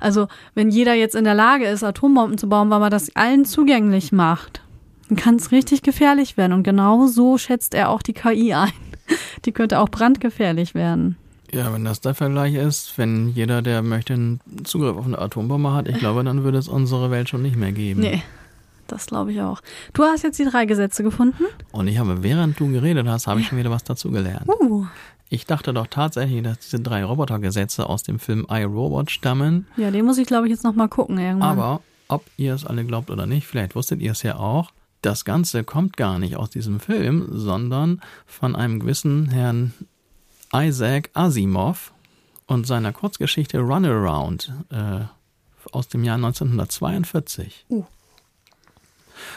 also 0.00 0.28
wenn 0.54 0.70
jeder 0.70 0.94
jetzt 0.94 1.14
in 1.14 1.24
der 1.24 1.34
Lage 1.34 1.66
ist, 1.66 1.84
Atombomben 1.84 2.38
zu 2.38 2.48
bauen, 2.48 2.70
weil 2.70 2.80
man 2.80 2.90
das 2.90 3.14
allen 3.14 3.44
zugänglich 3.44 4.12
macht, 4.12 4.62
dann 5.08 5.16
kann 5.16 5.36
es 5.36 5.52
richtig 5.52 5.82
gefährlich 5.82 6.36
werden. 6.36 6.52
Und 6.52 6.62
genau 6.62 7.06
so 7.06 7.38
schätzt 7.38 7.74
er 7.74 7.90
auch 7.90 8.02
die 8.02 8.14
KI 8.14 8.54
ein. 8.54 8.72
Die 9.44 9.52
könnte 9.52 9.78
auch 9.78 9.88
brandgefährlich 9.88 10.74
werden. 10.74 11.16
Ja, 11.52 11.72
wenn 11.72 11.84
das 11.84 12.00
der 12.00 12.14
Vergleich 12.14 12.54
ist, 12.54 12.98
wenn 12.98 13.28
jeder, 13.28 13.62
der 13.62 13.82
möchte, 13.82 14.14
einen 14.14 14.40
Zugriff 14.64 14.96
auf 14.96 15.06
eine 15.06 15.18
Atombombe 15.18 15.72
hat, 15.72 15.88
ich 15.88 15.98
glaube, 15.98 16.24
dann 16.24 16.42
würde 16.42 16.58
es 16.58 16.66
unsere 16.66 17.12
Welt 17.12 17.28
schon 17.28 17.42
nicht 17.42 17.54
mehr 17.54 17.70
geben. 17.70 18.00
Nee, 18.00 18.24
das 18.88 19.06
glaube 19.06 19.32
ich 19.32 19.40
auch. 19.40 19.60
Du 19.92 20.02
hast 20.02 20.22
jetzt 20.22 20.38
die 20.38 20.44
drei 20.44 20.64
Gesetze 20.66 21.02
gefunden? 21.02 21.44
Und 21.72 21.88
ich 21.88 21.98
habe, 21.98 22.22
während 22.22 22.58
du 22.58 22.68
geredet 22.70 23.06
hast, 23.06 23.26
habe 23.26 23.40
ich 23.40 23.48
schon 23.48 23.58
wieder 23.58 23.70
was 23.70 23.84
dazugelernt. 23.84 24.48
Uh, 24.48 24.86
Ich 25.28 25.44
dachte 25.46 25.72
doch 25.74 25.88
tatsächlich, 25.88 26.42
dass 26.42 26.60
diese 26.60 26.80
drei 26.80 27.04
Robotergesetze 27.04 27.88
aus 27.88 28.02
dem 28.02 28.18
Film 28.18 28.46
iRobot 28.48 29.10
stammen. 29.10 29.66
ja, 29.76 29.90
den 29.90 30.04
muss 30.04 30.18
ich, 30.18 30.26
glaube 30.26 30.46
ich, 30.46 30.52
jetzt 30.52 30.64
nochmal 30.64 30.88
gucken 30.88 31.18
irgendwann. 31.18 31.58
Aber 31.58 31.80
ob 32.08 32.24
ihr 32.36 32.54
es 32.54 32.64
alle 32.64 32.84
glaubt 32.84 33.10
oder 33.10 33.26
nicht, 33.26 33.46
vielleicht 33.46 33.74
wusstet 33.74 34.00
ihr 34.00 34.12
es 34.12 34.22
ja 34.22 34.36
auch, 34.36 34.70
das 35.02 35.24
Ganze 35.24 35.64
kommt 35.64 35.96
gar 35.96 36.18
nicht 36.18 36.36
aus 36.36 36.50
diesem 36.50 36.80
Film, 36.80 37.26
sondern 37.30 38.00
von 38.26 38.56
einem 38.56 38.80
gewissen 38.80 39.28
Herrn 39.28 39.72
Isaac 40.54 41.10
Asimov 41.14 41.92
und 42.46 42.66
seiner 42.66 42.92
Kurzgeschichte 42.92 43.58
Runaround 43.58 44.52
äh, 44.70 45.00
aus 45.72 45.88
dem 45.88 46.04
Jahr 46.04 46.16
1942. 46.16 47.66
Uh. 47.68 47.84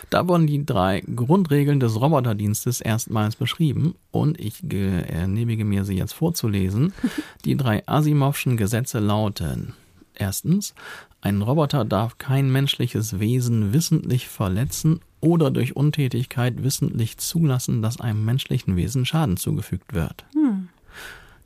Da 0.09 0.27
wurden 0.27 0.47
die 0.47 0.65
drei 0.65 1.01
Grundregeln 1.15 1.79
des 1.79 1.99
Roboterdienstes 1.99 2.81
erstmals 2.81 3.35
beschrieben 3.35 3.95
und 4.11 4.39
ich 4.39 4.59
genehmige 4.63 5.65
mir 5.65 5.85
sie 5.85 5.97
jetzt 5.97 6.13
vorzulesen. 6.13 6.93
Die 7.45 7.55
drei 7.55 7.87
Asimovschen 7.87 8.57
Gesetze 8.57 8.99
lauten. 8.99 9.73
Erstens, 10.15 10.73
ein 11.21 11.41
Roboter 11.41 11.85
darf 11.85 12.17
kein 12.17 12.51
menschliches 12.51 13.19
Wesen 13.19 13.73
wissentlich 13.73 14.27
verletzen 14.27 14.99
oder 15.21 15.51
durch 15.51 15.75
Untätigkeit 15.75 16.63
wissentlich 16.63 17.17
zulassen, 17.17 17.81
dass 17.81 17.99
einem 17.99 18.25
menschlichen 18.25 18.75
Wesen 18.75 19.05
Schaden 19.05 19.37
zugefügt 19.37 19.93
wird. 19.93 20.25
Hm. 20.33 20.69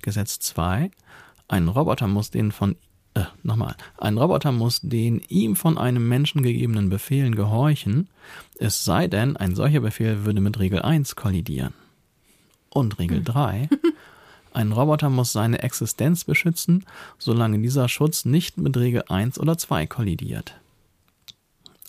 Gesetz 0.02 0.40
2. 0.40 0.92
Ein 1.48 1.68
Roboter 1.68 2.08
muss 2.08 2.30
den 2.30 2.52
von 2.52 2.76
äh, 3.16 3.26
nochmal. 3.44 3.76
Ein 3.98 4.18
Roboter 4.18 4.52
muss 4.52 4.82
den 4.82 5.22
ihm 5.28 5.56
von 5.56 5.78
einem 5.78 6.08
Menschen 6.08 6.42
gegebenen 6.42 6.90
Befehlen 6.90 7.36
gehorchen, 7.36 8.10
es 8.60 8.86
sei 8.86 9.08
denn, 9.08 9.38
ein 9.38 9.56
solcher 9.56 9.82
Befehl 9.82 10.26
würde 10.26 10.42
mit 10.42 10.60
Regel 10.60 10.82
1 10.82 11.16
kollidieren. 11.16 11.74
Und 12.70 13.00
Regel 13.00 13.24
3. 13.24 13.70
Hm. 13.70 13.80
Ein 14.54 14.72
Roboter 14.72 15.10
muss 15.10 15.34
seine 15.34 15.64
Existenz 15.64 16.26
beschützen, 16.26 16.86
solange 17.18 17.60
dieser 17.60 17.90
Schutz 17.90 18.24
nicht 18.24 18.60
mit 18.60 18.78
Regel 18.78 19.04
1 19.10 19.40
oder 19.40 19.58
2 19.58 19.88
kollidiert. 19.88 20.54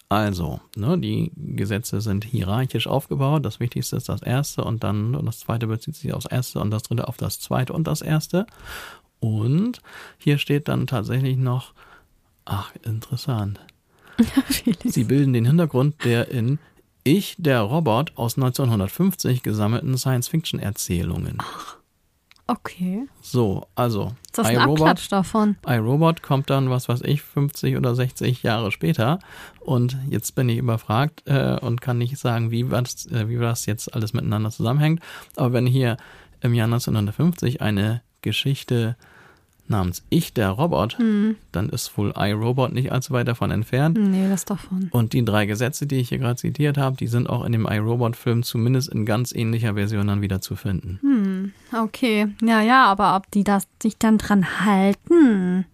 Also, 0.09 0.61
ne, 0.77 0.99
die 0.99 1.33
Gesetze 1.37 2.01
sind 2.01 2.25
hierarchisch 2.25 2.87
aufgebaut. 2.87 3.45
Das 3.45 3.61
Wichtigste 3.61 3.97
ist 3.97 4.09
das 4.09 4.23
erste 4.23 4.65
und 4.65 4.85
dann 4.85 5.15
und 5.15 5.27
das 5.27 5.41
zweite 5.41 5.67
bezieht 5.67 5.97
sich 5.97 6.13
aufs 6.13 6.27
erste 6.27 6.61
und 6.61 6.71
das 6.71 6.85
dritte 6.85 7.09
auf 7.09 7.17
das 7.17 7.41
zweite 7.41 7.73
und 7.73 7.87
das 7.87 8.01
erste. 8.01 8.47
Und 9.25 9.81
hier 10.19 10.37
steht 10.37 10.69
dann 10.69 10.87
tatsächlich 10.87 11.39
noch, 11.39 11.73
ach, 12.45 12.73
interessant. 12.83 13.59
Sie 14.85 15.05
bilden 15.05 15.33
den 15.33 15.47
Hintergrund 15.47 16.05
der 16.05 16.29
in 16.29 16.59
Ich, 17.05 17.35
der 17.39 17.63
Robot 17.63 18.13
aus 18.17 18.37
1950 18.37 19.43
gesammelten 19.43 19.97
Science-Fiction-Erzählungen. 19.97 21.39
Ach. 21.39 21.79
Okay. 22.47 23.09
So, 23.23 23.67
also. 23.75 24.13
Ist 24.27 24.37
das 24.37 24.49
ein 24.49 24.59
Abklatsch 24.59 25.11
davon? 25.11 25.57
iRobot 25.67 26.21
kommt 26.23 26.51
dann, 26.51 26.69
was 26.69 26.91
weiß 26.91 27.01
ich, 27.01 27.23
50 27.23 27.79
oder 27.79 27.95
60 27.95 28.43
Jahre 28.43 28.71
später. 28.73 29.21
Und 29.61 29.97
jetzt 30.11 30.35
bin 30.35 30.51
ich 30.51 30.59
überfragt 30.59 31.23
äh, 31.25 31.59
und 31.63 31.81
kann 31.81 31.97
nicht 31.97 32.19
sagen, 32.19 32.51
wie, 32.51 32.71
was, 32.71 33.07
äh, 33.07 33.31
wie 33.31 33.39
das 33.39 33.65
jetzt 33.65 33.95
alles 33.95 34.13
miteinander 34.13 34.51
zusammenhängt. 34.51 35.01
Aber 35.37 35.55
wenn 35.55 35.65
hier 35.67 35.97
im 36.43 36.53
Jahr 36.53 36.67
1950 36.67 37.63
eine 37.63 38.03
Geschichte 38.21 38.97
namens 39.67 40.05
Ich, 40.11 40.35
der 40.35 40.51
Robot, 40.51 40.99
hm. 40.99 41.37
dann 41.53 41.69
ist 41.71 41.97
wohl 41.97 42.13
iRobot 42.17 42.73
nicht 42.73 42.93
allzu 42.93 43.13
weit 43.13 43.29
davon 43.29 43.51
entfernt. 43.51 43.99
Nee, 43.99 44.29
das 44.29 44.45
davon. 44.45 44.89
Und 44.91 45.13
die 45.13 45.25
drei 45.25 45.47
Gesetze, 45.47 45.87
die 45.87 45.97
ich 45.97 46.11
hier 46.11 46.19
gerade 46.19 46.37
zitiert 46.37 46.77
habe, 46.77 46.97
die 46.97 47.07
sind 47.07 47.29
auch 47.29 47.45
in 47.45 47.53
dem 47.53 47.67
iRobot-Film 47.67 48.43
zumindest 48.43 48.89
in 48.89 49.07
ganz 49.07 49.33
ähnlicher 49.33 49.75
Version 49.75 50.07
dann 50.07 50.21
wieder 50.21 50.41
zu 50.41 50.57
finden. 50.57 50.99
Hm, 51.01 51.53
okay. 51.83 52.29
Ja, 52.43 52.61
ja, 52.61 52.85
aber 52.87 53.17
ob 53.17 53.31
die 53.31 53.45
das 53.45 53.67
sich 53.83 53.97
dann 53.97 54.19
dran 54.19 54.61
halten? 54.61 55.67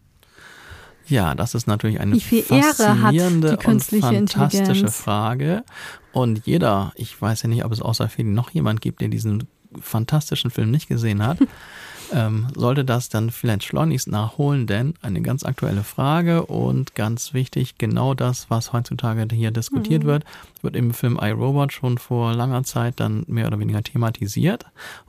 Ja, 1.06 1.34
das 1.34 1.54
ist 1.54 1.66
natürlich 1.66 1.98
eine 1.98 2.18
faszinierende 2.20 3.56
und 3.56 3.82
fantastische 3.90 4.88
Frage. 4.88 5.64
Und 6.12 6.46
jeder, 6.46 6.92
ich 6.94 7.20
weiß 7.20 7.42
ja 7.42 7.48
nicht, 7.48 7.64
ob 7.64 7.72
es 7.72 7.82
außer 7.82 8.08
Feli 8.08 8.28
noch 8.28 8.50
jemand 8.50 8.80
gibt, 8.80 9.00
der 9.00 9.08
diesen 9.08 9.48
fantastischen 9.80 10.50
Film 10.50 10.70
nicht 10.70 10.88
gesehen 10.88 11.24
hat, 11.26 11.38
ähm, 12.12 12.48
sollte 12.54 12.84
das 12.84 13.08
dann 13.08 13.30
vielleicht 13.30 13.64
schleunigst 13.64 14.08
nachholen, 14.08 14.66
denn 14.66 14.94
eine 15.02 15.22
ganz 15.22 15.44
aktuelle 15.44 15.84
Frage 15.84 16.46
und 16.46 16.94
ganz 16.94 17.34
wichtig, 17.34 17.78
genau 17.78 18.14
das, 18.14 18.50
was 18.50 18.72
heutzutage 18.72 19.26
hier 19.34 19.50
diskutiert 19.50 20.04
mhm. 20.04 20.08
wird, 20.08 20.24
wird 20.62 20.76
im 20.76 20.92
Film 20.92 21.18
iRobot 21.20 21.72
schon 21.72 21.98
vor 21.98 22.34
langer 22.34 22.64
Zeit 22.64 23.00
dann 23.00 23.24
mehr 23.26 23.46
oder 23.46 23.58
weniger 23.58 23.82
thematisiert. 23.82 24.66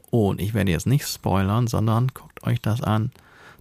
Und 0.10 0.42
ich 0.42 0.54
werde 0.54 0.72
jetzt 0.72 0.88
nicht 0.88 1.08
spoilern, 1.08 1.68
sondern 1.68 2.10
guckt 2.14 2.44
euch 2.44 2.62
das 2.62 2.82
an. 2.82 3.12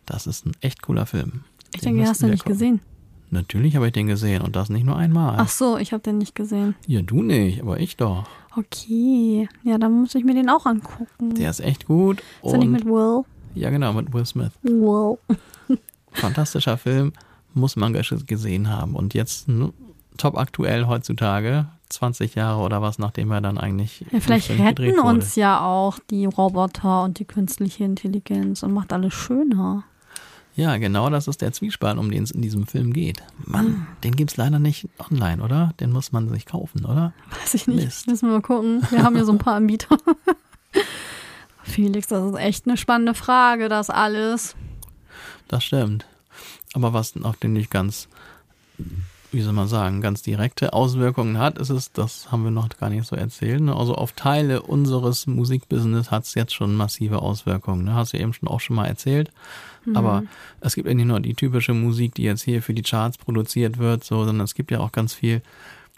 Das 0.07 0.27
ist 0.27 0.47
ein 0.47 0.53
echt 0.61 0.83
cooler 0.83 1.07
Film. 1.07 1.45
Ich 1.75 1.83
den 1.83 1.95
denke, 1.95 2.11
hast 2.11 2.23
du 2.23 2.27
nicht 2.27 2.45
gucken. 2.45 2.53
gesehen. 2.53 2.81
Natürlich 3.31 3.77
habe 3.77 3.87
ich 3.87 3.93
den 3.93 4.09
gesehen 4.09 4.43
und 4.43 4.57
das 4.57 4.71
nicht 4.71 4.85
nur 4.85 4.97
einmal. 4.97 5.37
Ach 5.39 5.49
so, 5.49 5.79
ich 5.79 5.93
habe 5.93 6.03
den 6.03 6.19
nicht 6.19 6.35
gesehen. 6.35 6.75
Ja, 6.87 7.01
du 7.01 7.23
nicht, 7.23 7.63
aber 7.63 7.79
ich 7.79 7.97
doch. 7.97 8.25
Okay, 8.57 9.49
ja, 9.63 9.79
dann 9.79 10.01
muss 10.01 10.15
ich 10.17 10.25
mir 10.25 10.35
den 10.35 10.51
auch 10.51 10.67
angucken. 10.67 11.35
Der 11.35 11.51
ist 11.51 11.61
echt 11.61 11.87
gut. 11.87 12.23
Ist 12.43 12.53
er 12.53 12.59
nicht 12.59 12.73
mit 12.73 12.85
Will? 12.85 13.23
Ja, 13.55 13.71
genau, 13.71 13.93
mit 13.93 14.13
Will 14.13 14.27
Smith. 14.27 14.51
Wow. 14.63 15.19
Fantastischer 16.13 16.77
Film, 16.77 17.13
muss 17.55 17.77
man 17.77 17.93
gesehen 17.93 18.69
haben. 18.69 18.97
Und 18.97 19.15
jetzt 19.15 19.47
top 20.17 20.37
aktuell 20.37 20.87
heutzutage, 20.87 21.69
20 21.89 22.35
Jahre 22.35 22.61
oder 22.63 22.83
was, 22.83 22.99
nachdem 22.99 23.31
er 23.31 23.41
dann 23.41 23.59
eigentlich. 23.59 24.05
Ja, 24.11 24.19
vielleicht 24.21 24.51
retten 24.51 24.99
uns 24.99 25.37
ja 25.37 25.65
auch 25.65 25.99
die 26.11 26.27
Roboter 26.27 27.05
und 27.05 27.21
die 27.21 27.25
künstliche 27.25 27.85
Intelligenz 27.85 28.63
und 28.65 28.73
macht 28.73 28.93
alles 28.93 29.15
schöner. 29.15 29.85
Ja, 30.57 30.77
genau 30.77 31.11
das 31.11 31.29
ist 31.29 31.43
der 31.43 31.53
Zwiespalt, 31.53 31.99
um 31.99 32.11
den 32.11 32.25
es 32.25 32.31
in 32.31 32.43
diesem 32.43 32.67
Film 32.67 32.93
geht. 32.93 33.23
Mann, 33.45 33.67
mhm. 33.67 33.87
den 34.05 34.17
gibt 34.17 34.33
es 34.33 34.37
leider 34.37 34.59
nicht 34.59 34.89
online, 34.99 35.43
oder? 35.43 35.73
Den 35.81 35.93
muss 35.93 36.13
man 36.13 36.29
sich 36.29 36.47
kaufen, 36.47 36.85
oder? 36.85 37.13
Weiß 37.41 37.55
ich 37.55 37.67
nicht. 37.67 37.85
Mist. 37.85 38.07
Müssen 38.09 38.29
wir 38.29 38.35
mal 38.35 38.43
gucken. 38.43 38.83
Wir 38.91 39.03
haben 39.03 39.17
ja 39.17 39.25
so 39.25 39.33
ein 39.33 39.39
paar 39.39 39.55
Anbieter. 39.55 39.97
Felix, 41.63 42.09
das 42.09 42.33
ist 42.33 42.39
echt 42.39 42.67
eine 42.67 42.77
spannende 42.77 43.15
Frage, 43.15 43.69
das 43.69 43.91
alles. 43.91 44.57
Das 45.49 45.65
stimmt. 45.65 46.05
Aber 46.75 46.93
was 46.93 47.15
auf 47.23 47.37
den 47.37 47.53
nicht 47.53 47.71
ganz, 47.71 48.09
wie 49.33 49.41
soll 49.41 49.53
man 49.53 49.69
sagen, 49.69 50.01
ganz 50.01 50.23
direkte 50.23 50.73
Auswirkungen 50.73 51.39
hat, 51.39 51.59
ist 51.59 51.71
es, 51.71 51.93
das 51.93 52.31
haben 52.31 52.45
wir 52.45 52.51
noch 52.51 52.69
gar 52.69 52.91
nicht 52.91 53.07
so 53.07 53.17
erzählt. 53.17 53.61
Ne? 53.61 53.75
Also 53.75 53.95
auf 53.95 54.13
Teile 54.13 54.63
unseres 54.63 55.27
Musikbusiness 55.27 56.11
hat 56.11 56.25
es 56.25 56.35
jetzt 56.35 56.55
schon 56.55 56.75
massive 56.75 57.23
Auswirkungen. 57.23 57.85
Ne? 57.85 57.95
Hast 57.95 58.13
du 58.13 58.19
eben 58.19 58.33
schon 58.33 58.49
auch 58.49 58.61
schon 58.61 58.77
mal 58.77 58.87
erzählt. 58.87 59.31
Mhm. 59.85 59.97
Aber 59.97 60.23
es 60.61 60.75
gibt 60.75 60.89
ja 60.89 60.95
nicht 60.95 61.07
nur 61.07 61.21
die 61.21 61.35
typische 61.35 61.75
Musik, 61.75 62.15
die 62.15 62.23
jetzt 62.23 62.43
hier 62.43 62.63
für 62.63 62.75
die 62.75 62.83
Charts 62.83 63.19
produziert 63.19 63.79
wird, 63.79 64.05
so, 64.05 64.25
sondern 64.25 64.45
es 64.45 64.55
gibt 64.55 64.71
ja 64.71 64.81
auch 64.81 64.93
ganz 64.93 65.15
viel, 65.15 65.43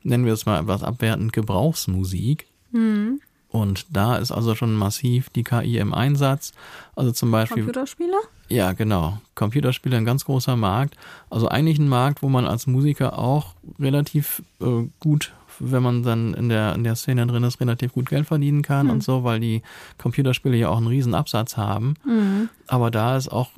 nennen 0.03 0.25
wir 0.25 0.33
es 0.33 0.47
mal 0.47 0.61
etwas 0.61 0.83
abwertend, 0.83 1.33
Gebrauchsmusik. 1.33 2.47
Mhm. 2.73 3.21
Und 3.53 3.87
da 3.91 4.17
ist 4.17 4.33
also 4.33 4.55
schon 4.55 4.75
massiv 4.75 5.29
die 5.29 5.45
KI 5.45 5.77
im 5.77 5.93
Einsatz. 5.93 6.53
Also 6.97 7.13
zum 7.13 7.31
Beispiel. 7.31 7.65
Computerspiele? 7.65 8.17
Ja, 8.49 8.73
genau. 8.73 9.19
Computerspiele 9.35 9.97
ein 9.97 10.07
ganz 10.07 10.25
großer 10.25 10.57
Markt. 10.57 10.97
Also 11.29 11.49
eigentlich 11.49 11.79
ein 11.79 11.89
Markt, 11.89 12.23
wo 12.23 12.31
man 12.31 12.47
als 12.47 12.67
Musiker 12.67 13.19
auch 13.19 13.55
relativ 13.79 14.43
äh, 14.61 14.89
gut, 15.01 15.33
wenn 15.59 15.83
man 15.83 16.03
dann 16.03 16.33
in 16.33 16.49
der, 16.49 16.75
in 16.75 16.83
der 16.83 16.97
Szene 16.97 17.27
drin 17.27 17.45
ist, 17.45 17.61
relativ 17.61 17.93
gut 17.93 18.09
Geld 18.09 18.27
verdienen 18.27 18.63
kann 18.63 18.87
mhm. 18.87 18.93
und 18.93 19.05
so, 19.05 19.23
weil 19.23 19.39
die 19.39 19.63
Computerspiele 19.99 20.57
ja 20.57 20.71
auch 20.71 20.79
einen 20.79 20.87
riesen 20.87 21.15
Absatz 21.15 21.59
haben. 21.59 21.95
Mhm. 22.07 22.49
Aber 22.69 22.91
da 22.91 23.19
ist 23.19 23.29
auch 23.29 23.51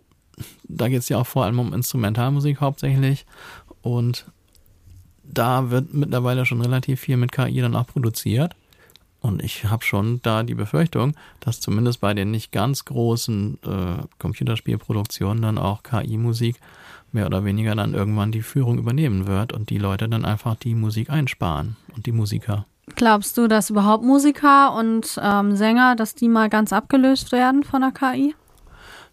da 0.64 0.88
geht 0.88 1.00
es 1.00 1.08
ja 1.08 1.18
auch 1.18 1.26
vor 1.26 1.44
allem 1.44 1.58
um 1.58 1.72
Instrumentalmusik 1.72 2.60
hauptsächlich. 2.60 3.26
Und 3.82 4.26
da 5.22 5.70
wird 5.70 5.94
mittlerweile 5.94 6.46
schon 6.46 6.60
relativ 6.60 7.00
viel 7.00 7.16
mit 7.16 7.32
KI 7.32 7.60
dann 7.60 7.76
auch 7.76 7.86
produziert. 7.86 8.54
Und 9.20 9.42
ich 9.42 9.64
habe 9.64 9.82
schon 9.82 10.20
da 10.22 10.42
die 10.42 10.54
Befürchtung, 10.54 11.14
dass 11.40 11.60
zumindest 11.60 12.00
bei 12.00 12.12
den 12.12 12.30
nicht 12.30 12.52
ganz 12.52 12.84
großen 12.84 13.58
äh, 13.64 14.02
Computerspielproduktionen 14.18 15.42
dann 15.42 15.56
auch 15.56 15.82
KI-Musik 15.82 16.60
mehr 17.10 17.24
oder 17.24 17.44
weniger 17.44 17.74
dann 17.74 17.94
irgendwann 17.94 18.32
die 18.32 18.42
Führung 18.42 18.76
übernehmen 18.76 19.26
wird 19.26 19.54
und 19.54 19.70
die 19.70 19.78
Leute 19.78 20.10
dann 20.10 20.26
einfach 20.26 20.56
die 20.56 20.74
Musik 20.74 21.08
einsparen 21.08 21.76
und 21.96 22.04
die 22.04 22.12
Musiker. 22.12 22.66
Glaubst 22.96 23.38
du, 23.38 23.48
dass 23.48 23.70
überhaupt 23.70 24.04
Musiker 24.04 24.74
und 24.74 25.18
ähm, 25.22 25.56
Sänger, 25.56 25.96
dass 25.96 26.14
die 26.14 26.28
mal 26.28 26.50
ganz 26.50 26.72
abgelöst 26.72 27.32
werden 27.32 27.64
von 27.64 27.80
der 27.80 27.92
KI? 27.92 28.34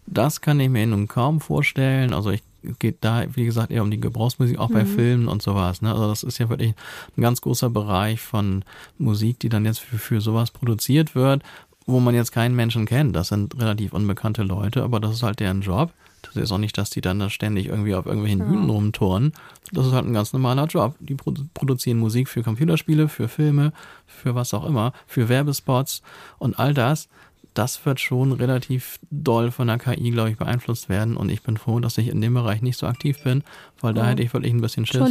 Das 0.06 0.40
kann 0.40 0.60
ich 0.60 0.68
mir 0.68 0.86
nun 0.86 1.08
kaum 1.08 1.40
vorstellen. 1.40 2.12
Also 2.12 2.30
ich 2.30 2.42
geht 2.78 2.98
da, 3.00 3.24
wie 3.34 3.44
gesagt, 3.44 3.70
eher 3.70 3.82
um 3.82 3.90
die 3.90 4.00
Gebrauchsmusik, 4.00 4.58
auch 4.58 4.68
mhm. 4.68 4.74
bei 4.74 4.84
Filmen 4.84 5.28
und 5.28 5.42
sowas. 5.42 5.82
Ne? 5.82 5.92
Also 5.92 6.08
das 6.08 6.22
ist 6.22 6.38
ja 6.38 6.48
wirklich 6.48 6.74
ein 7.16 7.22
ganz 7.22 7.40
großer 7.40 7.70
Bereich 7.70 8.20
von 8.20 8.64
Musik, 8.98 9.40
die 9.40 9.48
dann 9.48 9.64
jetzt 9.64 9.80
für, 9.80 9.98
für 9.98 10.20
sowas 10.20 10.50
produziert 10.50 11.14
wird, 11.14 11.42
wo 11.86 12.00
man 12.00 12.14
jetzt 12.14 12.32
keinen 12.32 12.54
Menschen 12.54 12.86
kennt. 12.86 13.16
Das 13.16 13.28
sind 13.28 13.58
relativ 13.60 13.92
unbekannte 13.92 14.42
Leute, 14.42 14.82
aber 14.82 15.00
das 15.00 15.14
ist 15.14 15.22
halt 15.22 15.40
deren 15.40 15.60
Job. 15.60 15.92
Das 16.22 16.36
ist 16.36 16.52
auch 16.52 16.58
nicht, 16.58 16.78
dass 16.78 16.90
die 16.90 17.00
dann 17.00 17.18
da 17.18 17.28
ständig 17.30 17.66
irgendwie 17.66 17.96
auf 17.96 18.06
irgendwelchen 18.06 18.40
ja. 18.40 18.46
Bühnen 18.46 18.70
rumtouren. 18.70 19.32
Das 19.72 19.86
ist 19.86 19.92
halt 19.92 20.06
ein 20.06 20.12
ganz 20.12 20.32
normaler 20.32 20.66
Job. 20.66 20.94
Die 21.00 21.16
produzieren 21.16 21.98
Musik 21.98 22.28
für 22.28 22.44
Computerspiele, 22.44 23.08
für 23.08 23.26
Filme, 23.26 23.72
für 24.06 24.36
was 24.36 24.54
auch 24.54 24.64
immer, 24.64 24.92
für 25.08 25.28
Werbespots 25.28 26.02
und 26.38 26.58
all 26.60 26.74
das 26.74 27.08
das 27.54 27.84
wird 27.84 28.00
schon 28.00 28.32
relativ 28.32 28.98
doll 29.10 29.50
von 29.50 29.66
der 29.68 29.78
KI, 29.78 30.10
glaube 30.10 30.30
ich, 30.30 30.36
beeinflusst 30.36 30.88
werden. 30.88 31.16
Und 31.16 31.30
ich 31.30 31.42
bin 31.42 31.56
froh, 31.56 31.80
dass 31.80 31.98
ich 31.98 32.08
in 32.08 32.20
dem 32.20 32.34
Bereich 32.34 32.62
nicht 32.62 32.78
so 32.78 32.86
aktiv 32.86 33.22
bin, 33.22 33.44
weil 33.80 33.92
da 33.94 34.02
oh. 34.02 34.04
hätte 34.06 34.22
ich 34.22 34.32
wirklich 34.32 34.52
ein 34.52 34.60
bisschen 34.60 34.86
Schiss, 34.86 35.02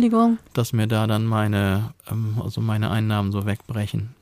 dass 0.53 0.73
mir 0.73 0.87
da 0.87 1.07
dann 1.07 1.25
meine, 1.25 1.93
ähm, 2.09 2.41
also 2.43 2.61
meine 2.61 2.89
Einnahmen 2.89 3.31
so 3.31 3.45
wegbrechen. 3.45 4.15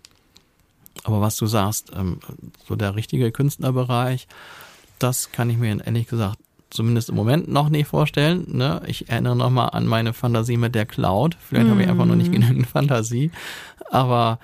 Aber 1.03 1.21
was 1.21 1.37
du 1.37 1.45
sagst, 1.45 1.91
ähm, 1.95 2.19
so 2.67 2.75
der 2.75 2.95
richtige 2.95 3.31
Künstlerbereich, 3.31 4.27
das 4.99 5.31
kann 5.31 5.49
ich 5.49 5.57
mir 5.57 5.85
ehrlich 5.85 6.07
gesagt 6.07 6.39
zumindest 6.69 7.09
im 7.09 7.15
Moment 7.15 7.47
noch 7.47 7.69
nicht 7.69 7.87
vorstellen. 7.87 8.45
Ne? 8.47 8.81
Ich 8.85 9.09
erinnere 9.09 9.35
nochmal 9.35 9.69
an 9.71 9.87
meine 9.87 10.13
Fantasie 10.13 10.57
mit 10.57 10.75
der 10.75 10.85
Cloud. 10.85 11.35
Vielleicht 11.39 11.67
mm. 11.67 11.71
habe 11.71 11.83
ich 11.83 11.89
einfach 11.89 12.05
noch 12.05 12.15
nicht 12.15 12.31
genügend 12.31 12.67
Fantasie. 12.67 13.31
Aber 13.89 14.39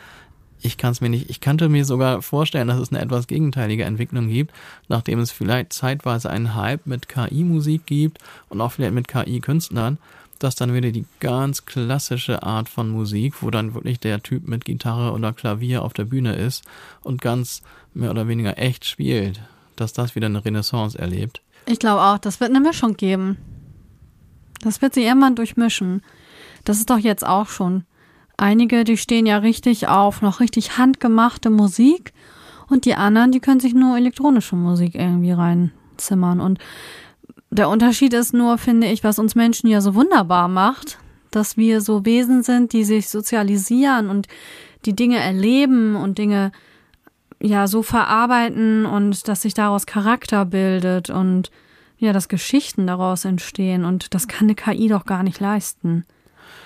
ich 0.66 0.78
kann 0.78 0.92
es 0.92 1.02
mir 1.02 1.10
nicht, 1.10 1.30
ich 1.30 1.42
könnte 1.42 1.70
mir 1.70 1.86
sogar 1.86 2.22
vorstellen, 2.22 2.68
dass 2.68 2.80
es 2.80 2.92
eine 2.92 3.02
etwas 3.02 3.28
gegenteilige 3.28 3.84
Entwicklung 3.84 4.28
gibt, 4.28 4.54
nachdem 4.88 5.20
es 5.20 5.32
vielleicht 5.32 5.74
zeitweise 5.74 6.30
einen 6.30 6.56
Hype 6.56 6.86
mit 6.86 7.08
KI-Musik 7.08 7.86
gibt 7.86 8.18
und 8.50 8.60
auch 8.62 8.72
vielleicht 8.72 8.94
mit 8.94 9.08
KI-Künstlern, 9.08 10.00
dass 10.40 10.56
dann 10.56 10.74
wieder 10.74 10.92
die 10.92 11.06
ganz 11.20 11.66
klassische 11.66 12.44
Art 12.44 12.68
von 12.68 12.90
Musik, 12.90 13.42
wo 13.42 13.52
dann 13.52 13.74
wirklich 13.74 14.00
der 14.00 14.22
Typ 14.22 14.48
mit 14.48 14.66
Gitarre 14.66 15.14
oder 15.14 15.34
Klavier 15.34 15.84
auf 15.84 15.94
der 15.94 16.06
Bühne 16.06 16.36
ist 16.36 16.66
und 17.04 17.22
ganz 17.22 17.62
mehr 17.94 18.12
oder 18.12 18.28
weniger 18.28 18.58
echt 18.58 18.86
spielt, 18.86 19.42
dass 19.76 19.94
das 19.94 20.16
wieder 20.16 20.26
eine 20.26 20.44
Renaissance 20.44 20.98
erlebt. 20.98 21.42
Ich 21.68 21.80
glaube 21.80 22.02
auch, 22.02 22.18
das 22.18 22.40
wird 22.40 22.50
eine 22.50 22.60
Mischung 22.60 22.98
geben. 22.98 23.38
Das 24.62 24.82
wird 24.82 24.94
sich 24.94 25.06
irgendwann 25.06 25.36
durchmischen. 25.36 26.02
Das 26.64 26.78
ist 26.78 26.90
doch 26.90 26.98
jetzt 26.98 27.26
auch 27.26 27.48
schon. 27.48 27.86
Einige, 28.38 28.84
die 28.84 28.98
stehen 28.98 29.26
ja 29.26 29.38
richtig 29.38 29.88
auf 29.88 30.22
noch 30.22 30.40
richtig 30.40 30.78
handgemachte 30.78 31.50
Musik 31.50 32.14
und 32.68 32.86
die 32.86 32.96
anderen, 32.96 33.32
die 33.32 33.40
können 33.40 33.60
sich 33.60 33.74
nur 33.74 33.98
elektronische 33.98 34.56
Musik 34.56 34.96
irgendwie 34.96 35.32
reinzimmern. 35.32 36.42
Und 36.42 36.60
der 37.50 37.70
Unterschied 37.70 38.14
ist 38.14 38.34
nur, 38.34 38.58
finde 38.58 38.88
ich, 38.88 39.04
was 39.04 39.20
uns 39.20 39.36
Menschen 39.36 39.70
ja 39.70 39.82
so 39.82 39.96
wunderbar 39.96 40.48
macht, 40.48 40.98
dass 41.32 41.58
wir 41.58 41.82
so 41.82 42.06
Wesen 42.06 42.44
sind, 42.44 42.74
die 42.74 42.84
sich 42.84 43.10
sozialisieren 43.10 44.10
und 44.10 44.28
die 44.86 44.96
Dinge 44.96 45.18
erleben 45.18 45.96
und 45.96 46.18
Dinge 46.18 46.52
ja 47.42 47.68
so 47.68 47.84
verarbeiten 47.84 48.86
und 48.86 49.28
dass 49.28 49.42
sich 49.42 49.54
daraus 49.54 49.86
Charakter 49.86 50.46
bildet 50.46 51.10
und 51.10 51.52
ja, 51.98 52.14
dass 52.14 52.28
Geschichten 52.28 52.88
daraus 52.88 53.26
entstehen 53.26 53.86
und 53.86 54.14
das 54.14 54.28
kann 54.28 54.48
eine 54.48 54.56
KI 54.56 54.88
doch 54.88 55.06
gar 55.06 55.24
nicht 55.24 55.40
leisten. 55.40 56.06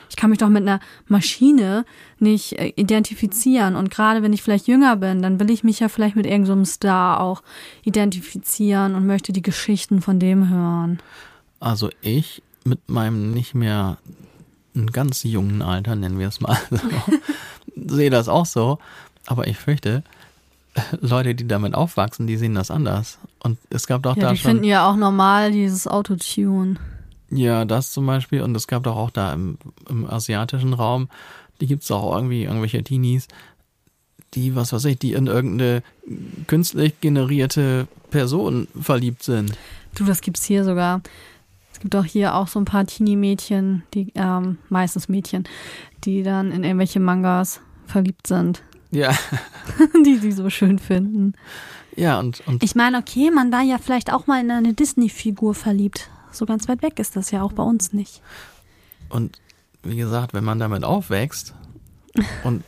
Ich 0.09 0.15
kann 0.15 0.29
mich 0.29 0.39
doch 0.39 0.49
mit 0.49 0.63
einer 0.63 0.79
Maschine 1.07 1.85
nicht 2.19 2.53
äh, 2.53 2.73
identifizieren. 2.75 3.75
Und 3.75 3.91
gerade 3.91 4.23
wenn 4.23 4.33
ich 4.33 4.41
vielleicht 4.41 4.67
jünger 4.67 4.95
bin, 4.95 5.21
dann 5.21 5.39
will 5.39 5.49
ich 5.49 5.63
mich 5.63 5.79
ja 5.79 5.89
vielleicht 5.89 6.15
mit 6.15 6.25
irgendeinem 6.25 6.65
so 6.65 6.71
Star 6.71 7.21
auch 7.21 7.43
identifizieren 7.83 8.95
und 8.95 9.05
möchte 9.05 9.31
die 9.31 9.41
Geschichten 9.41 10.01
von 10.01 10.19
dem 10.19 10.49
hören. 10.49 10.99
Also 11.59 11.89
ich 12.01 12.41
mit 12.63 12.89
meinem 12.89 13.31
nicht 13.31 13.55
mehr 13.55 13.97
ganz 14.91 15.23
jungen 15.23 15.61
Alter, 15.61 15.95
nennen 15.95 16.19
wir 16.19 16.27
es 16.27 16.41
mal 16.41 16.57
so, 16.69 16.77
sehe 17.95 18.09
das 18.09 18.27
auch 18.29 18.45
so. 18.45 18.79
Aber 19.25 19.47
ich 19.47 19.57
fürchte, 19.57 20.03
Leute, 21.01 21.35
die 21.35 21.47
damit 21.47 21.75
aufwachsen, 21.75 22.27
die 22.27 22.37
sehen 22.37 22.55
das 22.55 22.71
anders. 22.71 23.19
Und 23.43 23.57
es 23.69 23.87
gab 23.87 24.03
doch 24.03 24.15
ja, 24.15 24.23
da 24.23 24.31
die 24.31 24.37
schon. 24.37 24.49
Die 24.49 24.55
finden 24.55 24.63
ja 24.65 24.89
auch 24.89 24.95
normal 24.95 25.51
dieses 25.51 25.87
Autotune. 25.87 26.77
Ja, 27.31 27.65
das 27.65 27.91
zum 27.91 28.05
Beispiel. 28.05 28.41
Und 28.41 28.55
es 28.55 28.67
gab 28.67 28.83
doch 28.83 28.95
auch 28.95 29.11
da 29.11 29.33
im, 29.33 29.57
im 29.89 30.09
asiatischen 30.09 30.73
Raum, 30.73 31.09
die 31.61 31.67
gibt 31.67 31.83
es 31.83 31.91
auch 31.91 32.15
irgendwie, 32.15 32.43
irgendwelche 32.43 32.83
Teenies, 32.83 33.27
die, 34.33 34.55
was 34.55 34.73
weiß 34.73 34.85
ich, 34.85 34.99
die 34.99 35.13
in 35.13 35.27
irgendeine 35.27 35.83
künstlich 36.47 36.99
generierte 37.01 37.87
Person 38.11 38.67
verliebt 38.79 39.23
sind. 39.23 39.57
Du, 39.95 40.05
das 40.05 40.21
gibt's 40.21 40.45
hier 40.45 40.63
sogar. 40.63 41.01
Es 41.73 41.79
gibt 41.79 41.95
auch 41.95 42.05
hier 42.05 42.35
auch 42.35 42.47
so 42.47 42.59
ein 42.59 42.65
paar 42.65 42.85
Teenie-Mädchen, 42.85 43.83
die, 43.93 44.11
ähm, 44.15 44.57
meistens 44.69 45.09
Mädchen, 45.09 45.45
die 46.03 46.23
dann 46.23 46.51
in 46.51 46.63
irgendwelche 46.63 46.99
Mangas 46.99 47.61
verliebt 47.85 48.27
sind. 48.27 48.63
Ja. 48.91 49.11
die 50.05 50.15
sie 50.15 50.31
so 50.31 50.49
schön 50.49 50.79
finden. 50.79 51.33
Ja, 51.95 52.19
und, 52.19 52.41
und. 52.47 52.63
Ich 52.63 52.75
meine, 52.75 52.97
okay, 52.97 53.31
man 53.31 53.51
war 53.51 53.61
ja 53.61 53.77
vielleicht 53.77 54.11
auch 54.11 54.27
mal 54.27 54.41
in 54.41 54.51
eine 54.51 54.73
Disney-Figur 54.73 55.53
verliebt. 55.53 56.09
So 56.31 56.45
ganz 56.45 56.67
weit 56.67 56.81
weg 56.81 56.99
ist 56.99 57.15
das 57.15 57.31
ja 57.31 57.41
auch 57.41 57.53
bei 57.53 57.63
uns 57.63 57.93
nicht. 57.93 58.21
Und 59.09 59.39
wie 59.83 59.95
gesagt, 59.95 60.33
wenn 60.33 60.43
man 60.43 60.59
damit 60.59 60.83
aufwächst 60.83 61.53
und 62.43 62.63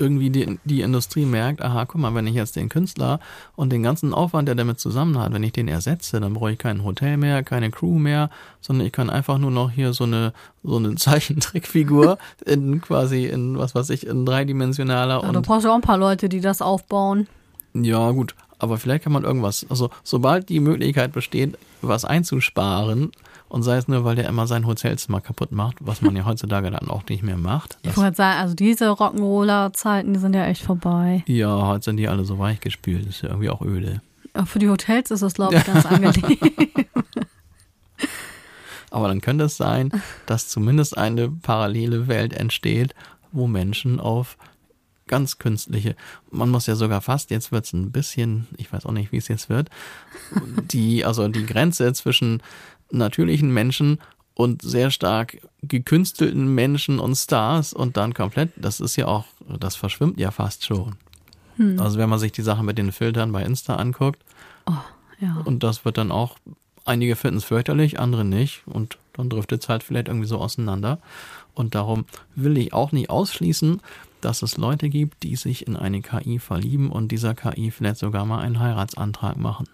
irgendwie 0.00 0.30
die, 0.30 0.58
die 0.64 0.80
Industrie 0.80 1.26
merkt, 1.26 1.60
aha, 1.60 1.84
guck 1.84 2.00
mal, 2.00 2.14
wenn 2.14 2.26
ich 2.26 2.34
jetzt 2.34 2.56
den 2.56 2.70
Künstler 2.70 3.20
und 3.54 3.70
den 3.70 3.82
ganzen 3.82 4.14
Aufwand, 4.14 4.48
der 4.48 4.54
damit 4.54 4.80
zusammen 4.80 5.18
hat, 5.18 5.32
wenn 5.32 5.42
ich 5.42 5.52
den 5.52 5.68
ersetze, 5.68 6.20
dann 6.20 6.32
brauche 6.32 6.52
ich 6.52 6.58
kein 6.58 6.82
Hotel 6.82 7.18
mehr, 7.18 7.42
keine 7.42 7.70
Crew 7.70 7.98
mehr, 7.98 8.30
sondern 8.60 8.86
ich 8.86 8.92
kann 8.92 9.10
einfach 9.10 9.36
nur 9.38 9.50
noch 9.50 9.70
hier 9.70 9.92
so 9.92 10.04
eine, 10.04 10.32
so 10.64 10.76
eine 10.76 10.94
Zeichentrickfigur 10.96 12.18
in 12.46 12.80
quasi 12.80 13.26
in, 13.26 13.58
was 13.58 13.74
weiß 13.74 13.90
ich, 13.90 14.06
in 14.06 14.24
dreidimensionaler. 14.24 15.20
Ja, 15.22 15.28
und 15.28 15.34
du 15.34 15.42
brauchst 15.42 15.64
ja 15.64 15.70
auch 15.70 15.76
ein 15.76 15.82
paar 15.82 15.98
Leute, 15.98 16.28
die 16.30 16.40
das 16.40 16.62
aufbauen. 16.62 17.28
Ja, 17.74 18.10
gut. 18.10 18.34
Aber 18.60 18.78
vielleicht 18.78 19.04
kann 19.04 19.12
man 19.12 19.24
irgendwas, 19.24 19.66
also 19.68 19.90
sobald 20.04 20.48
die 20.48 20.60
Möglichkeit 20.60 21.12
besteht, 21.12 21.58
was 21.82 22.04
einzusparen, 22.04 23.10
und 23.50 23.64
sei 23.64 23.76
es 23.78 23.88
nur, 23.88 24.04
weil 24.04 24.14
der 24.14 24.28
immer 24.28 24.46
sein 24.46 24.64
Hotelzimmer 24.64 25.20
kaputt 25.20 25.50
macht, 25.50 25.78
was 25.80 26.02
man 26.02 26.14
ja 26.14 26.24
heutzutage 26.24 26.70
dann 26.70 26.88
auch 26.88 27.02
nicht 27.08 27.24
mehr 27.24 27.36
macht. 27.36 27.78
Ich 27.82 27.96
wollte 27.96 28.16
sagen, 28.16 28.38
also 28.38 28.54
diese 28.54 28.90
Rock'n'Roller-Zeiten, 28.90 30.14
die 30.14 30.20
sind 30.20 30.34
ja 30.34 30.46
echt 30.46 30.62
vorbei. 30.62 31.24
Ja, 31.26 31.66
heute 31.66 31.86
sind 31.86 31.96
die 31.96 32.08
alle 32.08 32.24
so 32.24 32.38
weich 32.38 32.60
gespült, 32.60 33.08
ist 33.08 33.22
ja 33.22 33.30
irgendwie 33.30 33.50
auch 33.50 33.60
öde. 33.60 34.02
Auch 34.34 34.46
für 34.46 34.60
die 34.60 34.68
Hotels 34.68 35.10
ist 35.10 35.24
das, 35.24 35.34
glaube 35.34 35.56
ich, 35.56 35.64
ganz 35.64 35.84
angenehm. 35.84 36.38
Aber 38.92 39.08
dann 39.08 39.20
könnte 39.20 39.44
es 39.44 39.56
sein, 39.56 39.90
dass 40.26 40.48
zumindest 40.48 40.96
eine 40.96 41.28
parallele 41.28 42.06
Welt 42.06 42.32
entsteht, 42.32 42.94
wo 43.32 43.48
Menschen 43.48 43.98
auf 43.98 44.36
ganz 45.10 45.38
künstliche, 45.38 45.96
man 46.30 46.50
muss 46.50 46.66
ja 46.66 46.76
sogar 46.76 47.00
fast, 47.00 47.32
jetzt 47.32 47.50
wird 47.50 47.64
es 47.64 47.72
ein 47.72 47.90
bisschen, 47.90 48.46
ich 48.56 48.72
weiß 48.72 48.86
auch 48.86 48.92
nicht, 48.92 49.10
wie 49.10 49.16
es 49.16 49.26
jetzt 49.26 49.48
wird, 49.48 49.68
die, 50.72 51.04
also 51.04 51.26
die 51.26 51.44
Grenze 51.44 51.92
zwischen 51.92 52.42
natürlichen 52.92 53.52
Menschen 53.52 53.98
und 54.34 54.62
sehr 54.62 54.92
stark 54.92 55.38
gekünstelten 55.62 56.54
Menschen 56.54 57.00
und 57.00 57.16
Stars 57.16 57.72
und 57.72 57.96
dann 57.96 58.14
komplett, 58.14 58.52
das 58.56 58.78
ist 58.78 58.94
ja 58.94 59.06
auch, 59.06 59.24
das 59.58 59.74
verschwimmt 59.74 60.20
ja 60.20 60.30
fast 60.30 60.64
schon. 60.64 60.94
Hm. 61.56 61.80
Also 61.80 61.98
wenn 61.98 62.08
man 62.08 62.20
sich 62.20 62.30
die 62.30 62.42
Sachen 62.42 62.64
mit 62.64 62.78
den 62.78 62.92
Filtern 62.92 63.32
bei 63.32 63.42
Insta 63.42 63.76
anguckt, 63.76 64.20
oh, 64.66 64.72
ja. 65.18 65.42
und 65.44 65.64
das 65.64 65.84
wird 65.84 65.98
dann 65.98 66.12
auch, 66.12 66.38
einige 66.84 67.16
finden 67.16 67.38
es 67.38 67.44
fürchterlich, 67.44 67.98
andere 67.98 68.24
nicht 68.24 68.62
und 68.66 68.96
dann 69.14 69.28
driftet 69.28 69.64
es 69.64 69.68
halt 69.68 69.82
vielleicht 69.82 70.06
irgendwie 70.06 70.28
so 70.28 70.38
auseinander. 70.38 71.00
Und 71.52 71.74
darum 71.74 72.04
will 72.36 72.56
ich 72.56 72.72
auch 72.72 72.92
nicht 72.92 73.10
ausschließen, 73.10 73.80
dass 74.24 74.42
es 74.42 74.56
Leute 74.56 74.88
gibt, 74.88 75.22
die 75.22 75.36
sich 75.36 75.66
in 75.66 75.76
eine 75.76 76.02
KI 76.02 76.38
verlieben 76.38 76.90
und 76.90 77.12
dieser 77.12 77.34
KI 77.34 77.70
vielleicht 77.70 77.98
sogar 77.98 78.24
mal 78.24 78.40
einen 78.40 78.58
Heiratsantrag 78.58 79.36
machen. 79.36 79.66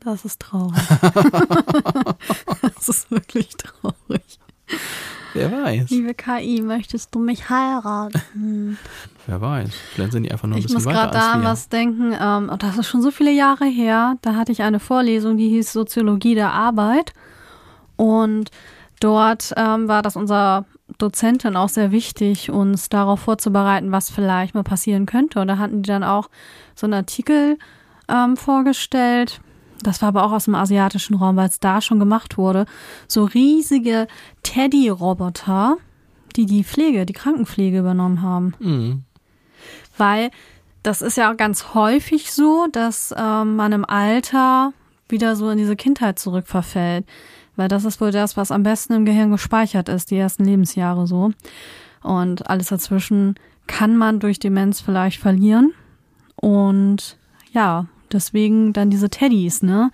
Das 0.00 0.24
ist 0.24 0.40
traurig. 0.40 0.78
das 2.62 2.88
ist 2.88 3.10
wirklich 3.10 3.48
traurig. 3.56 4.38
Wer 5.34 5.52
weiß. 5.52 5.90
Liebe 5.90 6.14
KI, 6.14 6.62
möchtest 6.62 7.14
du 7.14 7.20
mich 7.20 7.50
heiraten? 7.50 8.78
Wer 9.26 9.40
weiß. 9.40 9.70
Vielleicht 9.92 10.12
sind 10.12 10.24
die 10.24 10.32
einfach 10.32 10.48
nur 10.48 10.56
ein 10.56 10.60
ich 10.60 10.66
bisschen 10.66 10.84
weiter 10.84 10.98
Ich 10.98 11.04
muss 11.04 11.12
gerade 11.12 11.18
da 11.18 11.32
an 11.32 11.44
was 11.44 11.68
denken. 11.68 12.14
Ähm, 12.18 12.50
das 12.58 12.78
ist 12.78 12.88
schon 12.88 13.02
so 13.02 13.10
viele 13.10 13.30
Jahre 13.30 13.66
her. 13.66 14.16
Da 14.22 14.34
hatte 14.34 14.52
ich 14.52 14.62
eine 14.62 14.80
Vorlesung, 14.80 15.36
die 15.36 15.48
hieß 15.48 15.72
Soziologie 15.72 16.34
der 16.34 16.52
Arbeit. 16.52 17.12
Und 17.96 18.50
dort 19.00 19.52
ähm, 19.56 19.86
war 19.86 20.02
das 20.02 20.16
unser 20.16 20.64
Dozentin 21.02 21.56
auch 21.56 21.68
sehr 21.68 21.92
wichtig, 21.92 22.50
uns 22.50 22.88
darauf 22.88 23.20
vorzubereiten, 23.20 23.92
was 23.92 24.10
vielleicht 24.10 24.54
mal 24.54 24.62
passieren 24.62 25.06
könnte. 25.06 25.40
Und 25.40 25.48
da 25.48 25.58
hatten 25.58 25.82
die 25.82 25.88
dann 25.88 26.04
auch 26.04 26.28
so 26.74 26.86
einen 26.86 26.94
Artikel 26.94 27.58
ähm, 28.08 28.36
vorgestellt 28.36 29.40
das 29.82 30.02
war 30.02 30.08
aber 30.08 30.24
auch 30.24 30.32
aus 30.32 30.44
dem 30.44 30.54
asiatischen 30.54 31.16
Raum, 31.16 31.36
weil 31.36 31.48
es 31.48 31.60
da 31.60 31.80
schon 31.80 31.98
gemacht 31.98 32.38
wurde. 32.38 32.66
So 33.08 33.24
riesige 33.24 34.06
Teddy-Roboter, 34.42 35.76
die 36.36 36.46
die 36.46 36.64
Pflege, 36.64 37.06
die 37.06 37.12
Krankenpflege 37.12 37.78
übernommen 37.78 38.22
haben. 38.22 38.54
Mhm. 38.58 39.04
Weil 39.96 40.30
das 40.82 41.02
ist 41.02 41.16
ja 41.16 41.32
ganz 41.34 41.74
häufig 41.74 42.32
so, 42.32 42.66
dass 42.70 43.14
ähm, 43.16 43.56
man 43.56 43.72
im 43.72 43.84
Alter 43.84 44.72
wieder 45.08 45.36
so 45.36 45.50
in 45.50 45.58
diese 45.58 45.76
Kindheit 45.76 46.18
zurückverfällt. 46.18 47.04
Weil 47.56 47.68
das 47.68 47.84
ist 47.84 48.00
wohl 48.00 48.10
das, 48.10 48.36
was 48.36 48.52
am 48.52 48.62
besten 48.62 48.94
im 48.94 49.04
Gehirn 49.04 49.30
gespeichert 49.30 49.88
ist, 49.88 50.10
die 50.10 50.16
ersten 50.16 50.44
Lebensjahre 50.44 51.06
so. 51.06 51.32
Und 52.02 52.48
alles 52.48 52.68
dazwischen 52.68 53.34
kann 53.66 53.96
man 53.96 54.20
durch 54.20 54.38
Demenz 54.38 54.80
vielleicht 54.80 55.20
verlieren. 55.20 55.72
Und 56.36 57.18
ja, 57.52 57.86
Deswegen 58.12 58.72
dann 58.72 58.90
diese 58.90 59.10
Teddys, 59.10 59.62
ne? 59.62 59.90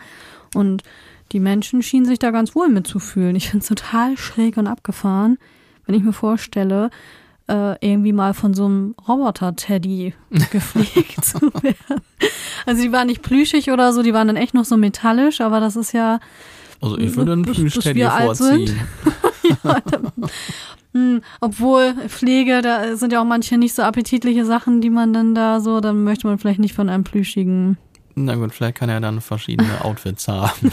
Und 0.55 0.83
die 1.33 1.41
Menschen 1.41 1.83
schienen 1.83 2.07
sich 2.07 2.19
da 2.19 2.31
ganz 2.31 2.55
wohl 2.55 2.69
mitzufühlen. 2.69 3.37
Ich 3.37 3.51
finde 3.51 3.63
es 3.63 3.69
total 3.69 4.17
schräg 4.17 4.57
und 4.57 4.67
abgefahren, 4.67 5.39
wenn 5.85 5.95
ich 5.95 6.03
mir 6.03 6.13
vorstelle, 6.13 6.91
äh, 7.49 7.77
irgendwie 7.87 8.13
mal 8.13 8.33
von 8.33 8.55
so 8.55 8.67
einem 8.67 8.95
Roboter-Teddy 9.07 10.15
gepflegt 10.51 11.25
zu 11.25 11.41
werden. 11.63 12.03
Also 12.65 12.83
die 12.83 12.93
waren 12.93 13.09
nicht 13.09 13.23
plüschig 13.23 13.71
oder 13.71 13.93
so, 13.93 14.03
die 14.03 14.15
waren 14.15 14.29
dann 14.29 14.37
echt 14.37 14.55
noch 14.55 14.65
so 14.65 14.77
metallisch, 14.77 15.41
aber 15.41 15.61
das 15.61 15.77
ist 15.77 15.93
ja. 15.93 16.21
Also 16.81 16.99
ich 16.99 17.17
würde 17.17 17.33
einen 17.33 17.43
Plüsch-Teddy 17.43 18.03
vorziehen. 18.05 18.79
ja, 19.65 19.83
hm, 20.93 21.21
obwohl 21.41 21.95
Pflege, 22.09 22.63
da 22.63 22.97
sind 22.97 23.13
ja 23.13 23.21
auch 23.21 23.27
manche 23.27 23.59
nicht 23.59 23.75
so 23.75 23.83
appetitliche 23.83 24.47
Sachen, 24.47 24.81
die 24.81 24.89
man 24.89 25.13
dann 25.13 25.35
da 25.35 25.61
so, 25.61 25.81
dann 25.81 26.05
möchte 26.05 26.27
man 26.27 26.39
vielleicht 26.39 26.59
nicht 26.59 26.75
von 26.75 26.89
einem 26.89 27.05
plüschigen 27.05 27.77
Na 28.15 28.35
gut, 28.35 28.55
vielleicht 28.55 28.77
kann 28.77 28.89
er 28.89 29.01
dann 29.01 29.21
verschiedene 29.21 29.81
Outfits 29.85 30.27
haben. 30.27 30.73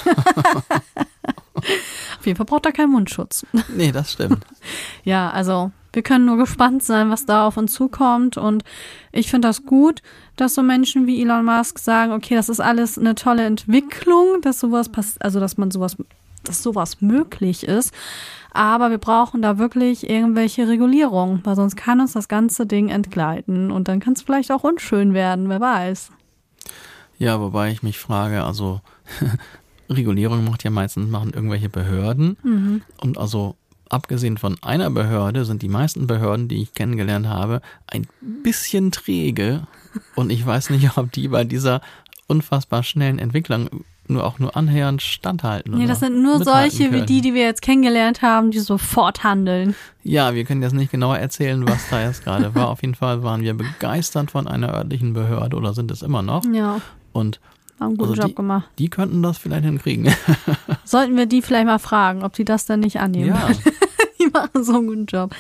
Auf 1.56 2.26
jeden 2.26 2.38
Fall 2.38 2.46
braucht 2.46 2.66
er 2.66 2.72
keinen 2.72 2.92
Mundschutz. 2.92 3.46
nee, 3.76 3.92
das 3.92 4.14
stimmt. 4.14 4.46
Ja, 5.04 5.30
also 5.32 5.72
wir 5.94 6.02
können 6.02 6.26
nur 6.26 6.38
gespannt 6.38 6.84
sein, 6.84 7.10
was 7.10 7.26
da 7.26 7.48
auf 7.48 7.56
uns 7.56 7.74
zukommt. 7.74 8.36
Und 8.36 8.64
ich 9.12 9.30
finde 9.30 9.48
das 9.48 9.66
gut, 9.66 10.02
dass 10.36 10.56
so 10.56 10.64
Menschen 10.64 11.08
wie 11.08 11.22
Elon 11.22 11.46
Musk 11.46 11.80
sagen, 11.80 12.12
okay, 12.12 12.36
das 12.36 12.50
ist 12.50 12.60
alles 12.60 12.98
eine 12.98 13.16
tolle 13.16 13.46
Entwicklung, 13.46 14.42
dass 14.42 14.60
sowas 14.60 14.90
passiert, 14.90 15.24
also 15.24 15.40
dass 15.40 15.58
man 15.58 15.72
sowas, 15.72 15.96
dass 16.44 16.64
sowas 16.64 17.02
möglich 17.02 17.64
ist. 17.64 17.94
Aber 18.52 18.92
wir 18.92 18.98
brauchen 19.00 19.42
da 19.42 19.58
wirklich 19.58 20.10
irgendwelche 20.10 20.68
Regulierungen, 20.68 21.42
weil 21.44 21.56
sonst 21.56 21.76
kann 21.76 22.02
uns 22.02 22.14
das 22.14 22.28
ganze 22.28 22.66
Ding 22.66 22.90
entgleiten. 22.90 23.72
Und 23.72 23.88
dann 23.88 24.00
kann 24.00 24.14
es 24.14 24.22
vielleicht 24.24 24.52
auch 24.52 24.64
unschön 24.64 25.14
werden, 25.14 25.50
wer 25.50 25.62
weiß. 25.62 26.12
Ja, 27.18 27.40
wobei 27.40 27.72
ich 27.72 27.84
mich 27.84 28.00
frage, 28.00 28.44
also 28.44 28.82
Regulierung 29.90 30.44
macht 30.44 30.64
ja 30.64 30.72
meistens 30.72 31.10
machen 31.10 31.34
irgendwelche 31.34 31.70
Behörden. 31.70 32.38
Mhm. 32.44 32.82
Und 33.02 33.18
also 33.18 33.56
abgesehen 33.94 34.38
von 34.38 34.58
einer 34.62 34.90
Behörde 34.90 35.46
sind 35.46 35.62
die 35.62 35.70
meisten 35.70 36.08
Behörden, 36.08 36.48
die 36.48 36.62
ich 36.62 36.74
kennengelernt 36.74 37.28
habe, 37.28 37.62
ein 37.88 38.08
bisschen 38.44 38.92
träge. 38.92 39.68
Und 40.16 40.32
ich 40.32 40.46
weiß 40.46 40.72
nicht, 40.72 40.98
ob 40.98 41.12
die 41.12 41.28
bei 41.28 41.44
dieser 41.44 41.82
unfassbar 42.28 42.84
schnellen 42.84 43.20
Entwicklung 43.20 43.70
nur 44.08 44.26
auch 44.26 44.38
nur 44.40 44.58
annähernd 44.58 45.02
standhalten. 45.02 45.78
Nee, 45.78 45.88
das 45.88 46.02
sind 46.02 46.22
nur 46.22 46.44
solche 46.44 46.92
wie 46.92 47.04
die, 47.04 47.22
die 47.22 47.34
wir 47.34 47.44
jetzt 47.44 47.62
kennengelernt 47.62 48.22
haben, 48.22 48.52
die 48.52 48.60
sofort 48.60 49.24
handeln. 49.24 49.76
Ja, 50.04 50.36
wir 50.36 50.44
können 50.44 50.62
jetzt 50.62 50.74
nicht 50.74 50.92
genauer 50.92 51.20
erzählen, 51.20 51.66
was 51.66 51.90
da 51.90 52.04
jetzt 52.04 52.26
gerade 52.26 52.54
war. 52.54 52.70
Auf 52.70 52.82
jeden 52.82 52.96
Fall 52.96 53.24
waren 53.24 53.42
wir 53.42 53.54
begeistert 53.54 54.32
von 54.32 54.48
einer 54.48 54.74
örtlichen 54.74 55.14
Behörde 55.14 55.56
oder 55.56 55.74
sind 55.74 55.90
es 55.90 56.02
immer 56.02 56.22
noch. 56.22 56.44
Ja. 56.52 56.82
Und 57.14 57.40
haben 57.80 57.90
einen 57.90 57.98
guten 57.98 58.12
also 58.12 58.22
Job 58.22 58.32
die, 58.32 58.36
gemacht. 58.36 58.70
Die 58.80 58.90
könnten 58.90 59.24
das 59.24 59.38
vielleicht 59.38 59.64
hinkriegen. 59.64 60.14
Sollten 60.84 61.16
wir 61.16 61.26
die 61.26 61.42
vielleicht 61.42 61.66
mal 61.66 61.80
fragen, 61.80 62.24
ob 62.24 62.34
die 62.34 62.46
das 62.46 62.66
dann 62.66 62.82
nicht 62.82 63.00
annehmen. 63.00 63.28
Ja. 63.28 63.50
machen 64.34 64.50
so 64.64 64.76
einen 64.78 64.88
guten 64.88 65.06
Job. 65.06 65.36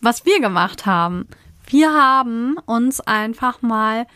Was 0.00 0.24
wir 0.24 0.40
gemacht 0.40 0.86
haben, 0.86 1.26
wir 1.66 1.92
haben 1.92 2.58
uns 2.66 3.00
einfach 3.00 3.62
mal 3.62 4.06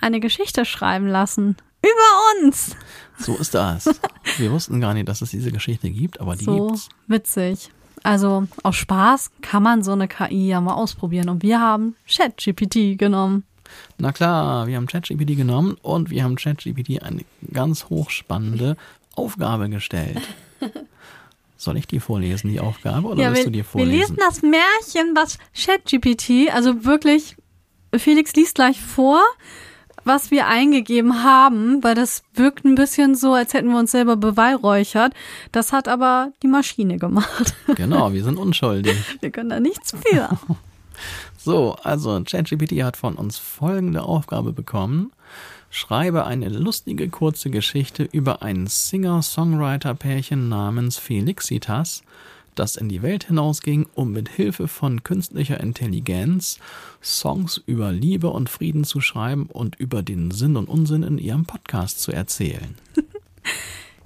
eine 0.00 0.20
Geschichte 0.20 0.64
schreiben 0.64 1.06
lassen. 1.06 1.56
Über 1.82 2.46
uns. 2.46 2.76
So 3.18 3.36
ist 3.36 3.54
das. 3.54 3.88
Wir 4.38 4.50
wussten 4.50 4.80
gar 4.80 4.94
nicht, 4.94 5.06
dass 5.06 5.20
es 5.20 5.30
diese 5.30 5.52
Geschichte 5.52 5.90
gibt, 5.90 6.18
aber 6.18 6.34
die 6.34 6.44
so 6.44 6.68
gibt's. 6.68 6.88
witzig. 7.06 7.70
Also 8.02 8.46
aus 8.62 8.76
Spaß 8.76 9.30
kann 9.42 9.62
man 9.62 9.82
so 9.82 9.92
eine 9.92 10.08
KI 10.08 10.48
ja 10.48 10.60
mal 10.62 10.74
ausprobieren. 10.74 11.28
Und 11.28 11.42
wir 11.42 11.60
haben 11.60 11.94
ChatGPT 12.08 12.98
genommen. 12.98 13.44
Na 13.98 14.12
klar, 14.12 14.66
wir 14.66 14.76
haben 14.76 14.86
ChatGPT 14.86 15.36
genommen 15.36 15.76
und 15.82 16.10
wir 16.10 16.24
haben 16.24 16.36
ChatGPT 16.36 17.02
eine 17.02 17.24
ganz 17.52 17.86
hochspannende 17.90 18.76
Aufgabe 19.14 19.68
gestellt. 19.68 20.20
Soll 21.64 21.76
ich 21.78 21.86
die 21.86 22.00
vorlesen, 22.00 22.50
die 22.50 22.60
Aufgabe, 22.60 23.08
oder 23.08 23.22
ja, 23.22 23.28
willst 23.30 23.40
wir, 23.40 23.44
du 23.46 23.50
die 23.50 23.58
wir 23.58 23.64
vorlesen? 23.64 23.98
lesen 23.98 24.16
das 24.18 24.42
Märchen, 24.42 25.16
was 25.16 25.38
ChatGPT, 25.54 26.52
also 26.54 26.84
wirklich, 26.84 27.36
Felix 27.96 28.32
liest 28.34 28.56
gleich 28.56 28.80
vor, 28.80 29.20
was 30.04 30.30
wir 30.30 30.46
eingegeben 30.46 31.24
haben, 31.24 31.82
weil 31.82 31.94
das 31.94 32.22
wirkt 32.34 32.64
ein 32.64 32.74
bisschen 32.74 33.14
so, 33.14 33.32
als 33.32 33.54
hätten 33.54 33.70
wir 33.70 33.78
uns 33.78 33.90
selber 33.92 34.16
beweihräuchert. 34.16 35.14
Das 35.50 35.72
hat 35.72 35.88
aber 35.88 36.32
die 36.42 36.48
Maschine 36.48 36.98
gemacht. 36.98 37.54
Genau, 37.74 38.12
wir 38.12 38.22
sind 38.22 38.36
unschuldig. 38.36 38.96
Wir 39.20 39.30
können 39.30 39.48
da 39.50 39.60
nichts 39.60 39.92
für. 39.92 40.28
So, 41.36 41.76
also 41.82 42.22
ChatGPT 42.24 42.82
hat 42.82 42.96
von 42.96 43.16
uns 43.16 43.36
folgende 43.36 44.02
Aufgabe 44.02 44.52
bekommen. 44.54 45.12
Schreibe 45.76 46.24
eine 46.24 46.50
lustige 46.50 47.08
kurze 47.08 47.50
Geschichte 47.50 48.04
über 48.04 48.42
ein 48.42 48.68
Singer-Songwriter-Pärchen 48.68 50.48
namens 50.48 50.98
Felixitas, 50.98 52.04
das 52.54 52.76
in 52.76 52.88
die 52.88 53.02
Welt 53.02 53.24
hinausging, 53.24 53.88
um 53.92 54.12
mit 54.12 54.28
Hilfe 54.28 54.68
von 54.68 55.02
künstlicher 55.02 55.58
Intelligenz 55.58 56.60
Songs 57.02 57.60
über 57.66 57.90
Liebe 57.90 58.30
und 58.30 58.48
Frieden 58.48 58.84
zu 58.84 59.00
schreiben 59.00 59.46
und 59.46 59.74
über 59.74 60.04
den 60.04 60.30
Sinn 60.30 60.56
und 60.56 60.68
Unsinn 60.68 61.02
in 61.02 61.18
ihrem 61.18 61.44
Podcast 61.44 62.00
zu 62.00 62.12
erzählen. 62.12 62.76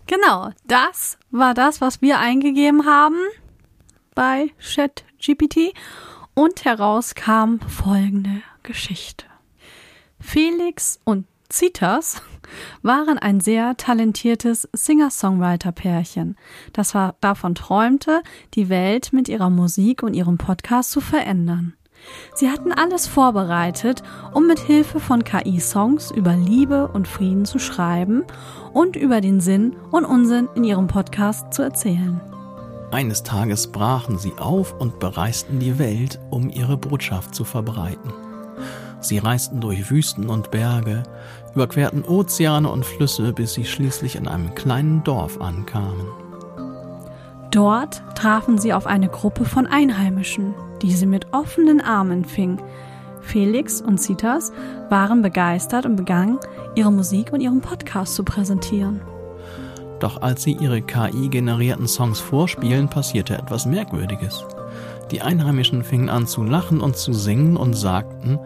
Genau, 0.06 0.52
das 0.66 1.18
war 1.30 1.52
das, 1.52 1.82
was 1.82 2.00
wir 2.00 2.18
eingegeben 2.18 2.86
haben 2.86 3.18
bei 4.14 4.54
ChatGPT 4.58 5.74
und 6.32 6.64
heraus 6.64 7.14
kam 7.14 7.60
folgende 7.60 8.40
Geschichte. 8.62 9.26
Felix 10.18 10.98
und 11.04 11.26
Zitas 11.50 12.20
waren 12.82 13.18
ein 13.18 13.40
sehr 13.40 13.76
talentiertes 13.78 14.68
Singer-Songwriter-Pärchen, 14.74 16.36
das 16.74 16.94
davon 17.20 17.54
träumte, 17.54 18.22
die 18.52 18.68
Welt 18.68 19.12
mit 19.14 19.28
ihrer 19.28 19.48
Musik 19.48 20.02
und 20.02 20.12
ihrem 20.14 20.36
Podcast 20.36 20.90
zu 20.90 21.00
verändern. 21.00 21.74
Sie 22.34 22.50
hatten 22.50 22.70
alles 22.70 23.06
vorbereitet, 23.06 24.02
um 24.34 24.46
mit 24.46 24.60
Hilfe 24.60 25.00
von 25.00 25.24
KI-Songs 25.24 26.10
über 26.10 26.36
Liebe 26.36 26.88
und 26.88 27.08
Frieden 27.08 27.44
zu 27.44 27.58
schreiben 27.58 28.24
und 28.72 28.94
über 28.94 29.20
den 29.20 29.40
Sinn 29.40 29.74
und 29.90 30.04
Unsinn 30.04 30.48
in 30.54 30.64
ihrem 30.64 30.86
Podcast 30.86 31.52
zu 31.54 31.62
erzählen. 31.62 32.20
Eines 32.90 33.22
Tages 33.22 33.72
brachen 33.72 34.18
sie 34.18 34.32
auf 34.38 34.78
und 34.78 34.98
bereisten 34.98 35.58
die 35.58 35.78
Welt, 35.78 36.20
um 36.30 36.50
ihre 36.50 36.76
Botschaft 36.76 37.34
zu 37.34 37.44
verbreiten. 37.44 38.12
Sie 39.00 39.18
reisten 39.18 39.60
durch 39.60 39.90
Wüsten 39.90 40.28
und 40.28 40.50
Berge, 40.50 41.04
überquerten 41.54 42.04
Ozeane 42.04 42.70
und 42.70 42.84
Flüsse, 42.84 43.32
bis 43.32 43.54
sie 43.54 43.64
schließlich 43.64 44.16
in 44.16 44.28
einem 44.28 44.54
kleinen 44.54 45.02
Dorf 45.04 45.40
ankamen. 45.40 46.06
Dort 47.50 48.02
trafen 48.14 48.58
sie 48.58 48.72
auf 48.72 48.86
eine 48.86 49.08
Gruppe 49.08 49.44
von 49.44 49.66
Einheimischen, 49.66 50.54
die 50.82 50.92
sie 50.92 51.06
mit 51.06 51.32
offenen 51.32 51.80
Armen 51.80 52.24
fing. 52.24 52.60
Felix 53.20 53.80
und 53.80 53.98
Citas 53.98 54.52
waren 54.90 55.22
begeistert 55.22 55.86
und 55.86 55.96
begannen, 55.96 56.38
ihre 56.74 56.92
Musik 56.92 57.32
und 57.32 57.40
ihren 57.40 57.60
Podcast 57.60 58.14
zu 58.14 58.24
präsentieren. 58.24 59.00
Doch 60.00 60.22
als 60.22 60.44
sie 60.44 60.52
ihre 60.52 60.80
KI-generierten 60.80 61.88
Songs 61.88 62.20
vorspielen, 62.20 62.88
passierte 62.88 63.36
etwas 63.36 63.66
Merkwürdiges. 63.66 64.44
Die 65.10 65.22
Einheimischen 65.22 65.82
fingen 65.82 66.10
an 66.10 66.26
zu 66.26 66.44
lachen 66.44 66.80
und 66.80 66.96
zu 66.96 67.12
singen 67.12 67.56
und 67.56 67.74
sagten, 67.74 68.38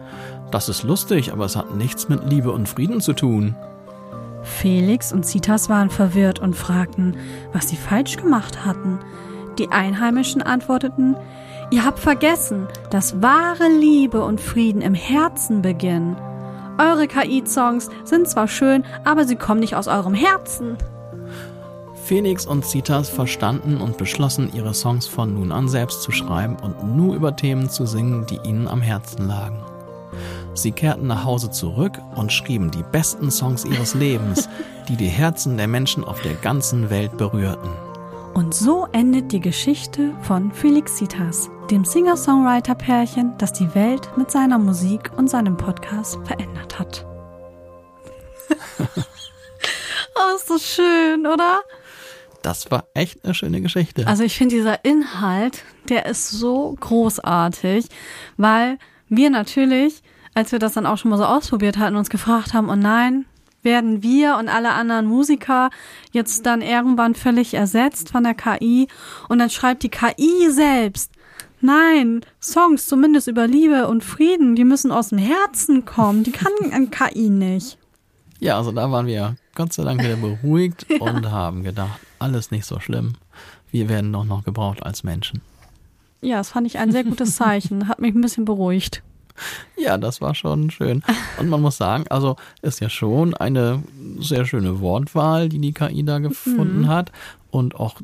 das 0.53 0.69
ist 0.69 0.83
lustig, 0.83 1.33
aber 1.33 1.45
es 1.45 1.55
hat 1.55 1.75
nichts 1.75 2.09
mit 2.09 2.29
Liebe 2.29 2.51
und 2.51 2.69
Frieden 2.69 3.01
zu 3.01 3.13
tun. 3.13 3.55
Felix 4.43 5.11
und 5.11 5.25
Citas 5.25 5.69
waren 5.69 5.89
verwirrt 5.89 6.39
und 6.39 6.55
fragten, 6.55 7.15
was 7.53 7.69
sie 7.69 7.77
falsch 7.77 8.17
gemacht 8.17 8.65
hatten. 8.65 8.99
Die 9.57 9.69
Einheimischen 9.69 10.41
antworteten, 10.41 11.15
ihr 11.71 11.85
habt 11.85 11.99
vergessen, 11.99 12.67
dass 12.89 13.21
wahre 13.21 13.67
Liebe 13.79 14.23
und 14.23 14.41
Frieden 14.41 14.81
im 14.81 14.93
Herzen 14.93 15.61
beginnen. 15.61 16.17
Eure 16.77 17.07
KI-Songs 17.07 17.89
sind 18.03 18.27
zwar 18.27 18.47
schön, 18.47 18.83
aber 19.05 19.25
sie 19.25 19.35
kommen 19.35 19.59
nicht 19.59 19.75
aus 19.75 19.87
eurem 19.87 20.13
Herzen. 20.13 20.77
Felix 22.03 22.45
und 22.45 22.65
Citas 22.65 23.09
verstanden 23.09 23.77
und 23.77 23.97
beschlossen, 23.97 24.51
ihre 24.53 24.73
Songs 24.73 25.07
von 25.07 25.33
nun 25.33 25.51
an 25.51 25.69
selbst 25.69 26.01
zu 26.01 26.11
schreiben 26.11 26.57
und 26.61 26.95
nur 26.97 27.15
über 27.15 27.35
Themen 27.35 27.69
zu 27.69 27.85
singen, 27.85 28.25
die 28.25 28.39
ihnen 28.43 28.67
am 28.67 28.81
Herzen 28.81 29.27
lagen. 29.27 29.72
Sie 30.55 30.71
kehrten 30.71 31.07
nach 31.07 31.23
Hause 31.23 31.49
zurück 31.49 31.99
und 32.15 32.31
schrieben 32.31 32.69
die 32.69 32.83
besten 32.83 33.31
Songs 33.31 33.65
ihres 33.65 33.95
Lebens, 33.95 34.47
die 34.87 34.95
die 34.95 35.07
Herzen 35.07 35.57
der 35.57 35.67
Menschen 35.67 36.03
auf 36.03 36.21
der 36.21 36.35
ganzen 36.35 36.89
Welt 36.89 37.17
berührten. 37.17 37.69
Und 38.33 38.53
so 38.53 38.87
endet 38.91 39.31
die 39.31 39.39
Geschichte 39.39 40.13
von 40.21 40.51
Felixitas, 40.51 41.49
dem 41.69 41.85
Singer-Songwriter-Pärchen, 41.85 43.33
das 43.37 43.53
die 43.53 43.73
Welt 43.75 44.09
mit 44.17 44.31
seiner 44.31 44.57
Musik 44.57 45.11
und 45.17 45.29
seinem 45.29 45.57
Podcast 45.57 46.17
verändert 46.23 46.79
hat. 46.79 47.05
oh, 48.79 50.35
ist 50.35 50.49
das 50.49 50.63
schön, 50.63 51.25
oder? 51.27 51.61
Das 52.41 52.69
war 52.69 52.87
echt 52.93 53.23
eine 53.23 53.33
schöne 53.33 53.61
Geschichte. 53.61 54.05
Also 54.05 54.23
ich 54.23 54.35
finde 54.35 54.55
dieser 54.55 54.83
Inhalt, 54.83 55.63
der 55.89 56.05
ist 56.07 56.29
so 56.29 56.75
großartig, 56.79 57.85
weil 58.37 58.77
wir 59.09 59.29
natürlich, 59.29 60.01
als 60.33 60.51
wir 60.51 60.59
das 60.59 60.73
dann 60.73 60.85
auch 60.85 60.97
schon 60.97 61.11
mal 61.11 61.17
so 61.17 61.25
ausprobiert 61.25 61.77
hatten, 61.77 61.95
uns 61.95 62.09
gefragt 62.09 62.53
haben, 62.53 62.69
oh 62.69 62.75
nein, 62.75 63.25
werden 63.63 64.03
wir 64.03 64.37
und 64.37 64.49
alle 64.49 64.71
anderen 64.71 65.05
Musiker 65.05 65.69
jetzt 66.11 66.45
dann 66.45 66.61
irgendwann 66.61 67.15
völlig 67.15 67.53
ersetzt 67.53 68.09
von 68.09 68.23
der 68.23 68.33
KI 68.33 68.87
und 69.29 69.39
dann 69.39 69.49
schreibt 69.49 69.83
die 69.83 69.89
KI 69.89 70.49
selbst. 70.51 71.11
Nein, 71.61 72.21
Songs 72.41 72.87
zumindest 72.87 73.29
über 73.29 73.47
Liebe 73.47 73.87
und 73.87 74.03
Frieden, 74.03 74.55
die 74.55 74.65
müssen 74.65 74.91
aus 74.91 75.09
dem 75.09 75.17
Herzen 75.17 75.85
kommen. 75.85 76.23
Die 76.23 76.31
kann 76.31 76.51
ein 76.71 76.91
KI 76.91 77.29
nicht. 77.29 77.77
Ja, 78.39 78.57
also 78.57 78.73
da 78.73 78.91
waren 78.91 79.07
wir 79.07 79.37
Gott 79.55 79.71
sei 79.71 79.83
Dank 79.83 80.03
wieder 80.03 80.17
beruhigt 80.17 80.85
ja. 80.89 80.99
und 80.99 81.31
haben 81.31 81.63
gedacht, 81.63 82.01
alles 82.19 82.51
nicht 82.51 82.65
so 82.65 82.81
schlimm. 82.81 83.13
Wir 83.71 83.87
werden 83.87 84.11
doch 84.11 84.25
noch 84.25 84.43
gebraucht 84.43 84.83
als 84.83 85.03
Menschen. 85.03 85.41
Ja, 86.21 86.37
das 86.37 86.49
fand 86.49 86.67
ich 86.67 86.77
ein 86.77 86.91
sehr 86.91 87.05
gutes 87.05 87.37
Zeichen. 87.37 87.87
Hat 87.87 87.99
mich 87.99 88.13
ein 88.13 88.21
bisschen 88.21 88.43
beruhigt. 88.43 89.01
Ja, 89.77 89.97
das 89.97 90.21
war 90.21 90.35
schon 90.35 90.69
schön. 90.69 91.03
Und 91.39 91.49
man 91.49 91.61
muss 91.61 91.77
sagen, 91.77 92.05
also 92.09 92.35
ist 92.61 92.79
ja 92.79 92.89
schon 92.89 93.33
eine 93.33 93.83
sehr 94.19 94.45
schöne 94.45 94.79
Wortwahl, 94.79 95.49
die 95.49 95.59
die 95.59 95.73
KI 95.73 96.03
da 96.03 96.19
gefunden 96.19 96.81
mhm. 96.81 96.87
hat. 96.87 97.11
Und 97.51 97.75
auch 97.75 97.99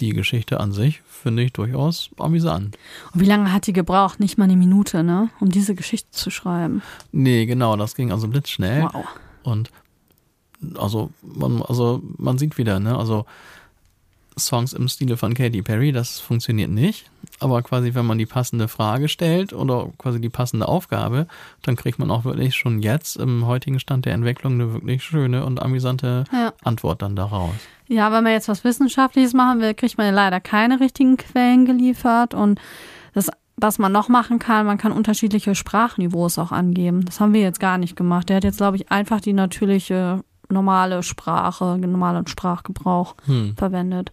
die 0.00 0.10
Geschichte 0.10 0.60
an 0.60 0.72
sich 0.72 1.02
finde 1.08 1.42
ich 1.42 1.52
durchaus 1.52 2.10
amüsant. 2.18 2.76
Und 3.12 3.20
wie 3.20 3.26
lange 3.26 3.52
hat 3.52 3.66
die 3.66 3.72
gebraucht? 3.72 4.20
Nicht 4.20 4.38
mal 4.38 4.44
eine 4.44 4.56
Minute, 4.56 5.02
ne? 5.02 5.30
Um 5.40 5.50
diese 5.50 5.74
Geschichte 5.74 6.10
zu 6.12 6.30
schreiben. 6.30 6.82
Nee, 7.10 7.46
genau, 7.46 7.76
das 7.76 7.94
ging 7.94 8.12
also 8.12 8.28
blitzschnell. 8.28 8.84
Wow. 8.92 9.04
Und 9.42 9.70
also 10.76 11.10
man, 11.22 11.62
also 11.62 12.02
man 12.16 12.38
sieht 12.38 12.58
wieder, 12.58 12.80
ne? 12.80 12.96
Also 12.96 13.26
Songs 14.38 14.72
im 14.72 14.88
Stile 14.88 15.16
von 15.16 15.34
Katy 15.34 15.62
Perry, 15.62 15.92
das 15.92 16.20
funktioniert 16.20 16.70
nicht. 16.70 17.10
Aber 17.40 17.62
quasi, 17.62 17.94
wenn 17.94 18.06
man 18.06 18.18
die 18.18 18.26
passende 18.26 18.68
Frage 18.68 19.08
stellt 19.08 19.52
oder 19.52 19.90
quasi 19.98 20.20
die 20.20 20.28
passende 20.28 20.68
Aufgabe, 20.68 21.26
dann 21.62 21.76
kriegt 21.76 21.98
man 21.98 22.10
auch 22.10 22.24
wirklich 22.24 22.54
schon 22.54 22.80
jetzt 22.80 23.16
im 23.16 23.46
heutigen 23.46 23.80
Stand 23.80 24.06
der 24.06 24.14
Entwicklung 24.14 24.54
eine 24.54 24.72
wirklich 24.72 25.02
schöne 25.02 25.44
und 25.44 25.60
amüsante 25.62 26.24
ja. 26.32 26.52
Antwort 26.64 27.02
dann 27.02 27.16
daraus. 27.16 27.54
Ja, 27.86 28.12
wenn 28.12 28.24
man 28.24 28.32
jetzt 28.32 28.48
was 28.48 28.64
Wissenschaftliches 28.64 29.34
machen 29.34 29.60
will, 29.60 29.74
kriegt 29.74 29.98
man 29.98 30.06
ja 30.06 30.12
leider 30.12 30.40
keine 30.40 30.80
richtigen 30.80 31.16
Quellen 31.16 31.64
geliefert 31.64 32.34
und 32.34 32.60
das 33.14 33.30
was 33.60 33.78
man 33.78 33.90
noch 33.90 34.08
machen 34.08 34.38
kann, 34.38 34.66
man 34.66 34.78
kann 34.78 34.92
unterschiedliche 34.92 35.56
Sprachniveaus 35.56 36.38
auch 36.38 36.52
angeben. 36.52 37.04
Das 37.04 37.18
haben 37.18 37.32
wir 37.32 37.40
jetzt 37.40 37.58
gar 37.58 37.76
nicht 37.76 37.96
gemacht. 37.96 38.28
Der 38.28 38.36
hat 38.36 38.44
jetzt, 38.44 38.58
glaube 38.58 38.76
ich, 38.76 38.92
einfach 38.92 39.20
die 39.20 39.32
natürliche 39.32 40.22
normale 40.48 41.02
Sprache, 41.02 41.76
normalen 41.78 42.26
Sprachgebrauch 42.26 43.16
hm. 43.26 43.54
verwendet. 43.56 44.12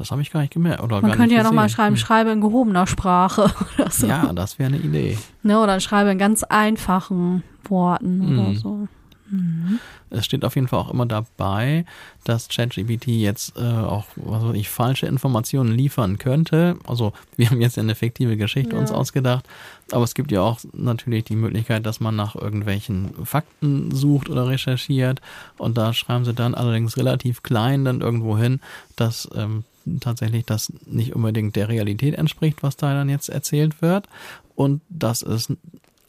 Das 0.00 0.10
habe 0.10 0.22
ich 0.22 0.30
gar 0.30 0.40
nicht 0.40 0.54
gemerkt. 0.54 0.82
Oder 0.82 1.02
Man 1.02 1.12
könnte 1.12 1.34
ja 1.34 1.42
nochmal 1.42 1.68
schreiben, 1.68 1.94
hm. 1.94 2.00
schreibe 2.00 2.30
in 2.30 2.40
gehobener 2.40 2.86
Sprache 2.86 3.52
oder 3.78 3.90
so. 3.90 4.06
Ja, 4.06 4.32
das 4.32 4.58
wäre 4.58 4.72
eine 4.72 4.78
Idee. 4.78 5.18
Ne, 5.42 5.60
oder 5.60 5.78
schreibe 5.78 6.10
in 6.10 6.16
ganz 6.16 6.42
einfachen 6.42 7.42
Worten 7.68 8.26
hm. 8.26 8.38
oder 8.38 8.54
so. 8.58 8.88
Mhm. 9.28 9.78
Es 10.08 10.24
steht 10.24 10.42
auf 10.42 10.54
jeden 10.54 10.68
Fall 10.68 10.78
auch 10.78 10.90
immer 10.90 11.04
dabei, 11.04 11.84
dass 12.24 12.48
ChatGPT 12.48 13.08
jetzt 13.08 13.58
äh, 13.58 13.60
auch 13.60 14.06
was 14.16 14.42
weiß 14.42 14.56
ich, 14.56 14.70
falsche 14.70 15.06
Informationen 15.06 15.72
liefern 15.72 16.16
könnte. 16.16 16.76
Also 16.86 17.12
wir 17.36 17.50
haben 17.50 17.60
jetzt 17.60 17.78
eine 17.78 17.94
fiktive 17.94 18.38
Geschichte 18.38 18.74
ja. 18.74 18.80
uns 18.80 18.90
ausgedacht, 18.90 19.46
aber 19.92 20.02
es 20.02 20.14
gibt 20.14 20.32
ja 20.32 20.40
auch 20.40 20.60
natürlich 20.72 21.24
die 21.24 21.36
Möglichkeit, 21.36 21.84
dass 21.84 22.00
man 22.00 22.16
nach 22.16 22.34
irgendwelchen 22.34 23.10
Fakten 23.24 23.94
sucht 23.94 24.30
oder 24.30 24.48
recherchiert 24.48 25.20
und 25.58 25.76
da 25.76 25.92
schreiben 25.92 26.24
sie 26.24 26.34
dann 26.34 26.54
allerdings 26.54 26.96
relativ 26.96 27.42
klein 27.42 27.84
dann 27.84 28.00
irgendwo 28.00 28.38
hin, 28.38 28.60
dass 28.96 29.28
ähm, 29.34 29.64
tatsächlich 30.00 30.44
das 30.44 30.72
nicht 30.86 31.14
unbedingt 31.14 31.56
der 31.56 31.68
Realität 31.68 32.14
entspricht, 32.14 32.62
was 32.62 32.76
da 32.76 32.94
dann 32.94 33.08
jetzt 33.08 33.28
erzählt 33.28 33.82
wird 33.82 34.08
und 34.54 34.82
dass 34.88 35.22
es 35.22 35.52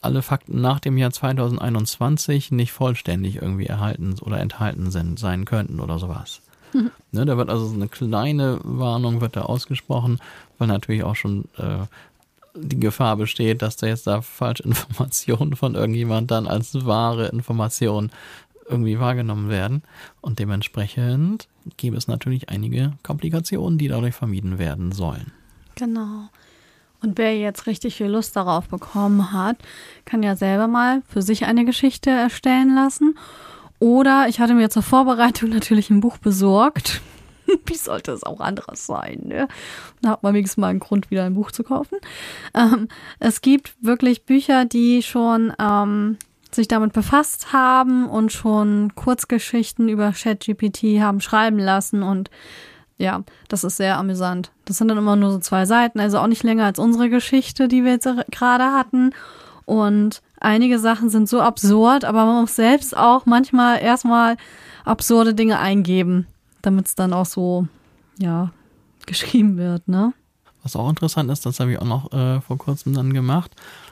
alle 0.02 0.22
Fakten 0.22 0.62
nach 0.62 0.80
dem 0.80 0.98
Jahr 0.98 1.12
2021 1.12 2.52
nicht 2.52 2.72
vollständig 2.72 3.36
irgendwie 3.36 3.68
erhalten 3.68 4.16
oder 4.22 4.40
enthalten 4.40 4.92
sind, 4.92 5.20
sein 5.20 5.46
könnten 5.46 5.80
oder 5.80 6.00
sowas. 6.00 6.42
Mhm. 6.74 6.92
Ne, 7.12 7.26
da 7.26 7.38
wird 7.38 7.50
also 7.50 7.66
so 7.66 7.76
eine 7.76 7.88
kleine 7.88 8.60
Warnung 8.64 9.22
wird 9.22 9.36
da 9.36 9.42
ausgesprochen, 9.42 10.20
weil 10.58 10.68
natürlich 10.68 11.04
auch 11.04 11.16
schon 11.16 11.46
äh, 11.58 11.86
die 12.56 12.80
Gefahr 12.80 13.16
besteht, 13.16 13.62
dass 13.62 13.78
da 13.78 13.88
jetzt 13.88 14.08
da 14.08 14.22
Falschinformationen 14.22 15.56
von 15.56 15.76
irgendjemand 15.76 16.32
dann 16.32 16.48
als 16.48 16.86
wahre 16.86 17.28
Information 17.28 18.12
irgendwie 18.72 19.00
wahrgenommen 19.00 19.50
werden. 19.50 19.84
Und 20.22 20.40
dementsprechend 20.40 21.48
gäbe 21.78 21.98
es 21.98 22.08
natürlich 22.08 22.50
einige 22.50 22.94
Komplikationen, 23.04 23.78
die 23.78 23.88
dadurch 23.88 24.16
vermieden 24.16 24.58
werden 24.58 24.92
sollen. 24.92 25.32
Genau. 25.76 26.30
Und 27.02 27.18
wer 27.18 27.38
jetzt 27.38 27.66
richtig 27.66 27.96
viel 27.96 28.08
Lust 28.08 28.36
darauf 28.36 28.68
bekommen 28.68 29.34
hat, 29.34 29.58
kann 30.06 30.24
ja 30.24 30.36
selber 30.36 30.68
mal 30.68 31.02
für 31.08 31.22
sich 31.22 31.46
eine 31.46 31.66
Geschichte 31.66 32.10
erstellen 32.12 32.76
lassen. 32.76 33.18
Oder 33.80 34.28
ich 34.30 34.40
hatte 34.40 34.54
mir 34.54 34.70
zur 34.70 34.84
Vorbereitung 34.84 35.50
natürlich 35.54 35.90
ein 35.90 36.02
Buch 36.02 36.18
besorgt. 36.18 37.02
Wie 37.66 37.76
sollte 37.76 38.12
es 38.12 38.24
auch 38.24 38.40
anderes 38.40 38.86
sein? 38.86 39.22
Ne? 39.26 39.48
Da 40.02 40.12
hat 40.12 40.24
man 40.24 40.36
wenigstens 40.36 40.62
mal 40.62 40.68
einen 40.68 40.80
Grund, 40.80 41.10
wieder 41.10 41.26
ein 41.26 41.34
Buch 41.34 41.52
zu 41.52 41.64
kaufen. 41.64 41.98
Ähm, 42.54 42.88
es 43.20 43.42
gibt 43.42 43.74
wirklich 43.82 44.26
Bücher, 44.26 44.66
die 44.66 45.02
schon 45.02 45.52
ähm, 45.60 46.18
sich 46.56 46.68
damit 46.68 46.94
befasst 46.94 47.54
haben 47.54 48.08
und 48.08 48.32
schon 48.32 48.94
Kurzgeschichten 48.96 49.90
über 49.90 50.12
ChatGPT 50.12 51.00
haben 51.00 51.22
schreiben 51.22 51.60
lassen 51.60 52.04
und 52.04 52.30
ja, 52.98 53.24
das 53.48 53.64
ist 53.64 53.78
sehr 53.78 53.98
amüsant. 53.98 54.52
Das 54.66 54.78
sind 54.78 54.88
dann 54.88 54.98
immer 54.98 55.16
nur 55.16 55.32
so 55.32 55.40
zwei 55.40 55.66
Seiten, 55.66 56.00
also 56.00 56.20
auch 56.20 56.28
nicht 56.28 56.44
länger 56.44 56.66
als 56.66 56.78
unsere 56.78 57.10
Geschichte, 57.10 57.68
die 57.68 57.84
wir 57.84 57.94
jetzt 57.94 58.08
gerade 58.30 58.66
hatten. 58.66 59.12
Und 59.66 60.22
einige 60.40 60.78
Sachen 60.80 61.10
sind 61.10 61.28
so 61.28 61.42
absurd, 61.42 62.06
aber 62.06 62.26
man 62.26 62.42
muss 62.42 62.56
selbst 62.56 62.96
auch 62.96 63.26
manchmal 63.26 63.82
erstmal 63.82 64.38
absurde 64.86 65.34
Dinge 65.34 65.60
eingeben, 65.60 66.28
damit 66.62 66.88
es 66.88 66.96
dann 66.96 67.14
auch 67.14 67.26
so, 67.26 67.68
ja, 68.20 68.52
geschrieben 69.08 69.58
wird, 69.58 69.88
ne? 69.88 70.14
Was 70.64 70.76
auch 70.76 70.90
interessant 70.90 71.32
ist, 71.32 71.46
das 71.46 71.60
habe 71.60 71.72
ich 71.72 71.80
auch 71.80 71.86
noch 71.86 72.14
äh, 72.14 72.40
vor 72.42 72.58
kurzem 72.58 72.94
dann 72.94 73.14
gemacht. 73.14 73.52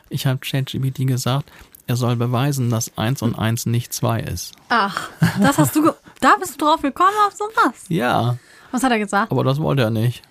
Ich 0.10 0.28
habe 0.28 0.40
ChatGPT 0.40 1.08
gesagt, 1.08 1.52
er 1.90 1.96
soll 1.96 2.16
beweisen, 2.16 2.70
dass 2.70 2.96
1 2.98 3.24
und 3.24 3.36
1 3.38 3.66
nicht 3.66 3.94
2 3.94 4.20
ist. 4.22 4.54
Ach, 4.70 5.10
das 5.42 5.58
hast 5.58 5.76
du, 5.76 5.92
da 6.22 6.36
bist 6.40 6.62
du 6.62 6.66
drauf 6.66 6.82
gekommen 6.84 7.16
auf 7.28 7.34
sowas? 7.34 7.86
Ja. 7.88 8.38
Was 8.72 8.84
hat 8.84 8.92
er 8.92 9.00
gesagt? 9.00 9.32
Aber 9.32 9.44
das 9.44 9.60
wollte 9.60 9.82
er 9.82 9.90
nicht. 9.90 10.22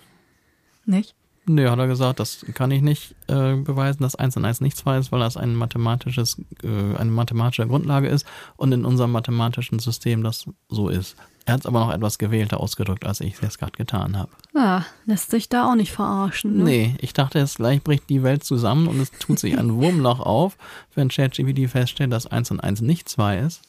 Nicht? 0.87 1.17
Nö, 1.47 1.69
hat 1.69 1.79
er 1.81 1.89
gesagt, 1.89 2.21
das 2.21 2.47
kann 2.55 2.71
ich 2.71 2.81
nicht 2.81 3.17
äh, 3.27 3.57
beweisen, 3.57 4.03
dass 4.03 4.15
1 4.15 4.37
und 4.37 4.45
1 4.45 4.61
nicht 4.61 4.77
2 4.77 4.99
ist, 4.99 5.11
weil 5.11 5.19
das 5.19 5.37
ein 5.37 5.57
mathematisches, 5.57 6.41
äh, 6.63 6.97
eine 6.97 7.11
mathematische 7.11 7.67
Grundlage 7.67 8.07
ist 8.07 8.25
und 8.57 8.71
in 8.71 8.85
unserem 8.85 9.11
mathematischen 9.11 9.81
System 9.81 10.23
das 10.23 10.47
so 10.69 10.89
ist. 10.89 11.17
Er 11.49 11.55
hat 11.55 11.61
es 11.61 11.67
aber 11.67 11.81
noch 11.81 11.91
etwas 11.91 12.19
gewählter 12.19 12.61
ausgedrückt, 12.61 13.07
als 13.07 13.23
ich 13.23 13.43
es 13.43 13.57
gerade 13.57 13.73
getan 13.73 14.19
habe. 14.19 14.31
Ja, 14.55 14.85
lässt 15.07 15.31
sich 15.31 15.49
da 15.49 15.67
auch 15.67 15.77
nicht 15.77 15.93
verarschen. 15.93 16.59
Ne? 16.59 16.65
Nee, 16.65 16.97
ich 17.01 17.15
dachte, 17.15 17.39
jetzt 17.39 17.57
gleich 17.57 17.83
bricht 17.83 18.11
die 18.11 18.23
Welt 18.23 18.45
zusammen 18.45 18.87
und 18.87 19.01
es 19.01 19.11
tut 19.13 19.39
sich 19.39 19.59
ein 19.59 19.75
Wurmloch 19.81 20.21
auf, 20.21 20.59
wenn 20.95 21.09
ChatGPT 21.09 21.71
feststellt, 21.71 22.13
dass 22.13 22.27
1 22.27 22.51
und 22.51 22.61
1 22.61 22.83
nicht 22.83 23.09
2 23.09 23.39
ist. 23.39 23.63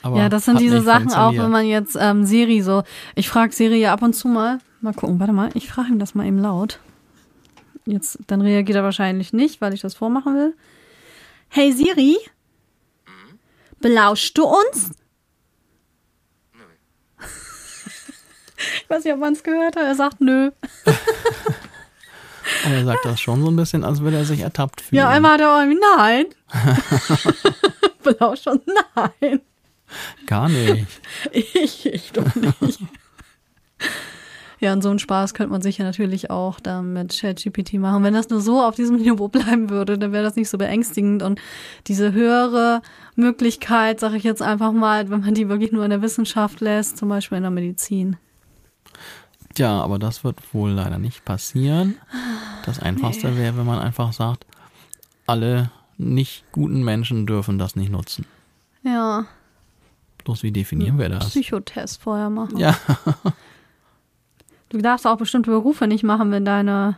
Aber 0.00 0.16
ja, 0.16 0.30
das 0.30 0.46
sind 0.46 0.60
diese 0.60 0.80
Sachen 0.80 1.12
auch, 1.12 1.34
wenn 1.34 1.50
man 1.50 1.66
jetzt 1.66 1.94
ähm, 2.00 2.24
Siri 2.24 2.62
so, 2.62 2.84
ich 3.14 3.28
frage 3.28 3.52
Siri 3.52 3.78
ja 3.82 3.92
ab 3.92 4.00
und 4.00 4.14
zu 4.14 4.26
mal, 4.26 4.58
mal 4.80 4.94
gucken, 4.94 5.20
warte 5.20 5.34
mal, 5.34 5.50
ich 5.52 5.68
frage 5.68 5.90
ihm 5.90 5.98
das 5.98 6.14
mal 6.14 6.24
eben 6.24 6.38
laut. 6.38 6.80
Jetzt, 7.84 8.18
dann 8.28 8.40
reagiert 8.40 8.76
er 8.76 8.82
wahrscheinlich 8.82 9.34
nicht, 9.34 9.60
weil 9.60 9.74
ich 9.74 9.82
das 9.82 9.94
vormachen 9.94 10.34
will. 10.36 10.56
Hey 11.48 11.70
Siri, 11.70 12.16
belauschst 13.80 14.38
du 14.38 14.44
uns? 14.44 14.92
Ich 18.82 18.90
weiß 18.90 19.04
nicht, 19.04 19.12
ob 19.14 19.20
man 19.20 19.32
es 19.32 19.42
gehört 19.42 19.76
hat. 19.76 19.84
Er 19.84 19.94
sagt 19.94 20.20
nö. 20.20 20.50
Aber 22.64 22.74
er 22.74 22.84
sagt 22.84 23.04
das 23.04 23.20
schon 23.20 23.42
so 23.42 23.50
ein 23.50 23.56
bisschen, 23.56 23.84
als 23.84 24.00
würde 24.00 24.16
er 24.16 24.24
sich 24.24 24.40
ertappt 24.40 24.80
fühlen. 24.80 24.98
Ja, 24.98 25.08
einmal 25.08 25.34
hat 25.34 25.40
er 25.40 25.54
auch 25.54 25.60
irgendwie 25.60 25.80
nein. 25.96 26.26
Belauscht 28.02 28.46
uns 28.46 28.62
nein. 28.94 29.40
Gar 30.26 30.48
nicht. 30.48 30.86
ich, 31.32 31.86
ich 31.86 32.12
doch 32.12 32.34
nicht. 32.34 32.80
Ja, 34.60 34.74
und 34.74 34.82
so 34.82 34.90
einen 34.90 34.98
Spaß 34.98 35.32
könnte 35.32 35.52
man 35.52 35.62
sich 35.62 35.78
ja 35.78 35.86
natürlich 35.86 36.30
auch 36.30 36.60
da 36.60 36.82
mit 36.82 37.18
ChatGPT 37.18 37.74
machen. 37.74 38.04
Wenn 38.04 38.12
das 38.12 38.28
nur 38.28 38.42
so 38.42 38.60
auf 38.60 38.74
diesem 38.74 38.96
Niveau 39.00 39.28
bleiben 39.28 39.70
würde, 39.70 39.98
dann 39.98 40.12
wäre 40.12 40.22
das 40.22 40.36
nicht 40.36 40.50
so 40.50 40.58
beängstigend. 40.58 41.22
Und 41.22 41.40
diese 41.86 42.12
höhere 42.12 42.82
Möglichkeit, 43.16 44.00
sage 44.00 44.18
ich 44.18 44.22
jetzt 44.22 44.42
einfach 44.42 44.72
mal, 44.72 45.08
wenn 45.08 45.20
man 45.20 45.34
die 45.34 45.48
wirklich 45.48 45.72
nur 45.72 45.84
in 45.84 45.90
der 45.90 46.02
Wissenschaft 46.02 46.60
lässt, 46.60 46.98
zum 46.98 47.08
Beispiel 47.08 47.38
in 47.38 47.44
der 47.44 47.50
Medizin. 47.50 48.16
Ja, 49.56 49.80
aber 49.80 49.98
das 49.98 50.24
wird 50.24 50.54
wohl 50.54 50.70
leider 50.70 50.98
nicht 50.98 51.24
passieren. 51.24 51.96
Das 52.64 52.78
Einfachste 52.78 53.28
nee. 53.28 53.38
wäre, 53.38 53.56
wenn 53.56 53.66
man 53.66 53.78
einfach 53.78 54.12
sagt, 54.12 54.46
alle 55.26 55.70
nicht 55.98 56.44
guten 56.52 56.82
Menschen 56.82 57.26
dürfen 57.26 57.58
das 57.58 57.76
nicht 57.76 57.90
nutzen. 57.90 58.26
Ja. 58.82 59.26
Bloß 60.24 60.42
wie 60.42 60.52
definieren 60.52 60.98
wir 60.98 61.08
das? 61.08 61.30
Psychotest 61.30 62.00
vorher 62.02 62.30
machen. 62.30 62.58
Ja. 62.58 62.76
du 64.68 64.78
darfst 64.78 65.06
auch 65.06 65.16
bestimmte 65.16 65.50
Berufe 65.50 65.86
nicht 65.86 66.04
machen, 66.04 66.30
wenn 66.30 66.44
deine 66.44 66.96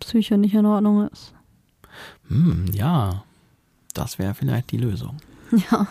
Psyche 0.00 0.38
nicht 0.38 0.54
in 0.54 0.66
Ordnung 0.66 1.08
ist. 1.08 1.34
Hm, 2.28 2.66
ja. 2.72 3.24
Das 3.92 4.18
wäre 4.18 4.34
vielleicht 4.34 4.72
die 4.72 4.78
Lösung. 4.78 5.16
Ja. 5.70 5.86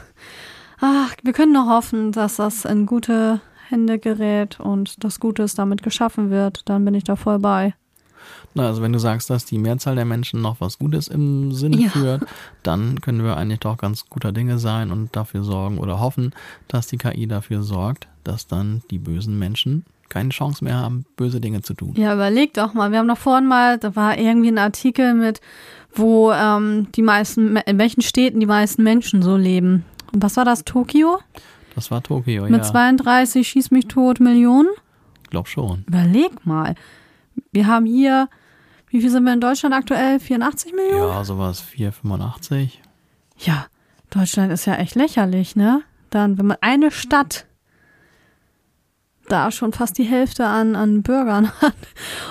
Ach, 0.81 1.15
wir 1.23 1.31
können 1.31 1.53
nur 1.53 1.69
hoffen, 1.69 2.11
dass 2.11 2.35
das 2.35 2.65
in 2.65 2.85
gute 2.85 3.39
Hände 3.73 3.99
gerät 3.99 4.59
und 4.59 5.03
das 5.03 5.19
Gutes 5.19 5.55
damit 5.55 5.83
geschaffen 5.83 6.29
wird. 6.29 6.61
Dann 6.65 6.85
bin 6.85 6.93
ich 6.93 7.03
da 7.03 7.15
voll 7.15 7.39
bei. 7.39 7.73
Na, 8.53 8.67
also 8.67 8.81
wenn 8.81 8.93
du 8.93 8.99
sagst, 8.99 9.29
dass 9.29 9.45
die 9.45 9.57
Mehrzahl 9.57 9.95
der 9.95 10.05
Menschen 10.05 10.41
noch 10.41 10.61
was 10.61 10.77
Gutes 10.77 11.07
im 11.07 11.51
Sinne 11.51 11.77
ja. 11.77 11.89
führt, 11.89 12.23
dann 12.61 13.01
können 13.01 13.23
wir 13.23 13.35
eigentlich 13.35 13.59
doch 13.59 13.77
ganz 13.77 14.05
guter 14.09 14.31
Dinge 14.31 14.59
sein 14.59 14.91
und 14.91 15.15
dafür 15.15 15.43
sorgen 15.43 15.79
oder 15.79 15.99
hoffen, 15.99 16.33
dass 16.67 16.87
die 16.87 16.97
KI 16.97 17.27
dafür 17.27 17.63
sorgt, 17.63 18.07
dass 18.23 18.47
dann 18.47 18.83
die 18.91 18.99
bösen 18.99 19.37
Menschen 19.37 19.85
keine 20.07 20.29
Chance 20.29 20.63
mehr 20.63 20.77
haben, 20.77 21.05
böse 21.17 21.41
Dinge 21.41 21.63
zu 21.63 21.73
tun. 21.73 21.95
Ja, 21.95 22.13
überleg 22.13 22.53
doch 22.53 22.75
mal. 22.75 22.91
Wir 22.91 22.99
haben 22.99 23.07
doch 23.07 23.17
vorhin 23.17 23.47
mal, 23.47 23.79
da 23.79 23.95
war 23.95 24.17
irgendwie 24.17 24.49
ein 24.49 24.59
Artikel 24.59 25.15
mit 25.15 25.41
wo 25.95 26.31
ähm, 26.31 26.87
die 26.95 27.01
meisten, 27.01 27.57
in 27.57 27.77
welchen 27.77 28.01
Städten 28.01 28.39
die 28.39 28.45
meisten 28.45 28.83
Menschen 28.83 29.21
so 29.21 29.35
leben. 29.35 29.85
Und 30.11 30.23
was 30.23 30.37
war 30.37 30.45
das? 30.45 30.63
Tokio? 30.63 31.19
Das 31.75 31.91
war 31.91 32.03
Tokio, 32.03 32.43
Mit 32.43 32.63
ja. 32.63 32.71
32 32.71 33.47
schieß 33.47 33.71
mich 33.71 33.87
tot 33.87 34.19
Millionen? 34.19 34.69
Ich 35.23 35.29
glaube 35.29 35.49
schon. 35.49 35.83
Überleg 35.87 36.45
mal. 36.45 36.75
Wir 37.51 37.67
haben 37.67 37.85
hier, 37.85 38.29
wie 38.89 39.01
viel 39.01 39.09
sind 39.09 39.23
wir 39.23 39.33
in 39.33 39.41
Deutschland 39.41 39.73
aktuell? 39.73 40.19
84 40.19 40.73
Millionen? 40.73 41.09
Ja, 41.09 41.23
sowas 41.23 41.61
485. 41.61 42.81
Ja, 43.39 43.65
Deutschland 44.11 44.51
ist 44.51 44.65
ja 44.65 44.75
echt 44.75 44.95
lächerlich, 44.95 45.55
ne? 45.55 45.81
Dann, 46.11 46.37
wenn 46.37 46.45
man 46.45 46.57
eine 46.61 46.91
Stadt 46.91 47.47
da 49.27 49.51
schon 49.51 49.73
fast 49.73 49.97
die 49.97 50.03
Hälfte 50.03 50.45
an, 50.45 50.75
an 50.75 51.01
Bürgern 51.01 51.51
hat. 51.61 51.75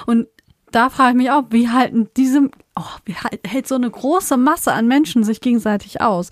Und 0.07 0.29
da 0.71 0.89
frage 0.89 1.11
ich 1.11 1.17
mich 1.17 1.31
auch, 1.31 1.45
wie 1.51 1.69
halten 1.69 2.09
diese, 2.17 2.51
oh, 2.77 2.83
wie 3.05 3.15
hält 3.47 3.67
so 3.67 3.75
eine 3.75 3.91
große 3.91 4.37
Masse 4.37 4.73
an 4.73 4.89
Menschen 4.89 5.25
sich 5.25 5.41
gegenseitig 5.41 6.01
aus? 6.01 6.31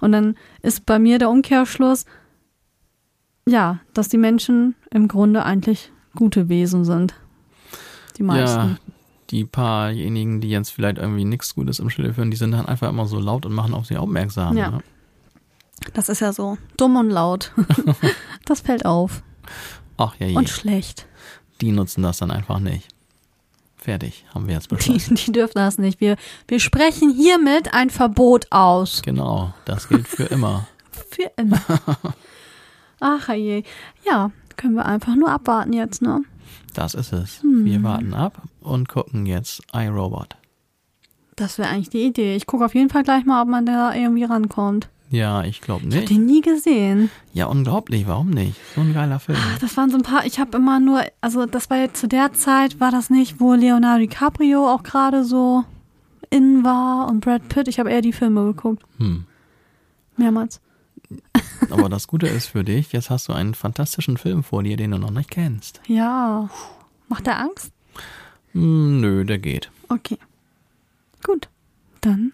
Und 0.00 0.12
dann 0.12 0.36
ist 0.62 0.86
bei 0.86 0.98
mir 0.98 1.18
der 1.18 1.30
Umkehrschluss, 1.30 2.04
ja, 3.48 3.80
dass 3.94 4.08
die 4.08 4.18
Menschen 4.18 4.74
im 4.90 5.08
Grunde 5.08 5.44
eigentlich 5.44 5.90
gute 6.14 6.48
Wesen 6.48 6.84
sind. 6.84 7.14
Die 8.16 8.22
meisten. 8.22 8.70
Ja, 8.70 8.76
die 9.30 9.44
paarjenigen, 9.44 10.40
die 10.40 10.48
jetzt 10.48 10.70
vielleicht 10.70 10.98
irgendwie 10.98 11.24
nichts 11.24 11.54
Gutes 11.54 11.78
im 11.78 11.90
Schilde 11.90 12.14
führen, 12.14 12.30
die 12.30 12.36
sind 12.36 12.52
dann 12.52 12.66
einfach 12.66 12.88
immer 12.88 13.06
so 13.06 13.18
laut 13.18 13.44
und 13.44 13.52
machen 13.52 13.74
auf 13.74 13.86
sie 13.86 13.96
aufmerksam. 13.96 14.56
Ja. 14.56 14.70
Ne? 14.70 14.80
Das 15.94 16.08
ist 16.08 16.20
ja 16.20 16.32
so 16.32 16.56
dumm 16.76 16.96
und 16.96 17.10
laut. 17.10 17.52
das 18.46 18.62
fällt 18.62 18.86
auf. 18.86 19.22
Ach 19.96 20.14
ja, 20.18 20.26
je. 20.26 20.36
Und 20.36 20.48
schlecht. 20.48 21.06
die 21.60 21.72
nutzen 21.72 22.02
das 22.02 22.18
dann 22.18 22.30
einfach 22.30 22.58
nicht. 22.58 22.88
Fertig, 23.76 24.24
haben 24.34 24.48
wir 24.48 24.54
jetzt 24.54 24.70
Die, 24.70 24.74
beschlossen. 24.74 25.14
die 25.14 25.32
dürfen 25.32 25.54
das 25.58 25.78
nicht. 25.78 26.00
Wir, 26.00 26.16
wir 26.48 26.58
sprechen 26.58 27.10
hiermit 27.10 27.72
ein 27.74 27.90
Verbot 27.90 28.46
aus. 28.50 29.02
Genau, 29.02 29.54
das 29.66 29.88
gilt 29.88 30.08
für 30.08 30.24
immer. 30.24 30.66
Für 31.10 31.30
immer. 31.36 31.60
Ach 33.00 33.28
je. 33.32 33.62
Ja, 34.06 34.30
können 34.56 34.74
wir 34.74 34.86
einfach 34.86 35.14
nur 35.14 35.30
abwarten 35.30 35.72
jetzt, 35.72 36.02
ne? 36.02 36.22
Das 36.74 36.94
ist 36.94 37.12
es. 37.12 37.42
Hm. 37.42 37.64
Wir 37.64 37.82
warten 37.82 38.14
ab 38.14 38.42
und 38.60 38.88
gucken 38.88 39.26
jetzt 39.26 39.62
iRobot. 39.72 40.36
Das 41.36 41.58
wäre 41.58 41.68
eigentlich 41.68 41.90
die 41.90 42.04
Idee. 42.04 42.34
Ich 42.36 42.46
gucke 42.46 42.64
auf 42.64 42.74
jeden 42.74 42.90
Fall 42.90 43.04
gleich 43.04 43.24
mal, 43.24 43.42
ob 43.42 43.48
man 43.48 43.64
da 43.66 43.94
irgendwie 43.94 44.24
rankommt. 44.24 44.88
Ja, 45.10 45.42
ich 45.44 45.60
glaube 45.62 45.82
Ich 45.86 45.94
habe 45.94 46.00
nicht. 46.00 46.10
den 46.10 46.26
nie 46.26 46.40
gesehen. 46.42 47.10
Ja, 47.32 47.46
unglaublich, 47.46 48.06
warum 48.06 48.28
nicht? 48.30 48.56
So 48.74 48.82
ein 48.82 48.92
geiler 48.92 49.18
Film. 49.20 49.38
Das 49.60 49.76
waren 49.76 49.88
so 49.90 49.96
ein 49.96 50.02
paar, 50.02 50.26
ich 50.26 50.38
habe 50.38 50.58
immer 50.58 50.80
nur, 50.80 51.02
also 51.22 51.46
das 51.46 51.70
war 51.70 51.78
jetzt 51.78 51.98
zu 52.00 52.08
der 52.08 52.34
Zeit, 52.34 52.78
war 52.80 52.90
das 52.90 53.08
nicht, 53.08 53.40
wo 53.40 53.54
Leonardo 53.54 54.00
DiCaprio 54.00 54.68
auch 54.68 54.82
gerade 54.82 55.24
so 55.24 55.64
in 56.28 56.62
war 56.62 57.08
und 57.08 57.20
Brad 57.20 57.48
Pitt. 57.48 57.68
Ich 57.68 57.78
habe 57.80 57.90
eher 57.90 58.02
die 58.02 58.12
Filme 58.12 58.44
geguckt. 58.44 58.82
Hm. 58.98 59.24
Mehrmals. 60.18 60.60
Aber 61.70 61.88
das 61.88 62.06
Gute 62.06 62.26
ist 62.26 62.46
für 62.46 62.64
dich, 62.64 62.92
jetzt 62.92 63.10
hast 63.10 63.28
du 63.28 63.32
einen 63.32 63.54
fantastischen 63.54 64.16
Film 64.16 64.42
vor 64.42 64.62
dir, 64.62 64.76
den 64.76 64.92
du 64.92 64.98
noch 64.98 65.10
nicht 65.10 65.30
kennst. 65.30 65.80
Ja. 65.86 66.48
Macht 67.08 67.26
der 67.26 67.38
Angst? 67.38 67.72
Hm, 68.52 69.00
nö, 69.00 69.24
der 69.24 69.38
geht. 69.38 69.70
Okay. 69.88 70.18
Gut. 71.22 71.48
Dann 72.00 72.32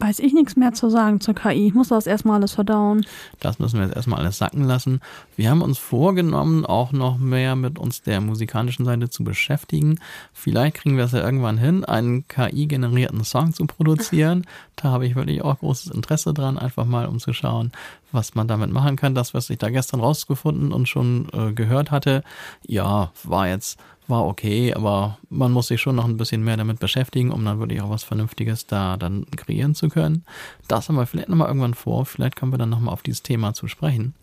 weiß 0.00 0.20
ich 0.20 0.32
nichts 0.32 0.54
mehr 0.54 0.72
zu 0.72 0.90
sagen 0.90 1.20
zur 1.20 1.34
KI. 1.34 1.66
Ich 1.66 1.74
muss 1.74 1.88
das 1.88 2.06
erstmal 2.06 2.36
alles 2.36 2.52
verdauen. 2.52 3.04
Das 3.40 3.58
müssen 3.58 3.80
wir 3.80 3.86
jetzt 3.86 3.96
erstmal 3.96 4.20
alles 4.20 4.38
sacken 4.38 4.62
lassen. 4.62 5.00
Wir 5.34 5.50
haben 5.50 5.60
uns 5.60 5.76
vorgenommen, 5.78 6.64
auch 6.64 6.92
noch 6.92 7.18
mehr 7.18 7.56
mit 7.56 7.80
uns 7.80 8.02
der 8.02 8.20
musikalischen 8.20 8.84
Seite 8.84 9.10
zu 9.10 9.24
beschäftigen. 9.24 9.98
Vielleicht 10.32 10.76
kriegen 10.76 10.96
wir 10.96 11.04
es 11.04 11.12
ja 11.12 11.24
irgendwann 11.24 11.58
hin, 11.58 11.84
einen 11.84 12.28
KI-generierten 12.28 13.24
Song 13.24 13.52
zu 13.52 13.66
produzieren. 13.66 14.46
Da 14.76 14.90
habe 14.90 15.04
ich 15.04 15.16
wirklich 15.16 15.42
auch 15.42 15.58
großes 15.58 15.90
Interesse 15.90 16.32
dran, 16.32 16.58
einfach 16.58 16.84
mal 16.84 17.06
um 17.06 17.18
zu 17.18 17.32
schauen, 17.32 17.72
was 18.12 18.34
man 18.34 18.48
damit 18.48 18.70
machen 18.70 18.96
kann. 18.96 19.14
Das, 19.14 19.34
was 19.34 19.50
ich 19.50 19.58
da 19.58 19.70
gestern 19.70 20.00
rausgefunden 20.00 20.72
und 20.72 20.88
schon 20.88 21.28
äh, 21.32 21.52
gehört 21.52 21.90
hatte, 21.90 22.22
ja, 22.66 23.12
war 23.24 23.48
jetzt 23.48 23.78
war 24.08 24.24
okay, 24.26 24.72
aber 24.72 25.18
man 25.28 25.52
muss 25.52 25.66
sich 25.68 25.80
schon 25.80 25.96
noch 25.96 26.06
ein 26.06 26.16
bisschen 26.16 26.42
mehr 26.42 26.56
damit 26.56 26.80
beschäftigen, 26.80 27.30
um 27.30 27.44
dann 27.44 27.60
wirklich 27.60 27.82
auch 27.82 27.90
was 27.90 28.04
Vernünftiges 28.04 28.66
da 28.66 28.96
dann 28.96 29.26
kreieren 29.36 29.74
zu 29.74 29.90
können. 29.90 30.24
Das 30.66 30.88
haben 30.88 30.96
wir 30.96 31.06
vielleicht 31.06 31.28
nochmal 31.28 31.48
irgendwann 31.48 31.74
vor. 31.74 32.06
Vielleicht 32.06 32.34
kommen 32.34 32.52
wir 32.52 32.58
dann 32.58 32.70
nochmal 32.70 32.94
auf 32.94 33.02
dieses 33.02 33.22
Thema 33.22 33.52
zu 33.52 33.68
sprechen. 33.68 34.14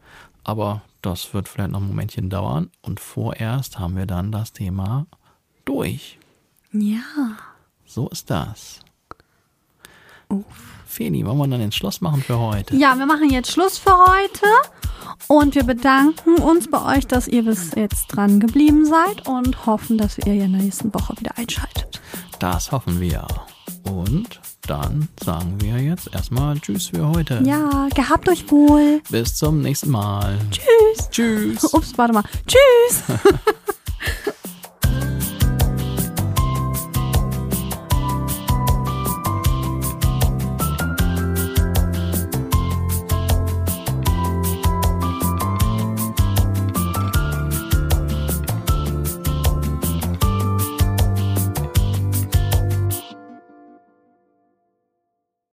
Aber 0.43 0.81
das 1.01 1.33
wird 1.33 1.47
vielleicht 1.47 1.71
noch 1.71 1.81
ein 1.81 1.87
Momentchen 1.87 2.29
dauern. 2.29 2.71
Und 2.81 2.99
vorerst 2.99 3.77
haben 3.77 3.95
wir 3.95 4.07
dann 4.07 4.31
das 4.31 4.53
Thema 4.53 5.05
durch. 5.65 6.17
Ja. 6.71 7.37
So 7.85 8.09
ist 8.09 8.29
das. 8.29 8.79
Feni, 10.95 11.25
wollen 11.25 11.37
wir 11.37 11.47
dann 11.47 11.59
den 11.59 11.73
Schluss 11.73 11.99
machen 11.99 12.23
für 12.23 12.39
heute? 12.39 12.73
Ja, 12.77 12.97
wir 12.97 13.05
machen 13.05 13.29
jetzt 13.29 13.51
Schluss 13.51 13.77
für 13.77 13.91
heute. 13.91 14.45
Und 15.27 15.53
wir 15.53 15.65
bedanken 15.65 16.35
uns 16.35 16.69
bei 16.71 16.95
euch, 16.95 17.05
dass 17.05 17.27
ihr 17.27 17.43
bis 17.43 17.71
jetzt 17.75 18.07
dran 18.07 18.39
geblieben 18.39 18.85
seid 18.85 19.27
und 19.27 19.65
hoffen, 19.65 19.97
dass 19.97 20.17
ihr 20.19 20.27
in 20.27 20.53
der 20.53 20.61
nächsten 20.61 20.93
Woche 20.93 21.13
wieder 21.19 21.37
einschaltet. 21.37 21.99
Das 22.39 22.71
hoffen 22.71 23.01
wir. 23.01 23.27
Und 23.83 24.39
dann 24.67 25.09
sagen 25.21 25.57
wir 25.59 25.79
jetzt 25.79 26.13
erstmal 26.13 26.57
Tschüss 26.59 26.87
für 26.87 27.05
heute. 27.09 27.41
Ja, 27.45 27.89
gehabt 27.93 28.29
euch 28.29 28.49
wohl. 28.49 29.01
Bis 29.09 29.35
zum 29.35 29.61
nächsten 29.61 29.89
Mal. 29.89 30.39
Tschüss. 30.49 31.09
Tschüss. 31.09 31.73
Ups, 31.73 31.97
warte 31.97 32.13
mal. 32.13 32.23
Tschüss. 32.47 33.03